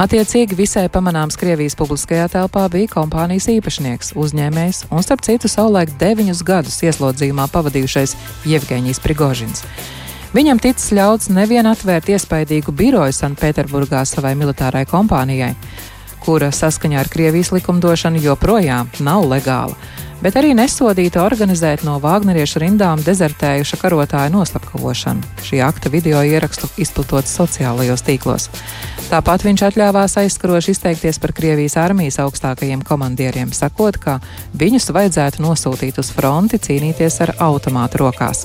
Attiecīgi 0.00 0.58
visai 0.58 0.88
pamanāms 0.90 1.38
Krievijas 1.38 1.78
publiskajā 1.78 2.26
telpā 2.34 2.66
bija 2.72 2.90
kompānijas 2.96 3.46
īpašnieks, 3.54 4.12
uzņēmējs 4.18 4.88
un, 4.90 5.06
starp 5.06 5.22
citu, 5.28 5.48
savulaik 5.48 5.94
deviņus 6.02 6.42
gadus 6.50 6.82
ieslodzījumā 6.90 7.46
pavadījušais 7.54 8.16
Jevgeņijs 8.50 9.02
Prigožins. 9.06 9.62
Viņam 10.34 10.60
ticis 10.62 10.92
ļauts 10.94 11.30
nevien 11.34 11.66
atvērt 11.66 12.10
iespaidīgu 12.10 12.74
biroju 12.74 13.14
Sanktpēterburgā 13.16 14.04
savai 14.06 14.36
militārai 14.38 14.84
kompānijai, 14.86 15.54
kura 16.20 16.50
saskaņā 16.54 17.00
ar 17.00 17.08
Krievijas 17.12 17.52
likumdošanu 17.54 18.20
joprojām 18.22 18.90
nav 19.00 19.26
legāla, 19.30 19.76
bet 20.24 20.36
arī 20.36 20.52
nesodīta 20.56 21.22
organizēt 21.24 21.84
no 21.86 21.96
Vāgneriešu 22.02 22.62
rindām 22.62 23.00
dezertējuša 23.04 23.78
karotāja 23.80 24.32
noslapkavošanu. 24.34 25.24
Šī 25.44 25.62
akta 25.64 25.92
video 25.92 26.22
ierakstu 26.22 26.68
izplatot 26.80 27.28
sociālajos 27.30 28.04
tīklos. 28.06 28.50
Tāpat 29.10 29.42
viņš 29.42 29.64
atļāvās 29.66 30.12
aizskaroši 30.20 30.70
izteikties 30.70 31.18
par 31.18 31.32
Krievijas 31.34 31.74
armijas 31.80 32.20
augstākajiem 32.22 32.84
komandieriem, 32.86 33.50
sakot, 33.50 33.96
ka 33.98 34.20
viņus 34.54 34.92
vajadzētu 34.94 35.42
nosūtīt 35.42 35.98
uz 35.98 36.12
fronti 36.14 36.60
cīnīties 36.62 37.18
ar 37.24 37.32
automātu 37.42 38.04
rokās. 38.04 38.44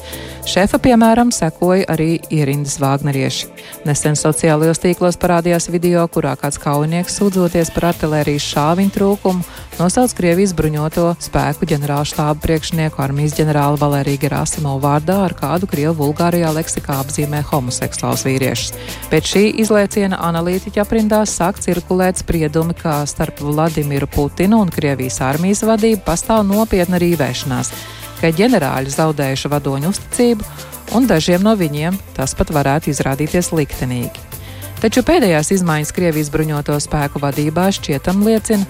Šefa, 0.49 0.79
piemēram, 0.81 1.29
sekoja 1.33 1.85
arī 1.93 2.15
ierindas 2.33 2.79
vāgnerieši. 2.81 3.51
Nesen 3.85 4.17
sociālajos 4.17 4.81
tīklos 4.81 5.19
parādījās 5.21 5.69
video, 5.73 6.07
kurā 6.09 6.33
kāds 6.39 6.57
kaujinieks 6.61 7.19
sūdzoties 7.19 7.69
par 7.75 7.91
artērijas 7.91 8.49
šāviņu 8.55 8.95
trūkumu, 8.97 9.45
nosauc 9.79 10.13
Krievijas 10.17 10.53
bruņoto 10.55 11.07
spēku 11.23 11.67
ģenerāla 11.69 12.05
štāba 12.07 12.37
priekšnieku 12.43 13.01
armijas 13.03 13.35
ģenerāli 13.37 13.81
Valēriju 13.81 14.21
Gerasimovu 14.21 14.83
vārdā 14.85 15.17
ar 15.25 15.35
kādu 15.37 15.69
Krievu 15.71 15.97
vulgārijā 15.99 16.53
leksikā 16.55 16.99
apzīmē 17.03 17.41
homoseksuāls 17.49 18.23
vīriešus. 18.27 18.73
Pēc 19.11 19.33
šī 19.33 19.43
izlieciena 19.65 20.21
analītiķa 20.29 20.85
aprindās 20.85 21.35
sāk 21.35 21.59
cirkulēt 21.63 22.23
spriedumi, 22.23 22.77
ka 22.79 23.01
starp 23.09 23.43
Vladimiru 23.43 24.07
Putinu 24.07 24.63
un 24.63 24.73
Krievijas 24.73 25.21
armijas 25.25 25.65
vadību 25.67 26.03
pastāv 26.07 26.47
nopietna 26.47 27.01
rīvēšanās 27.01 27.75
ka 28.21 28.31
ģenerāļi 28.33 28.93
zaudējuši 28.93 29.51
vadoņu 29.51 29.91
uzticību, 29.91 30.47
un 30.97 31.07
dažiem 31.09 31.43
no 31.45 31.55
viņiem 31.59 31.97
tas 32.15 32.35
pat 32.37 32.53
varētu 32.55 32.91
izrādīties 32.93 33.51
liktenīgi. 33.55 34.23
Taču 34.81 35.05
pēdējās 35.07 35.51
izmaiņas 35.55 35.93
Krievijas 35.95 36.31
bruņoto 36.33 36.75
spēku 36.83 37.21
vadībā 37.23 37.67
šķietam 37.73 38.23
liecina, 38.25 38.65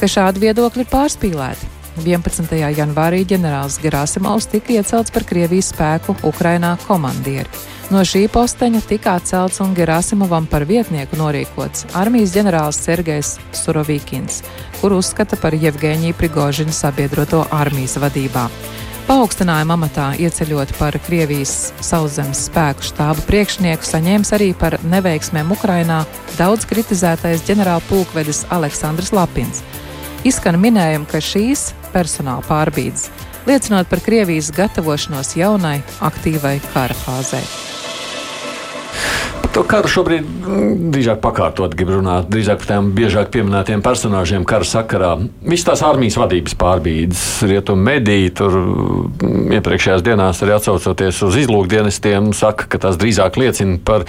ka 0.00 0.08
šādi 0.08 0.40
viedokļi 0.46 0.86
ir 0.86 0.88
pārspīlēti. 0.88 1.68
11. 2.00 2.54
janvārī 2.78 3.24
ģenerālis 3.28 3.76
Gerasimovs 3.82 4.46
tika 4.48 4.78
iecelts 4.78 5.12
par 5.12 5.26
Krievijas 5.28 5.72
spēku 5.74 6.14
Ukrainā 6.24 6.76
komandieri. 6.86 7.50
No 7.90 8.04
šī 8.06 8.28
posteņa 8.30 8.80
tika 8.86 9.16
atcelts 9.18 9.60
un 9.60 9.74
Gerasimovam 9.74 10.46
par 10.48 10.64
vietnieku 10.64 11.18
norīkots 11.18 11.88
armijas 11.98 12.32
ģenerālis 12.36 12.78
Sergejs 12.86 13.32
Surovīkins, 13.60 14.44
kur 14.80 14.94
uzskata 14.96 15.36
par 15.36 15.56
Jevgeņiju 15.58 16.16
Prigožinu 16.16 16.72
sabiedroto 16.72 17.42
armijas 17.50 17.98
vadībā. 18.00 18.46
Paaugstinājumu 19.10 19.74
amatā 19.74 20.06
ieceļot 20.22 20.76
par 20.78 20.94
Krievijas 21.02 21.72
sauszemes 21.82 22.44
spēku 22.46 22.86
štābu 22.86 23.26
priekšnieku 23.26 23.88
saņēmis 23.88 24.30
arī 24.38 24.52
par 24.54 24.78
neveiksmēm 24.86 25.50
Ukrainā 25.50 26.04
daudz 26.38 26.68
kritizētais 26.70 27.42
ģenerālpulkvedis 27.50 28.44
Aleksandrs 28.54 29.10
Lapins. 29.16 29.64
Izskan 30.20 30.58
minējumi, 30.60 31.08
ka 31.08 31.22
šīs 31.24 31.70
personāla 31.94 32.44
pārbīdes 32.44 33.08
liecinot 33.48 33.88
par 33.88 34.02
Krievijas 34.04 34.50
gatavošanos 34.52 35.34
jaunai, 35.38 35.80
aktīvai 36.04 36.58
kara 36.74 36.96
fāzei. 36.96 37.42
To 39.50 39.64
karu 39.66 39.88
šobrīd 39.90 40.22
mm, 40.22 40.90
drīzāk 40.94 41.18
pakārtot, 41.24 41.72
grib 41.74 41.90
runāt 41.96 42.28
drīzāk 42.30 42.60
par 42.60 42.68
tiem 42.68 42.90
biežāk 42.94 43.32
pieminētiem 43.34 43.82
personāžiem 43.82 44.44
kara 44.46 44.68
sakarā. 44.68 45.14
Visas 45.42 45.66
tās 45.66 45.82
armijas 45.88 46.18
vadības 46.20 46.54
pārbīdes, 46.60 47.24
rietumu 47.50 47.82
mediji, 47.88 48.30
tur 48.38 48.54
mm, 48.60 49.56
iepriekšējās 49.58 50.04
dienās 50.06 50.44
arī 50.44 50.54
atsaucoties 50.54 51.22
uz 51.26 51.38
izlūkdienestiem, 51.42 52.30
saka, 52.36 52.68
ka 52.70 52.84
tās 52.84 53.00
drīzāk 53.00 53.40
liecina 53.42 53.80
par 53.82 54.06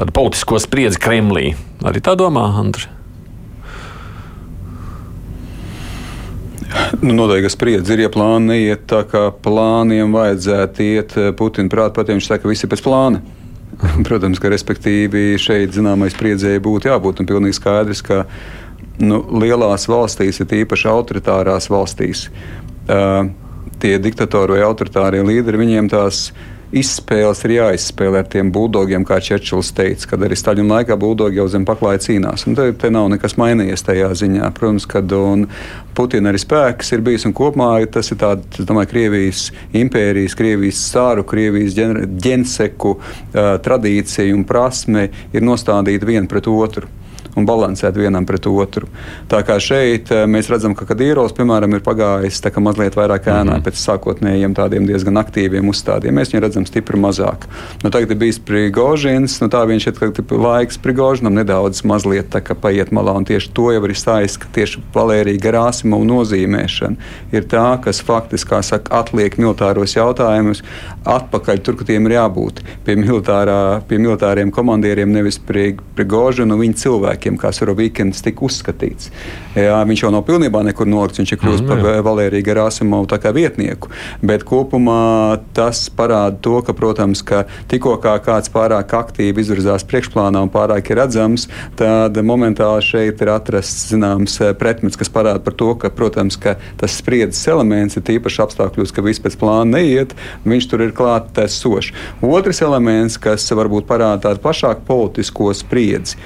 tādu 0.00 0.16
politisko 0.16 0.58
spriedzi 0.64 0.98
Kremlī. 1.04 1.52
Arī 1.86 2.02
tā 2.02 2.16
domā, 2.18 2.48
Andri? 2.58 2.90
Nu, 7.00 7.14
noteikti, 7.16 7.48
ka 7.48 7.50
spriedzi 7.52 7.94
ir, 7.96 8.04
ja 8.04 8.10
plāni 8.12 8.52
neiet 8.52 8.86
tā, 8.90 9.02
kā 9.08 9.28
plāniem 9.42 10.12
vajadzētu 10.14 10.86
iet. 10.86 11.14
Putina 11.38 11.70
prāt, 11.72 11.94
pat 11.96 12.12
viņš 12.12 12.28
saka, 12.28 12.44
ka 12.44 12.50
viss 12.50 12.66
ir 12.66 12.70
pēc 12.70 12.82
plāna. 12.86 13.22
Protams, 14.06 14.40
ka 14.42 14.50
respektīvi 14.52 15.38
šeit 15.40 15.74
zināmai 15.76 16.10
spriedzēji 16.12 16.62
būtu 16.62 16.90
jābūt 16.90 17.22
un 17.22 17.30
pilnīgi 17.30 17.58
skaidrs, 17.58 18.02
ka 18.06 18.22
nu, 19.02 19.22
lielās 19.42 19.88
valstīs, 19.90 20.42
ir 20.42 20.56
īpaši 20.62 20.90
autoritārās 20.90 21.70
valstīs, 21.72 22.26
uh, 22.28 23.24
tie 23.80 23.96
diktatori 24.02 24.58
vai 24.58 24.64
autoritārie 24.66 25.22
līderi, 25.24 25.62
viņiem 25.64 25.90
tās 25.92 26.28
izspēles 26.76 27.42
ir 27.46 27.54
jāizspēlē 27.56 28.22
ar 28.22 28.28
tiem 28.30 28.50
buldogiem, 28.54 29.04
kā 29.06 29.18
Čečils 29.24 29.72
teica, 29.76 30.12
kad 30.12 30.24
arī 30.26 30.38
Staļina 30.38 30.80
laikā 30.80 30.96
buldogi 31.00 31.40
jau 31.40 31.48
zem 31.50 31.66
paklāja 31.68 32.02
cīnās. 32.06 32.46
Un 32.46 32.58
te, 32.58 32.68
te 32.78 32.92
nav 32.94 33.08
nekas 33.12 33.36
mainījies 33.40 33.86
tajā 33.86 34.10
ziņā. 34.22 34.50
Protams, 34.56 34.86
kad 34.90 35.10
Putina 35.96 36.30
arī 36.30 36.40
spēks 36.40 36.94
ir 36.94 37.02
bijis 37.06 37.26
un 37.28 37.34
kopumā 37.36 37.72
tas 37.90 38.12
ir 38.12 38.20
tāds, 38.20 38.62
es 38.62 38.68
domāju, 38.68 38.92
Krievijas 38.92 39.48
impērijas, 39.76 40.36
Krievijas 40.38 40.84
sāru, 40.92 41.26
Krievijas 41.26 41.74
ģenseku 41.76 42.94
uh, 42.96 43.52
tradīcija 43.64 44.34
un 44.36 44.46
prasme 44.48 45.08
ir 45.34 45.46
nostādīta 45.46 46.08
viena 46.08 46.30
pret 46.30 46.48
otru 46.50 46.99
un 47.36 47.46
balansēt 47.46 47.96
vienam 47.98 48.26
pret 48.26 48.46
otru. 48.50 48.88
Tā 49.30 49.42
kā 49.46 49.58
šeit 49.62 50.10
eh, 50.14 50.26
mēs 50.30 50.50
redzam, 50.52 50.74
ka 50.74 50.88
Kadīrovs, 50.88 51.34
piemēram, 51.36 51.74
ir 51.76 51.84
pagājis 51.86 52.42
mazliet 52.60 52.96
vairāk 52.98 53.26
ēnā 53.26 53.44
mm 53.44 53.50
-hmm. 53.56 53.64
pēc 53.64 53.76
sākotnējiem 53.80 54.54
tādiem 54.54 54.86
diezgan 54.86 55.16
aktīviem 55.16 55.68
uzstādiem. 55.68 56.14
Mēs 56.14 56.32
viņu 56.32 56.42
redzam 56.42 56.66
stipri 56.66 56.98
mazāk. 56.98 57.46
Nu, 57.82 57.90
tagad 57.90 58.10
ir 58.10 58.16
bijis 58.16 58.38
Prigožins, 58.38 59.40
nu, 59.40 59.48
tā 59.48 59.64
viņš 59.66 59.86
ir 59.86 59.94
laiks 60.30 60.78
Prigožinam 60.78 61.34
nedaudz 61.34 61.84
mazliet 61.84 62.30
paiet 62.60 62.90
malā, 62.92 63.16
un 63.16 63.24
tieši 63.24 63.52
to 63.54 63.70
jau 63.72 63.84
ir 63.84 63.94
stāstījis, 63.94 64.38
ka 64.38 64.46
tieši 64.52 64.82
Valērija 64.94 65.40
Garāsimova 65.40 66.04
nozīmēšana 66.04 66.96
ir 67.32 67.44
tā, 67.44 67.80
kas 67.84 68.02
faktiski, 68.02 68.50
kā 68.50 68.62
saka, 68.62 69.00
atliek 69.00 69.36
militāros 69.38 69.96
jautājumus 69.96 70.62
atpakaļ 71.04 71.62
tur, 71.64 71.76
kur 71.76 71.86
tiem 71.86 72.06
ir 72.06 72.16
jābūt. 72.18 72.60
Pie, 72.84 72.96
militārā, 72.96 73.80
pie 73.88 73.98
militāriem 73.98 74.50
komandieriem, 74.50 75.12
nevis 75.12 75.38
pie 75.38 75.76
Prigožina 75.96 76.54
un 76.54 76.60
viņa 76.60 76.74
cilvēkiem 76.74 77.19
cilvēkiem, 77.20 77.38
kā 77.38 77.52
Surovīkins 77.52 78.22
tika 78.22 78.44
uzskatīts. 78.44 79.10
Jā, 79.54 79.84
viņš 79.84 80.04
jau 80.04 80.10
nav 80.12 80.24
pilnībā 80.24 80.62
nekur 80.64 80.86
nolikts, 80.86 81.20
viņš 81.20 81.32
ir 81.32 81.40
kļuvis 81.40 81.62
mm, 81.62 81.68
par 81.68 82.02
Valēriju 82.04 82.44
Gerasimovu 82.44 83.06
vietnieku. 83.34 83.90
Bet 84.22 84.44
kopumā 84.44 85.40
tas 85.54 85.90
parāda 85.90 86.38
to, 86.40 86.60
ka, 86.62 86.72
protams, 86.72 87.22
ka 87.22 87.44
tikko 87.68 87.98
kā 88.00 88.18
kāds 88.22 88.50
pārāk 88.50 88.92
aktīvi 88.94 89.40
izvirzās 89.40 89.84
priekšplānā 89.84 90.40
un 90.42 90.50
pārāk 90.50 90.90
ir 90.90 91.00
redzams, 91.00 91.48
tad 91.76 92.16
momentāli 92.16 92.82
šeit 92.82 93.20
ir 93.20 93.32
atrasts 93.32 93.90
zināms 93.92 94.40
eh, 94.40 94.54
pretmets, 94.54 94.96
kas 94.96 95.10
parāda 95.10 95.42
par 95.42 95.54
to, 95.54 95.74
ka, 95.74 95.90
protams, 95.90 96.38
ka 96.40 96.56
tas 96.80 96.96
spriedzes 96.96 97.46
elements 97.50 97.96
ir 97.96 98.06
tīpaši 98.06 98.44
apstākļos, 98.46 98.94
ka 98.94 99.04
viss 99.04 99.22
pēc 99.22 99.36
plāna 99.40 99.78
neiet, 99.78 100.14
viņš 100.44 100.70
tur 100.70 100.86
ir 100.86 100.94
klāts 100.96 101.58
sošs. 101.60 101.92
Otrs 102.24 102.62
elements, 102.64 103.18
kas 103.20 103.46
varbūt 103.54 103.88
parāda 103.88 104.28
tādu 104.28 104.42
plašāku 104.44 104.84
politisko 104.86 105.50
spriedzi, 105.56 106.16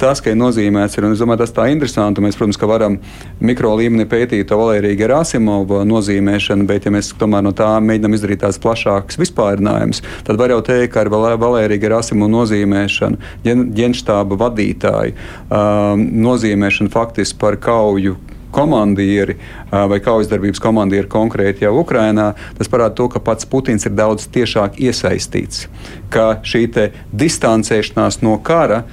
tas, 0.00 0.20
ka 0.22 0.32
ir 0.32 0.38
nozīmēts, 0.40 0.98
ir, 0.98 1.06
un 1.08 1.16
es 1.16 1.22
domāju, 1.22 1.42
tas 1.44 1.54
tā 1.56 1.68
interesanti. 1.72 2.22
Mēs, 2.24 2.38
protams, 2.38 2.58
ka 2.60 2.68
varam 2.70 2.98
mikro 3.40 3.74
līmenī 3.78 4.06
pētīt 4.10 4.48
to 4.50 4.58
Valēriju 4.60 5.00
Gerasimovу 5.00 5.82
nozīmēšanu, 5.88 6.68
bet, 6.68 6.88
ja 6.88 6.94
mēs 6.94 7.12
tomēr 7.18 7.44
no 7.46 7.54
tā 7.56 7.70
mēģinām 7.84 8.16
izdarīt 8.18 8.44
tās 8.44 8.60
plašākas 8.62 9.20
vispārinājumus, 9.22 10.02
tad 10.26 10.40
var 10.40 10.54
jau 10.54 10.62
teikt, 10.66 10.92
ka 10.94 11.04
ar 11.04 11.12
Valēriju 11.42 11.84
Gerasimovu 11.86 12.32
nozīmēšanu, 12.36 13.20
ģenštāba 13.46 14.40
vadītāju 14.46 15.16
um, 15.16 16.06
nozīmēšanu 16.26 16.92
faktiski 16.92 17.40
par 17.40 17.60
kauju 17.62 18.16
komandieri 18.56 19.36
vai 19.70 19.98
kaujas 20.00 20.60
komandieri 20.62 21.08
konkrēti 21.12 21.66
jau 21.66 21.74
Ukrainā, 21.82 22.30
tas 22.56 22.70
parāda 22.72 22.96
to, 22.96 23.08
ka 23.12 23.20
pats 23.20 23.48
Putins 23.48 23.84
ir 23.84 23.92
daudz 23.96 24.28
tiešāk 24.32 24.78
iesaistīts. 24.80 25.66
Ka 26.12 26.38
šī 26.46 26.64
distancēšanās 27.12 28.22
no 28.24 28.38
kara 28.40 28.84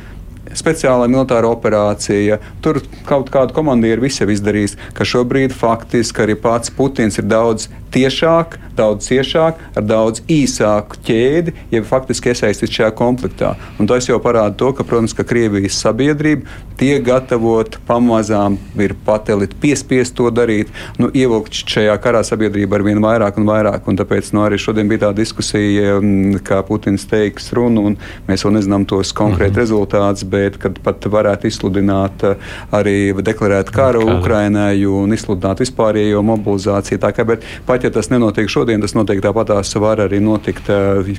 speciālā 0.58 1.08
militāra 1.12 1.52
operācija. 1.52 2.40
Tur 2.64 2.82
kaut 3.10 3.32
kādu 3.34 3.56
komandieru 3.56 4.06
viss 4.06 4.22
jau 4.22 4.30
izdarījis, 4.32 4.78
ka 4.98 5.08
šobrīd 5.08 5.56
faktiski 5.56 6.26
arī 6.26 6.38
pats 6.40 6.74
Putins 6.74 7.20
ir 7.22 7.30
daudz 7.30 7.70
tiešāk, 7.94 8.58
daudz 8.78 9.08
ciešāk, 9.08 9.60
ar 9.78 9.86
daudz 9.86 10.24
īsāku 10.32 10.98
ķēdi, 11.06 11.54
ja 11.74 11.84
faktiski 11.86 12.32
iesaistīts 12.32 12.74
šajā 12.74 12.92
konfliktā. 12.98 13.54
Un 13.78 13.90
tas 13.90 14.08
jau 14.10 14.20
parāda 14.24 14.56
to, 14.58 14.72
ka, 14.74 14.86
protams, 14.88 15.14
ka 15.14 15.26
Krievijas 15.28 15.78
sabiedrība 15.84 16.50
tiek 16.80 17.04
gatavota 17.06 17.82
pamazām, 17.88 18.58
ir 18.82 18.96
patelīt 19.06 19.54
piespiest 19.62 20.16
to 20.18 20.32
darīt, 20.34 20.72
nu, 20.98 21.12
ievilkt 21.14 21.54
šajā 21.70 21.96
karā 22.02 22.24
sabiedrība 22.26 22.80
ar 22.80 22.86
vien 22.88 23.02
vairāk 23.04 23.38
un 23.42 23.48
vairāk. 23.50 23.86
Un 23.90 24.00
tāpēc 24.00 24.34
nu, 24.34 24.44
arī 24.48 24.58
šodien 24.62 24.90
bija 24.90 25.06
tā 25.06 25.14
diskusija, 25.22 26.00
mm, 26.00 26.42
kā 26.48 26.64
Putins 26.66 27.06
teiks 27.10 27.52
runu, 27.54 27.86
un 27.92 28.00
mēs 28.28 28.46
vēl 28.46 28.58
nezinām 28.58 28.88
tos 28.90 29.14
konkrēti 29.14 29.52
mm 29.52 29.56
-hmm. 29.56 29.62
rezultātus, 29.62 30.26
bet 30.44 30.60
kad 30.62 30.80
pat 30.84 31.08
varētu 31.12 31.50
izsludināt 31.50 32.26
eh, 32.28 32.50
arī 32.76 32.98
deklarēt 33.24 33.72
karu 33.74 34.04
Kā. 34.08 34.18
Ukrainai 34.20 34.76
un 34.90 35.16
izsludināt 35.16 35.64
vispārējo 35.64 36.24
mobilizāciju. 36.26 37.02
Tā 37.04 37.14
kā, 37.16 37.26
bet 37.28 37.48
pat 37.68 37.86
ja 37.86 37.94
tas 37.94 38.12
nenotiek 38.14 38.52
šodien, 38.52 38.84
tas 38.84 38.96
noteikti 38.98 39.26
tāpatās 39.28 39.74
var 39.82 40.04
arī 40.08 40.22
notikt. 40.24 40.70
Uh, 40.70 41.16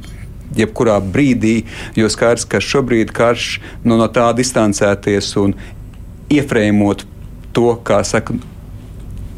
jebkurā 0.54 1.00
brīdī, 1.02 1.64
jo 1.98 2.06
skaidrs, 2.12 2.44
ka 2.46 2.60
šobrīd 2.62 3.10
karš 3.16 3.56
nu, 3.82 3.96
no 3.98 4.06
tā 4.12 4.28
distancēties 4.36 5.32
un 5.40 5.56
iefrēmot 6.30 7.02
to, 7.56 7.72
kā 7.82 8.02
saka, 8.06 8.36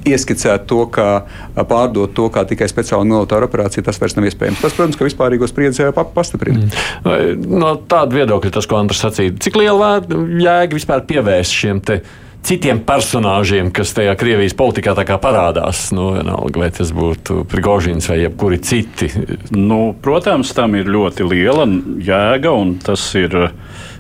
ieskicēt 0.07 0.67
to, 0.71 0.85
kā 0.93 1.09
pārdot 1.57 2.15
to 2.17 2.29
kā 2.35 2.45
tikai 2.49 2.69
speciāla 2.71 3.07
militāra 3.09 3.49
operācija, 3.49 3.85
tas 3.87 4.01
vairs 4.03 4.17
nav 4.19 4.29
iespējams. 4.31 4.63
Tas, 4.63 4.77
protams, 4.77 4.99
ka 4.99 5.09
vispārīgos 5.09 5.53
spriedzes 5.55 5.97
pastiprina. 6.15 6.69
Mm. 6.69 7.49
No 7.63 7.75
tāda 7.89 8.21
viedokļa, 8.21 8.55
tas, 8.59 8.69
ko 8.69 8.79
Andris 8.81 9.03
sacīja, 9.05 9.37
cik 9.43 9.59
liela 9.61 9.97
jēga 10.07 10.79
vispār 10.79 11.05
pievērst 11.09 11.61
šiem 11.65 11.83
te 11.87 12.01
citiem 12.47 12.79
personāžiem, 12.87 13.73
kas 13.75 13.91
tajā 13.97 14.15
Krievijas 14.19 14.55
politikā 14.59 14.95
parādās. 15.23 15.89
Nu, 15.97 16.13
vienalga, 16.15 16.63
vai 16.63 16.71
tas 16.75 16.93
būtu 16.95 17.43
Prigožins 17.51 18.07
vai 18.11 18.21
jebkuri 18.23 18.61
citi. 18.63 19.11
Nu, 19.51 19.97
protams, 20.03 20.55
tam 20.55 20.77
ir 20.79 20.91
ļoti 20.91 21.27
liela 21.27 21.67
jēga 21.67 22.55
un 22.55 22.77
tas 22.83 23.09
ir 23.19 23.35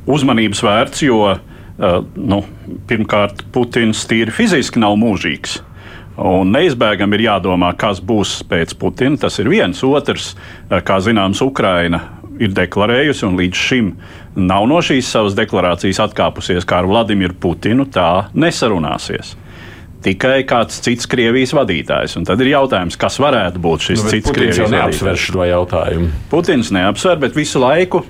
uzmanības 0.06 0.62
vērts, 0.62 1.02
jo 1.08 1.34
nu, 2.16 2.42
pirmkārt 2.88 3.42
Putins 3.52 4.06
tīri 4.08 4.34
fiziski 4.34 4.80
nav 4.82 4.94
mūžīgs. 5.00 5.58
Un 6.16 6.52
neizbēgami 6.54 7.18
ir 7.18 7.26
jādomā, 7.26 7.74
kas 7.76 8.00
būs 8.00 8.38
pēc 8.48 8.72
Putina. 8.80 9.18
Tas 9.26 9.36
ir 9.42 9.50
viens. 9.52 9.82
Otrs, 9.84 10.32
kā 10.68 11.00
zināms, 11.04 11.42
Ukraina 11.44 12.00
ir 12.40 12.52
deklarējusi, 12.56 13.24
un 13.28 13.36
līdz 13.40 13.64
šim 13.68 13.90
nav 14.36 14.66
no 14.68 14.80
šīs 14.84 15.08
savas 15.12 15.36
deklarācijas 15.36 16.00
atkāpusies, 16.06 16.64
kā 16.68 16.82
ar 16.82 16.88
Vladimiru 16.88 17.36
Putinu 17.40 17.88
tā 17.92 18.28
nesarunāsies. 18.36 19.34
Tikai 20.06 20.42
kāds 20.48 20.78
cits 20.84 21.08
Krievijas 21.10 21.54
vadītājs. 21.56 22.14
Un 22.20 22.26
tad 22.28 22.40
ir 22.44 22.52
jautājums, 22.52 22.98
kas 23.00 23.16
varētu 23.20 23.60
būt 23.64 23.88
šis 23.88 24.04
nu, 24.04 24.12
cits 24.12 24.28
Putins 24.28 24.36
Krievijas 24.36 24.60
vadītājs. 24.62 24.76
Neapsver 24.76 25.20
šo 25.20 25.46
jautājumu. 25.48 26.10
Putins 26.32 26.72
neapsver, 26.76 27.20
bet 27.24 27.36
visu 27.36 27.60
laiku 27.60 28.04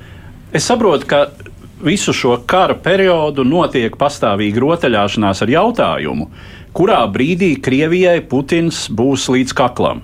es 0.55 0.67
saprotu, 0.67 1.09
ka 1.11 1.23
visu 1.87 2.13
šo 2.17 2.39
kara 2.49 2.75
periodu 2.75 3.45
notiek 3.47 3.97
pastāvīga 3.99 4.63
rotaļāšanās 4.63 5.43
ar 5.45 5.53
jautājumu, 5.53 6.29
kurā 6.77 7.01
brīdī 7.09 7.55
Krievijai 7.65 8.21
Putins 8.29 8.85
būs 8.93 9.31
līdz 9.33 9.55
kaklam. 9.57 10.03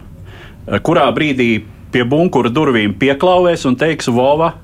Kurā 0.87 1.05
brīdī 1.13 1.51
pie 1.93 2.05
bunkura 2.09 2.49
durvīm 2.53 2.95
pieklauvēs 2.97 3.67
un 3.69 3.77
teiks, 3.77 4.09
Vova, 4.09 4.55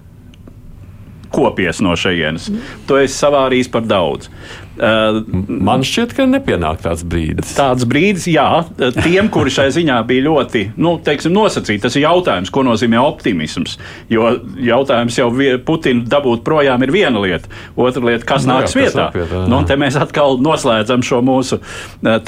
kopies 1.34 1.82
no 1.84 1.96
šejienes. 1.98 2.48
To 2.88 2.98
es 3.00 3.18
savārīju 3.18 3.70
par 3.74 3.86
daudz. 3.88 4.30
Uh, 4.30 4.66
Man 4.78 5.82
šķiet, 5.82 6.12
ka 6.14 6.24
nepienāk 6.30 6.84
tāds 6.84 7.02
brīdis. 7.02 7.50
Tāds 7.58 7.82
brīdis, 7.88 8.28
jā, 8.30 8.62
tiem, 9.00 9.26
kuri 9.32 9.50
šai 9.50 9.66
ziņā 9.74 9.96
bija 10.06 10.26
ļoti 10.28 10.62
nu, 10.78 10.92
teiksim, 11.02 11.34
nosacīti. 11.34 11.82
Tas 11.82 11.96
ir 11.98 12.04
jautājums, 12.04 12.52
ko 12.54 12.62
nozīmē 12.66 13.00
optimisms. 13.02 13.74
Jo 14.12 14.36
jautājums 14.62 15.18
jau 15.18 15.32
Putinu 15.66 16.06
dabūt 16.06 16.44
projām 16.46 16.84
ir 16.86 16.94
viena 16.94 17.22
lieta, 17.22 17.50
otra 17.74 18.04
lieta, 18.06 18.26
kas 18.28 18.46
nu, 18.46 18.54
nāks 18.54 18.76
jā, 18.76 18.84
vietā. 18.84 19.08
Kas 19.10 19.26
vietā 19.26 19.42
nu, 19.50 19.60
te 19.66 19.78
mēs 19.80 19.98
atkal 19.98 20.38
noslēdzam 20.46 21.02
šo 21.06 21.20
mūsu 21.26 21.58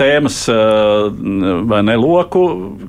tēmas 0.01 0.43
vai 1.71 1.83
ne 1.87 1.99
loku, 2.03 2.45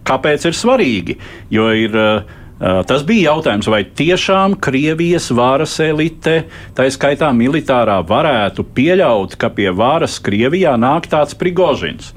kāpēc 0.07 0.49
ir 0.49 0.57
svarīgi. 0.57 1.19
Jo 1.53 1.69
ir 1.77 2.01
Eh, 2.01 2.23
tas 2.61 3.03
bija 3.07 3.31
jautājums, 3.31 3.69
vai 3.71 3.81
tiešām 3.83 4.55
Krievijas 4.61 5.31
varas 5.33 5.79
elite, 5.81 6.43
tā 6.77 6.85
skaitā 6.93 7.31
militārā, 7.33 7.97
varētu 8.05 8.65
pieļaut, 8.75 9.35
ka 9.41 9.49
pie 9.55 9.71
varas 9.73 10.19
Krievijā 10.21 10.75
nāk 10.77 11.09
tāds 11.09 11.37
Prigožins. 11.37 12.13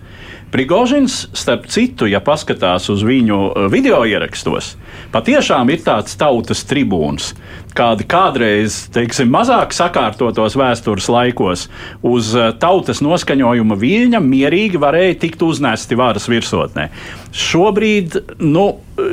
Prigožins, 0.55 1.24
starp 1.34 1.64
citu, 1.66 2.07
ja 2.07 2.20
paskatās 2.22 2.84
uz 2.92 3.00
viņu 3.02 3.38
eh, 3.50 3.64
video 3.72 4.05
ierakstos, 4.07 4.76
patiešām 5.11 5.72
ir 5.74 5.80
tāds 5.82 6.14
tautas 6.14 6.62
tribūns, 6.70 7.32
kādi 7.74 8.07
kādreiz, 8.07 8.76
teiksim, 8.94 9.32
mazāk 9.34 9.74
sakārtotos 9.74 10.55
vēstures 10.55 11.11
laikos 11.11 11.66
uz 12.07 12.30
eh, 12.38 12.52
tautas 12.62 13.02
noskaņojuma 13.02 13.80
viļņa 13.82 14.22
mierīgi 14.22 14.78
varēja 14.78 15.18
tikt 15.26 15.42
uznesti 15.42 15.98
varas 15.98 16.30
virsotnē. 16.30 16.86
Šobrīd 17.34 18.20
nu, 18.46 18.68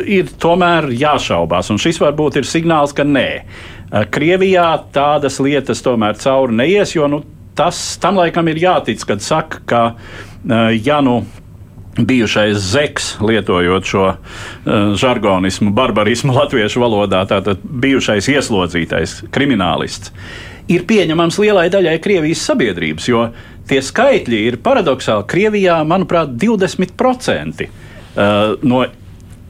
ir 0.06 0.30
tomēr 0.46 0.92
jāšaubās, 0.94 1.74
un 1.74 1.82
šis 1.82 2.04
varbūt 2.06 2.38
ir 2.38 2.54
signāls, 2.54 2.94
ka 2.94 3.02
nē. 3.02 3.30
Eh, 3.42 4.10
Krievijā 4.14 4.76
tādas 4.94 5.42
lietas 5.42 5.82
tomēr 5.82 6.22
cauri 6.22 6.62
neies, 6.62 6.94
jo 6.94 7.10
nu, 7.10 7.26
tas 7.58 7.98
tam 8.02 8.22
laikam 8.22 8.48
ir 8.54 8.62
jātic, 8.62 9.02
kad 9.10 9.26
saka, 9.26 9.66
ka 9.66 9.82
eh, 9.98 10.28
ja 10.86 11.02
nu 11.06 11.22
bijušais 12.00 12.58
zeks, 12.58 13.18
lietojot 13.22 13.86
šo 13.86 14.06
uh, 14.08 14.94
žargonismu, 14.96 15.72
barbarismu 15.76 16.34
latviešu 16.40 16.82
valodā, 16.82 17.26
tātad 17.28 17.60
bijušais 17.64 18.30
ieslodzītais 18.32 19.18
kriminālists, 19.34 20.14
ir 20.72 20.86
pieņemams 20.88 21.40
lielai 21.42 21.68
daļai 21.74 21.98
Krievijas 22.04 22.46
sabiedrības, 22.48 23.10
jo 23.12 23.28
tie 23.68 23.82
skaitļi 23.84 24.42
ir 24.48 24.60
paradoxāli. 24.64 25.28
Krievijā, 25.32 25.82
manuprāt, 25.88 26.32
20% 26.40 27.68
uh, 27.68 28.56
no 28.64 28.86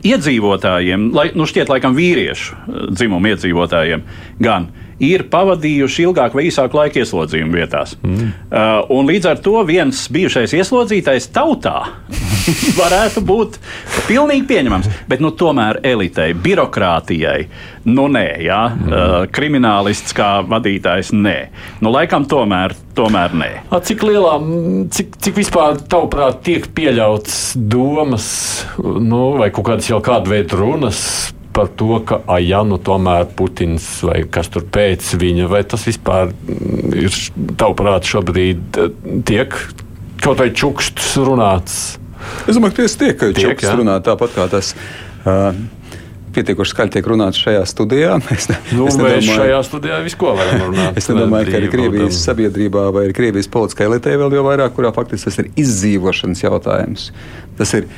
iedzīvotājiem, 0.07 1.09
lai, 1.15 1.29
nu 1.37 1.47
šķiet, 1.49 1.71
laikam 1.71 1.97
vīriešu 1.97 2.55
uh, 2.55 2.85
dzimumu 2.95 3.33
iedzīvotājiem, 3.33 4.05
gan 4.41 4.69
ir 5.01 5.25
pavadījuši 5.33 6.05
ilgāku 6.07 6.39
vai 6.39 6.47
īsāku 6.49 6.77
laiku 6.77 7.01
ieslodzījuma 7.01 7.57
vietās. 7.57 7.95
Mm. 8.05 8.33
Uh, 8.51 9.07
līdz 9.09 9.31
ar 9.33 9.41
to 9.43 9.57
viens 9.67 10.05
bijušais 10.13 10.53
ieslodzītais 10.59 11.31
tautā 11.33 11.79
varētu 12.81 13.23
būt 13.25 13.57
pilnīgi 14.07 14.45
pieņemams. 14.49 14.89
Bet 15.09 15.23
nu, 15.23 15.31
tomēr 15.37 15.81
elitei, 15.87 16.31
birokrātijai, 16.37 17.47
nu 17.89 18.07
nē, 18.11 18.25
jā, 18.45 18.61
mm. 18.69 18.91
uh, 18.91 19.17
kriminālists 19.33 20.15
kā 20.17 20.31
vadītājs, 20.47 21.13
nē. 21.15 21.37
Nu, 21.83 21.91
laikam 21.93 22.25
tomēr, 22.29 22.75
tomēr 22.97 23.35
nē. 23.37 23.51
A, 23.69 23.81
cik 23.85 24.05
lielā, 24.07 24.37
cik, 24.93 25.19
cik 25.21 25.37
vispār 25.41 25.81
tavuprāt 25.91 26.41
tiek 26.47 26.65
pieļauts 26.75 27.53
domas, 27.55 28.31
nu, 28.79 29.37
vai 29.41 29.51
kaut 29.53 29.71
kādas 29.71 29.91
jau 29.91 30.01
kāda 30.03 30.35
veida 30.35 30.59
runas 30.59 31.05
par 31.51 31.67
to, 31.75 31.99
ka 32.07 32.21
ja 32.39 32.61
nu 32.63 32.77
tomēr 32.79 33.25
Putins 33.35 33.83
vai 34.07 34.21
kas 34.31 34.47
tur 34.51 34.63
pēc 34.71 35.09
viņa, 35.19 35.49
vai 35.51 35.65
tas 35.67 35.83
vispār 35.83 36.31
ir 36.95 37.11
tavuprāt 37.59 38.07
šobrīd 38.07 38.79
tiek 39.27 39.57
kaut 40.21 40.39
vai 40.39 40.51
čuksts 40.55 41.17
runāts? 41.19 42.00
Es 42.47 42.57
domāju, 42.57 42.73
ka 42.73 42.83
tieši 42.83 42.99
tiek, 43.03 43.21
tiek 43.21 43.43
čuksts 43.43 43.77
runāt 43.77 44.07
tāpat 44.07 44.35
kā 44.35 44.47
tas. 44.51 44.73
Uh, 45.21 45.53
pietiekoši 46.35 46.73
skaļi 46.73 46.93
tiek 46.95 47.07
runāts 47.11 47.39
šajā 47.41 47.63
studijā. 47.69 48.15
Es, 48.35 48.47
ne, 48.49 48.57
nu, 48.77 48.87
es 48.89 48.97
nedomāju, 48.99 49.35
šajā 49.35 49.59
studijā 49.67 49.99
visko 50.05 50.31
varam 50.37 50.63
runāt. 50.69 50.97
es 50.99 51.09
nedomāju, 51.11 51.49
ka 51.51 51.59
arī 51.59 51.71
Krievijas 51.73 52.21
sabiedrībā 52.23 52.87
vai 52.95 53.07
Krievijas 53.15 53.49
politiskajā 53.51 53.91
elitē 53.91 54.15
vēl 54.21 54.37
jau 54.37 54.45
vairāk, 54.47 54.73
kurā 54.77 54.93
faktiski 54.95 55.29
tas 55.29 55.41
ir 55.43 55.51
izdzīvošanas 55.61 56.43
jautājums. 56.45 57.09
Tas 57.59 57.75
ir 57.77 57.89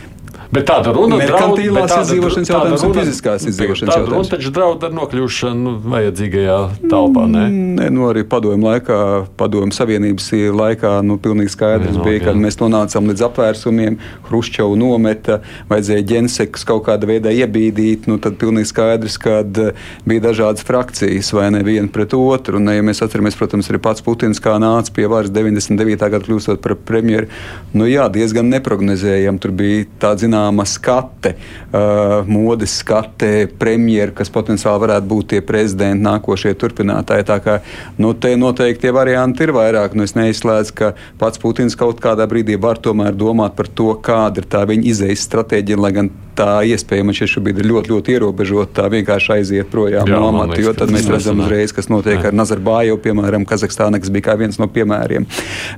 Bet 0.53 0.67
tāda 0.69 0.91
runa 0.93 1.17
merkantīlās 1.17 1.89
tāda, 1.89 2.03
izdzīvošanas 2.05 2.49
jautājums 2.51 2.83
un 2.85 2.91
fiziskās 2.93 3.45
izdzīvošanas 3.49 3.95
jautājums. 3.95 4.11
Runa 4.13 4.29
taču 4.35 4.51
draud 4.53 4.83
ar 4.85 4.91
nokļūšanu 4.93 5.71
vajadzīgajā 5.89 6.57
telpā, 6.91 7.23
ne? 7.31 7.45
Nē, 7.79 7.87
nu 7.93 8.05
arī 8.11 8.21
padomu 8.29 8.69
laikā, 8.69 8.97
padomu 9.39 9.73
savienības 9.73 10.29
laikā, 10.53 10.91
nu 11.07 11.17
pilnīgi 11.23 11.55
skaidrs 11.55 11.97
jā, 11.97 12.03
bija, 12.05 12.21
kad 12.27 12.37
mēs 12.37 12.59
nonācām 12.61 13.09
līdz 13.09 13.23
apvērsumiem, 13.29 13.97
Hruščovu 14.27 14.77
nometa, 14.77 15.39
vajadzēja 15.71 16.05
ģensekus 16.11 16.67
kaut 16.69 16.85
kādā 16.85 17.09
veidā 17.09 17.33
iebīdīt, 17.33 18.05
nu 18.11 18.19
tad 18.21 18.37
pilnīgi 18.41 18.69
skaidrs, 18.69 19.17
kad 19.23 19.57
eh, 19.57 19.73
bija 20.05 20.27
dažādas 20.27 20.67
frakcijas 20.67 21.33
vai 21.33 21.49
ne 21.55 21.63
viena 21.65 21.89
pret 21.93 22.13
otru. 22.17 22.61
Un, 22.61 22.69
ja 22.69 22.85
mēs 22.85 23.01
atceramies, 23.01 23.39
protams, 23.39 23.71
arī 23.73 23.81
pats 23.81 24.05
Putins 24.05 24.43
kā 24.43 24.59
nāca 24.61 24.93
pie 24.93 25.09
varas 25.09 25.33
99. 25.33 25.97
gada 25.97 26.21
kļūstot 26.27 26.61
par 26.61 26.77
premjeru, 26.77 27.31
nu 27.73 27.89
jā, 27.89 28.05
diezgan 28.13 28.53
neprognozējami. 28.53 29.41
Tur 29.41 29.57
bija 29.57 29.89
tā 30.03 30.13
zināma 30.19 30.42
zināma 30.43 30.65
skate, 30.65 31.35
uh, 31.71 32.27
modes 32.27 32.79
skate, 32.79 33.47
premjera, 33.59 34.11
kas 34.11 34.29
potenciāli 34.29 34.81
varētu 34.83 35.07
būt 35.07 35.29
tie 35.33 35.41
prezidenti, 35.41 36.03
nākošie 36.03 36.53
turpinātāji. 36.55 37.25
Tā 37.25 37.39
kā 37.39 37.59
nu, 37.97 38.13
te 38.13 38.35
noteikti 38.35 38.87
tie 38.87 38.91
varianti 38.91 39.43
ir 39.43 39.53
vairāk. 39.53 39.95
Nu, 39.95 40.03
es 40.03 40.15
neizslēdzu, 40.15 40.73
ka 40.75 40.93
pats 41.19 41.39
Putins 41.39 41.75
kaut 41.75 42.01
kādā 42.03 42.27
brīdī 42.27 42.59
var 42.59 42.77
tomēr 42.77 43.13
domāt 43.15 43.55
par 43.55 43.67
to, 43.67 43.93
kāda 43.95 44.41
ir 44.41 44.49
tā 44.49 44.65
viņa 44.67 44.89
izējas 44.89 45.27
stratēģija, 45.27 45.79
lai 45.79 45.91
gan 45.95 46.11
tā 46.37 46.49
iespēja 46.67 47.05
man 47.05 47.15
šobrīd 47.17 47.61
ir 47.61 47.69
ļoti, 47.69 47.93
ļoti 47.93 48.15
ierobežota. 48.15 48.81
Tā 48.81 48.87
vienkārši 48.93 49.33
aiziet 49.37 49.69
projām 49.71 50.09
Jā, 50.09 50.17
no 50.17 50.29
amata, 50.31 50.59
jo 50.61 50.73
tad 50.77 50.91
mēs 50.93 51.07
redzam 51.11 51.43
uzreiz, 51.43 51.73
kas 51.75 51.89
notiek 51.91 52.19
Jā. 52.19 52.31
ar 52.31 52.37
Nazarbāju, 52.37 52.97
piemēram, 53.03 53.45
Kazahstānā, 53.49 54.01
kas 54.01 54.11
bija 54.13 54.29
kā 54.29 54.37
viens 54.39 54.59
no 54.61 54.67
piemēriem. 54.71 55.27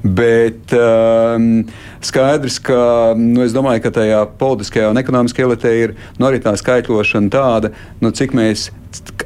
Bet 0.03 0.75
um, 0.77 1.49
skaidrs, 2.05 2.61
ka 2.63 2.79
nu, 3.19 3.43
es 3.45 3.55
domāju, 3.55 3.83
ka 3.85 3.93
tajā 3.99 4.23
politiskajā 4.39 4.89
un 4.93 5.01
ekonomiskajā 5.01 5.49
elitē 5.49 5.75
ir 5.81 5.95
nu, 6.19 6.29
arī 6.29 6.41
tā 6.43 6.55
skaitļošana 6.59 7.31
tāda, 7.33 7.75
nu, 8.01 8.13
cik 8.15 8.35
mēs 8.37 8.69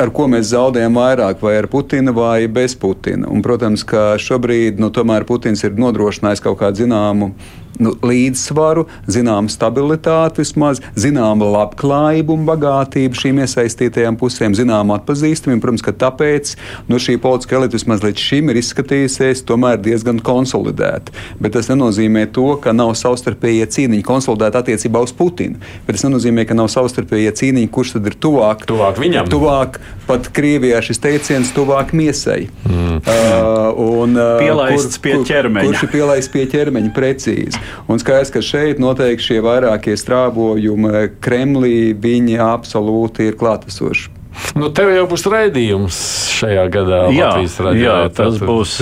ar 0.02 0.10
ko 0.16 0.26
mēs 0.32 0.50
zaudējam 0.50 0.98
vairāk, 0.98 1.42
vai 1.46 1.56
ar 1.60 1.68
Putinu 1.70 2.14
vai 2.16 2.48
bez 2.52 2.76
Putina. 2.80 3.30
Un, 3.30 3.44
protams, 3.46 3.84
ka 3.88 4.14
šobrīd 4.22 4.80
nu, 4.82 4.92
Putins 5.28 5.64
ir 5.64 5.78
nodrošinājis 5.78 6.44
kaut 6.44 6.60
kādu 6.62 6.84
zināmu 6.86 7.34
nu, 7.80 7.94
līdzsvaru, 8.06 8.86
zināmu 9.10 9.52
stabilitāti, 9.52 10.44
vismaz 10.44 10.82
zināmu 11.00 11.48
labklājību 11.54 12.36
un 12.36 12.46
bagātību 12.48 13.20
šīm 13.20 13.42
iesaistītajām 13.44 14.18
pusēm, 14.20 14.56
zināmu 14.58 14.96
atpazīstamību. 14.98 15.62
Protams, 15.64 15.86
ka 15.86 15.94
tāpēc 16.06 16.56
nu, 16.90 17.00
šī 17.02 17.18
politiskā 17.22 17.60
elite 17.60 17.78
vismaz 17.78 18.04
līdz 18.06 18.26
šim 18.30 18.52
ir 18.52 18.60
izskatījusies 18.62 19.46
tomēr 19.48 19.80
diezgan 19.84 20.22
konsolidēta. 20.26 21.14
Bet 21.40 21.56
tas 21.58 21.70
nenozīmē 21.72 22.26
to, 22.36 22.52
ka 22.64 22.74
nav 22.76 22.96
savstarpējie 23.00 23.70
cīniņi 23.76 24.06
konsolidēti 24.08 24.62
attiecībā 24.64 25.04
uz 25.06 25.14
Putinu. 25.16 25.60
Bet 25.88 26.00
tas 26.00 26.08
nenozīmē, 26.08 26.46
ka 26.50 26.58
nav 26.58 26.70
savstarpējie 26.74 27.34
cīniņi, 27.40 27.72
kurš 27.74 27.96
tad 27.98 28.12
ir 28.12 28.18
tuvāk, 28.22 28.66
tuvāk 28.70 29.00
viņam. 29.02 29.30
Tuvāk 29.30 29.80
pat 30.10 30.30
Krievijā 30.34 30.82
šis 30.86 31.02
teiciens 31.04 31.52
tuvāk 31.56 31.94
miesai. 31.98 32.48
Mm. 32.66 33.00
Uh, 33.00 33.82
un, 34.04 34.16
uh, 34.18 34.40
pielaists 34.42 34.98
kur, 34.98 35.04
pie 35.06 35.18
ķermeņa. 35.30 35.66
Kur, 35.66 35.76
kurš 35.76 35.86
ir 35.86 35.94
pielaists 35.94 36.34
pie 36.34 36.46
ķermeņa 36.50 36.94
precīzi. 36.96 37.59
Un 37.90 38.02
skaidrs, 38.02 38.34
ka 38.34 38.44
šeit 38.46 38.82
noteikti 38.82 39.32
šie 39.32 39.42
vairākie 39.46 39.98
strābojumi 40.00 41.10
Kremlī, 41.24 41.92
viņi 41.98 42.40
absolūti 42.44 43.30
ir 43.30 43.38
klātesoši. 43.40 44.20
Nu, 44.58 44.70
tev 44.74 44.90
jau 44.94 45.06
būs 45.10 45.26
raidījums 45.30 45.98
šajā 46.38 46.64
gadā. 46.72 47.00
Jā, 47.14 47.30
jā 47.76 47.96
tas 48.16 48.38
būs 48.42 48.76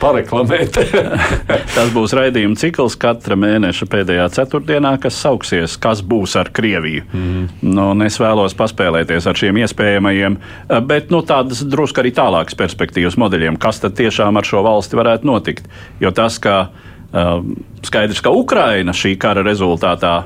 pareklamēt. 0.00 0.78
tas 1.76 1.92
būs 1.94 2.14
raidījuma 2.16 2.58
cikls 2.58 2.96
katra 3.00 3.36
mēneša 3.38 3.88
pēdējā 3.92 4.26
ceturtdienā, 4.38 4.96
kas 5.02 5.20
sauksies 5.22 5.76
Kas 5.80 6.02
būs 6.02 6.34
ar 6.40 6.50
Krieviju. 6.56 7.04
Mm. 7.12 7.44
Nu, 7.76 7.90
es 8.06 8.18
vēlos 8.20 8.56
paspēlēties 8.58 9.28
ar 9.28 9.38
šiem 9.38 9.60
iespējamajiem, 9.62 10.40
bet 10.88 11.12
nu, 11.14 11.22
tādas 11.28 11.62
drusku 11.68 12.02
arī 12.02 12.14
tālākas 12.16 12.58
perspektīvas 12.58 13.18
modeļiem, 13.20 13.60
kas 13.62 13.82
tad 13.84 13.96
tiešām 14.00 14.40
ar 14.40 14.48
šo 14.48 14.64
valsti 14.66 14.98
varētu 14.98 15.28
notikt. 15.28 15.70
Jo 16.02 16.12
tas, 16.16 16.40
ka 16.42 16.66
skaidrs, 17.86 18.22
ka 18.24 18.32
Ukraina 18.34 18.94
šī 18.96 19.16
kara 19.20 19.44
rezultātā 19.46 20.16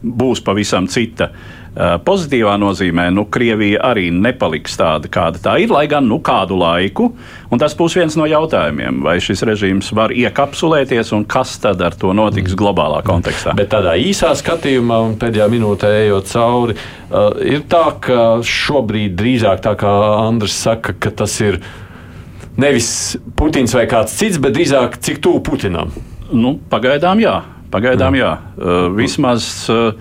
būs 0.00 0.40
pavisam 0.44 0.88
cita. 0.90 1.30
Pozitīvā 1.70 2.56
nozīmē, 2.58 3.04
nu, 3.14 3.22
Krievija 3.30 3.78
arī 3.92 4.08
nepaliks 4.10 4.74
tāda, 4.74 5.06
kāda 5.12 5.38
tā 5.38 5.52
ir, 5.62 5.70
lai 5.70 5.84
gan 5.90 6.08
nu, 6.10 6.18
kādu 6.18 6.56
laiku. 6.58 7.12
Tas 7.62 7.76
būs 7.78 7.94
viens 7.94 8.16
no 8.18 8.26
jautājumiem, 8.26 8.98
vai 9.06 9.20
šis 9.22 9.44
režīms 9.46 9.92
var 9.94 10.10
iekapsulēties 10.10 11.12
un 11.14 11.22
kas 11.30 11.54
tad 11.62 11.84
ar 11.86 11.94
to 11.94 12.10
notiks 12.16 12.58
globālā 12.58 13.04
kontekstā. 13.06 13.54
Bet 13.58 13.70
tādā 13.76 13.94
īsā 14.02 14.32
skatījumā, 14.40 14.98
un 15.06 15.14
pēdējā 15.20 15.46
minūtē 15.52 15.92
ejot 16.08 16.32
cauri, 16.32 16.74
uh, 16.74 17.38
ir 17.46 17.62
tā, 17.70 17.86
ka 18.02 18.20
šobrīd 18.42 19.14
drīzāk 19.20 19.62
tā 19.62 19.76
kā 19.78 19.94
Andris 20.26 20.58
saka, 20.58 20.98
ka 20.98 21.14
tas 21.22 21.38
ir 21.44 21.62
nevis 22.58 23.14
Putins 23.38 23.78
vai 23.78 23.86
kāds 23.90 24.18
cits, 24.18 24.42
bet 24.42 24.58
drīzāk 24.58 24.98
cik 24.98 25.22
tuvu 25.22 25.44
Putinam. 25.46 25.94
Nu, 26.32 26.56
pagaidām 26.70 27.22
jā. 27.22 27.38
Pagaidām, 27.70 28.16
jā. 28.18 28.32
Uh, 28.58 28.88
vismaz 28.96 29.44
uh, 29.70 29.94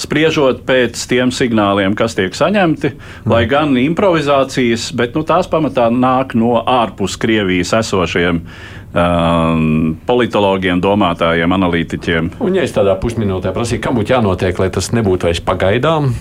spriežot 0.00 0.62
pēc 0.66 0.98
tiem 1.08 1.32
signāliem, 1.34 1.94
kas 1.96 2.16
tiek 2.18 2.34
saņemti, 2.36 2.90
mm. 2.94 3.30
lai 3.30 3.44
gan 3.50 3.74
improvizācijas, 3.80 4.90
bet 4.98 5.16
nu, 5.16 5.24
tās 5.26 5.48
pamatā 5.50 5.88
nāk 5.92 6.34
no 6.38 6.58
ārpus 6.60 7.16
Krievijas 7.20 7.72
esošiem 7.80 8.42
um, 8.42 9.94
politologiem, 10.08 10.82
domātājiem, 10.84 11.56
analītiķiem. 11.58 12.34
Un, 12.44 12.58
ja 12.58 12.66
es 12.66 12.74
tādā 12.76 12.96
pusminūtē 13.00 13.54
prasīju, 13.56 13.82
kam 13.84 13.98
būtu 14.00 14.16
jānotiek, 14.16 14.60
lai 14.60 14.70
tas 14.74 14.90
nebūtu 14.96 15.30
vairs 15.30 15.42
pagaidām, 15.44 16.12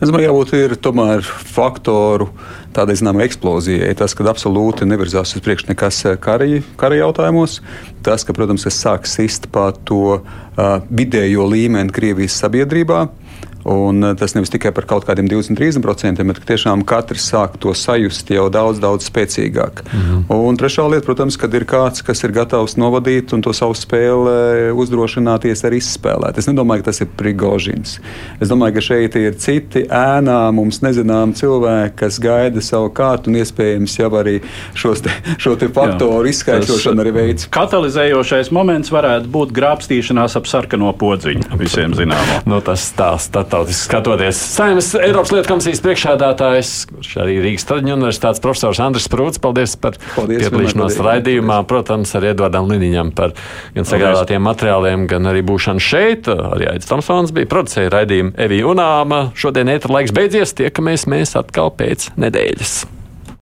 Es 0.00 0.08
domāju, 0.08 0.30
jābūt 0.30 0.52
ir 0.56 0.72
tomēr 0.80 1.20
faktoru 1.20 2.30
tādai 2.72 2.94
zināmai 2.96 3.26
eksplozijai. 3.26 3.90
Tas, 4.00 4.14
ka 4.16 4.24
absolūti 4.30 4.86
nevirzās 4.88 5.34
uz 5.36 5.42
priekšu 5.44 5.68
nekas 5.68 5.98
eh, 6.08 6.16
kara, 6.16 6.46
kara 6.80 6.96
jautājumos, 7.02 7.58
tas, 8.06 8.24
ka, 8.24 8.32
protams, 8.36 8.64
es 8.70 8.78
sāku 8.80 9.10
sist 9.10 9.50
pa 9.52 9.66
to 9.84 10.16
uh, 10.16 10.22
vidējo 10.88 11.44
līmeni 11.52 11.92
Krievijas 11.92 12.38
sabiedrībā. 12.40 13.02
Un 13.64 14.04
eh, 14.04 14.14
tas 14.16 14.34
nevis 14.36 14.52
tikai 14.52 14.72
par 14.76 14.86
kaut 14.88 15.04
kādiem 15.08 15.28
20, 15.28 15.58
30%, 15.58 16.24
bet 16.26 16.40
tiešām 16.48 16.84
katrs 16.88 17.26
sāk 17.28 17.58
to 17.60 17.74
sajust 17.76 18.30
jau 18.32 18.48
daudz, 18.52 18.80
daudz 18.80 19.08
spēcīgāk. 19.10 19.84
Mhm. 19.90 20.22
Un 20.32 20.56
trešā 20.60 20.86
lieta, 20.88 21.04
protams, 21.06 21.36
kad 21.40 21.54
ir 21.54 21.66
kāds, 21.68 22.04
kas 22.04 22.24
ir 22.24 22.32
gatavs 22.36 22.76
novadīt 22.80 23.34
un 23.36 23.44
to 23.44 23.52
savu 23.56 23.76
spēli 23.76 24.72
uzdrošināties 24.76 25.64
arī 25.68 25.80
izspēlēt. 25.80 26.38
Es 26.40 26.48
nedomāju, 26.48 26.84
ka 26.84 26.90
tas 26.90 27.02
ir 27.04 27.10
Prigožins. 27.16 27.98
Es 28.40 28.48
domāju, 28.50 28.78
ka 28.78 28.84
šeit 28.84 29.16
ir 29.20 29.36
citi 29.40 29.84
ēnā, 29.84 30.38
mums 30.56 30.80
nezinām 30.84 31.34
cilvēki, 31.36 31.96
kas 32.00 32.18
gaida 32.22 32.62
savu 32.64 32.90
kārtu 32.96 33.30
un 33.30 33.40
iespējams 33.40 33.98
jau 33.98 34.10
arī 34.20 34.38
šos 34.78 35.04
te, 35.04 35.14
šo 35.40 35.56
te 35.60 35.68
faktoru 35.72 36.30
izskaidrošanu 36.30 37.04
arī 37.04 37.14
veids. 37.14 37.48
Katalizējošais 37.52 38.52
moments 38.54 38.92
varētu 38.92 39.30
būt 39.32 39.54
grābstīšanās 39.56 40.36
ap 40.40 40.48
sarkano 40.50 40.92
podziņu. 40.96 41.50
Visiem 41.60 41.94
zināmā. 41.98 42.40
no, 42.48 42.60
tas 42.64 42.88
tās 42.96 43.28
startautiski 43.60 43.84
skatoties. 43.84 44.36
Saimnes 44.36 44.94
Eiropas 44.94 45.32
lietu 45.34 45.48
komisijas 45.50 45.82
priekšādātājs, 45.84 46.70
kurš 46.88 47.10
arī 47.20 47.36
Rīgas 47.44 47.66
Traģiņu 47.68 47.96
universitātes 47.98 48.40
profesors 48.40 48.80
Andris 48.80 49.08
Prūts. 49.12 49.40
Paldies 49.42 49.74
par 49.80 49.98
piedalīšanos 50.16 50.96
raidījumā. 51.04 51.60
Protams, 51.68 52.14
arī 52.16 52.32
Edvardam 52.32 52.70
Liniņam 52.70 53.12
par 53.16 53.34
gan 53.74 53.88
sagādātiem 53.88 54.40
materiāliem, 54.48 55.04
gan 55.10 55.28
arī 55.28 55.42
būšanu 55.46 55.82
šeit. 55.84 56.30
Arī 56.30 56.70
Aits 56.72 56.88
Tomsons 56.88 57.34
bija 57.36 57.50
producēja 57.50 57.92
raidījumu 57.96 58.32
Evija 58.40 58.70
Unāma. 58.72 59.26
Šodien 59.36 59.72
ētra 59.72 59.98
laiks 59.98 60.16
beidzies, 60.16 60.56
tiekamies 60.56 61.06
mēs 61.10 61.36
atkal 61.40 61.74
pēc 61.76 62.12
nedēļas. 62.20 62.99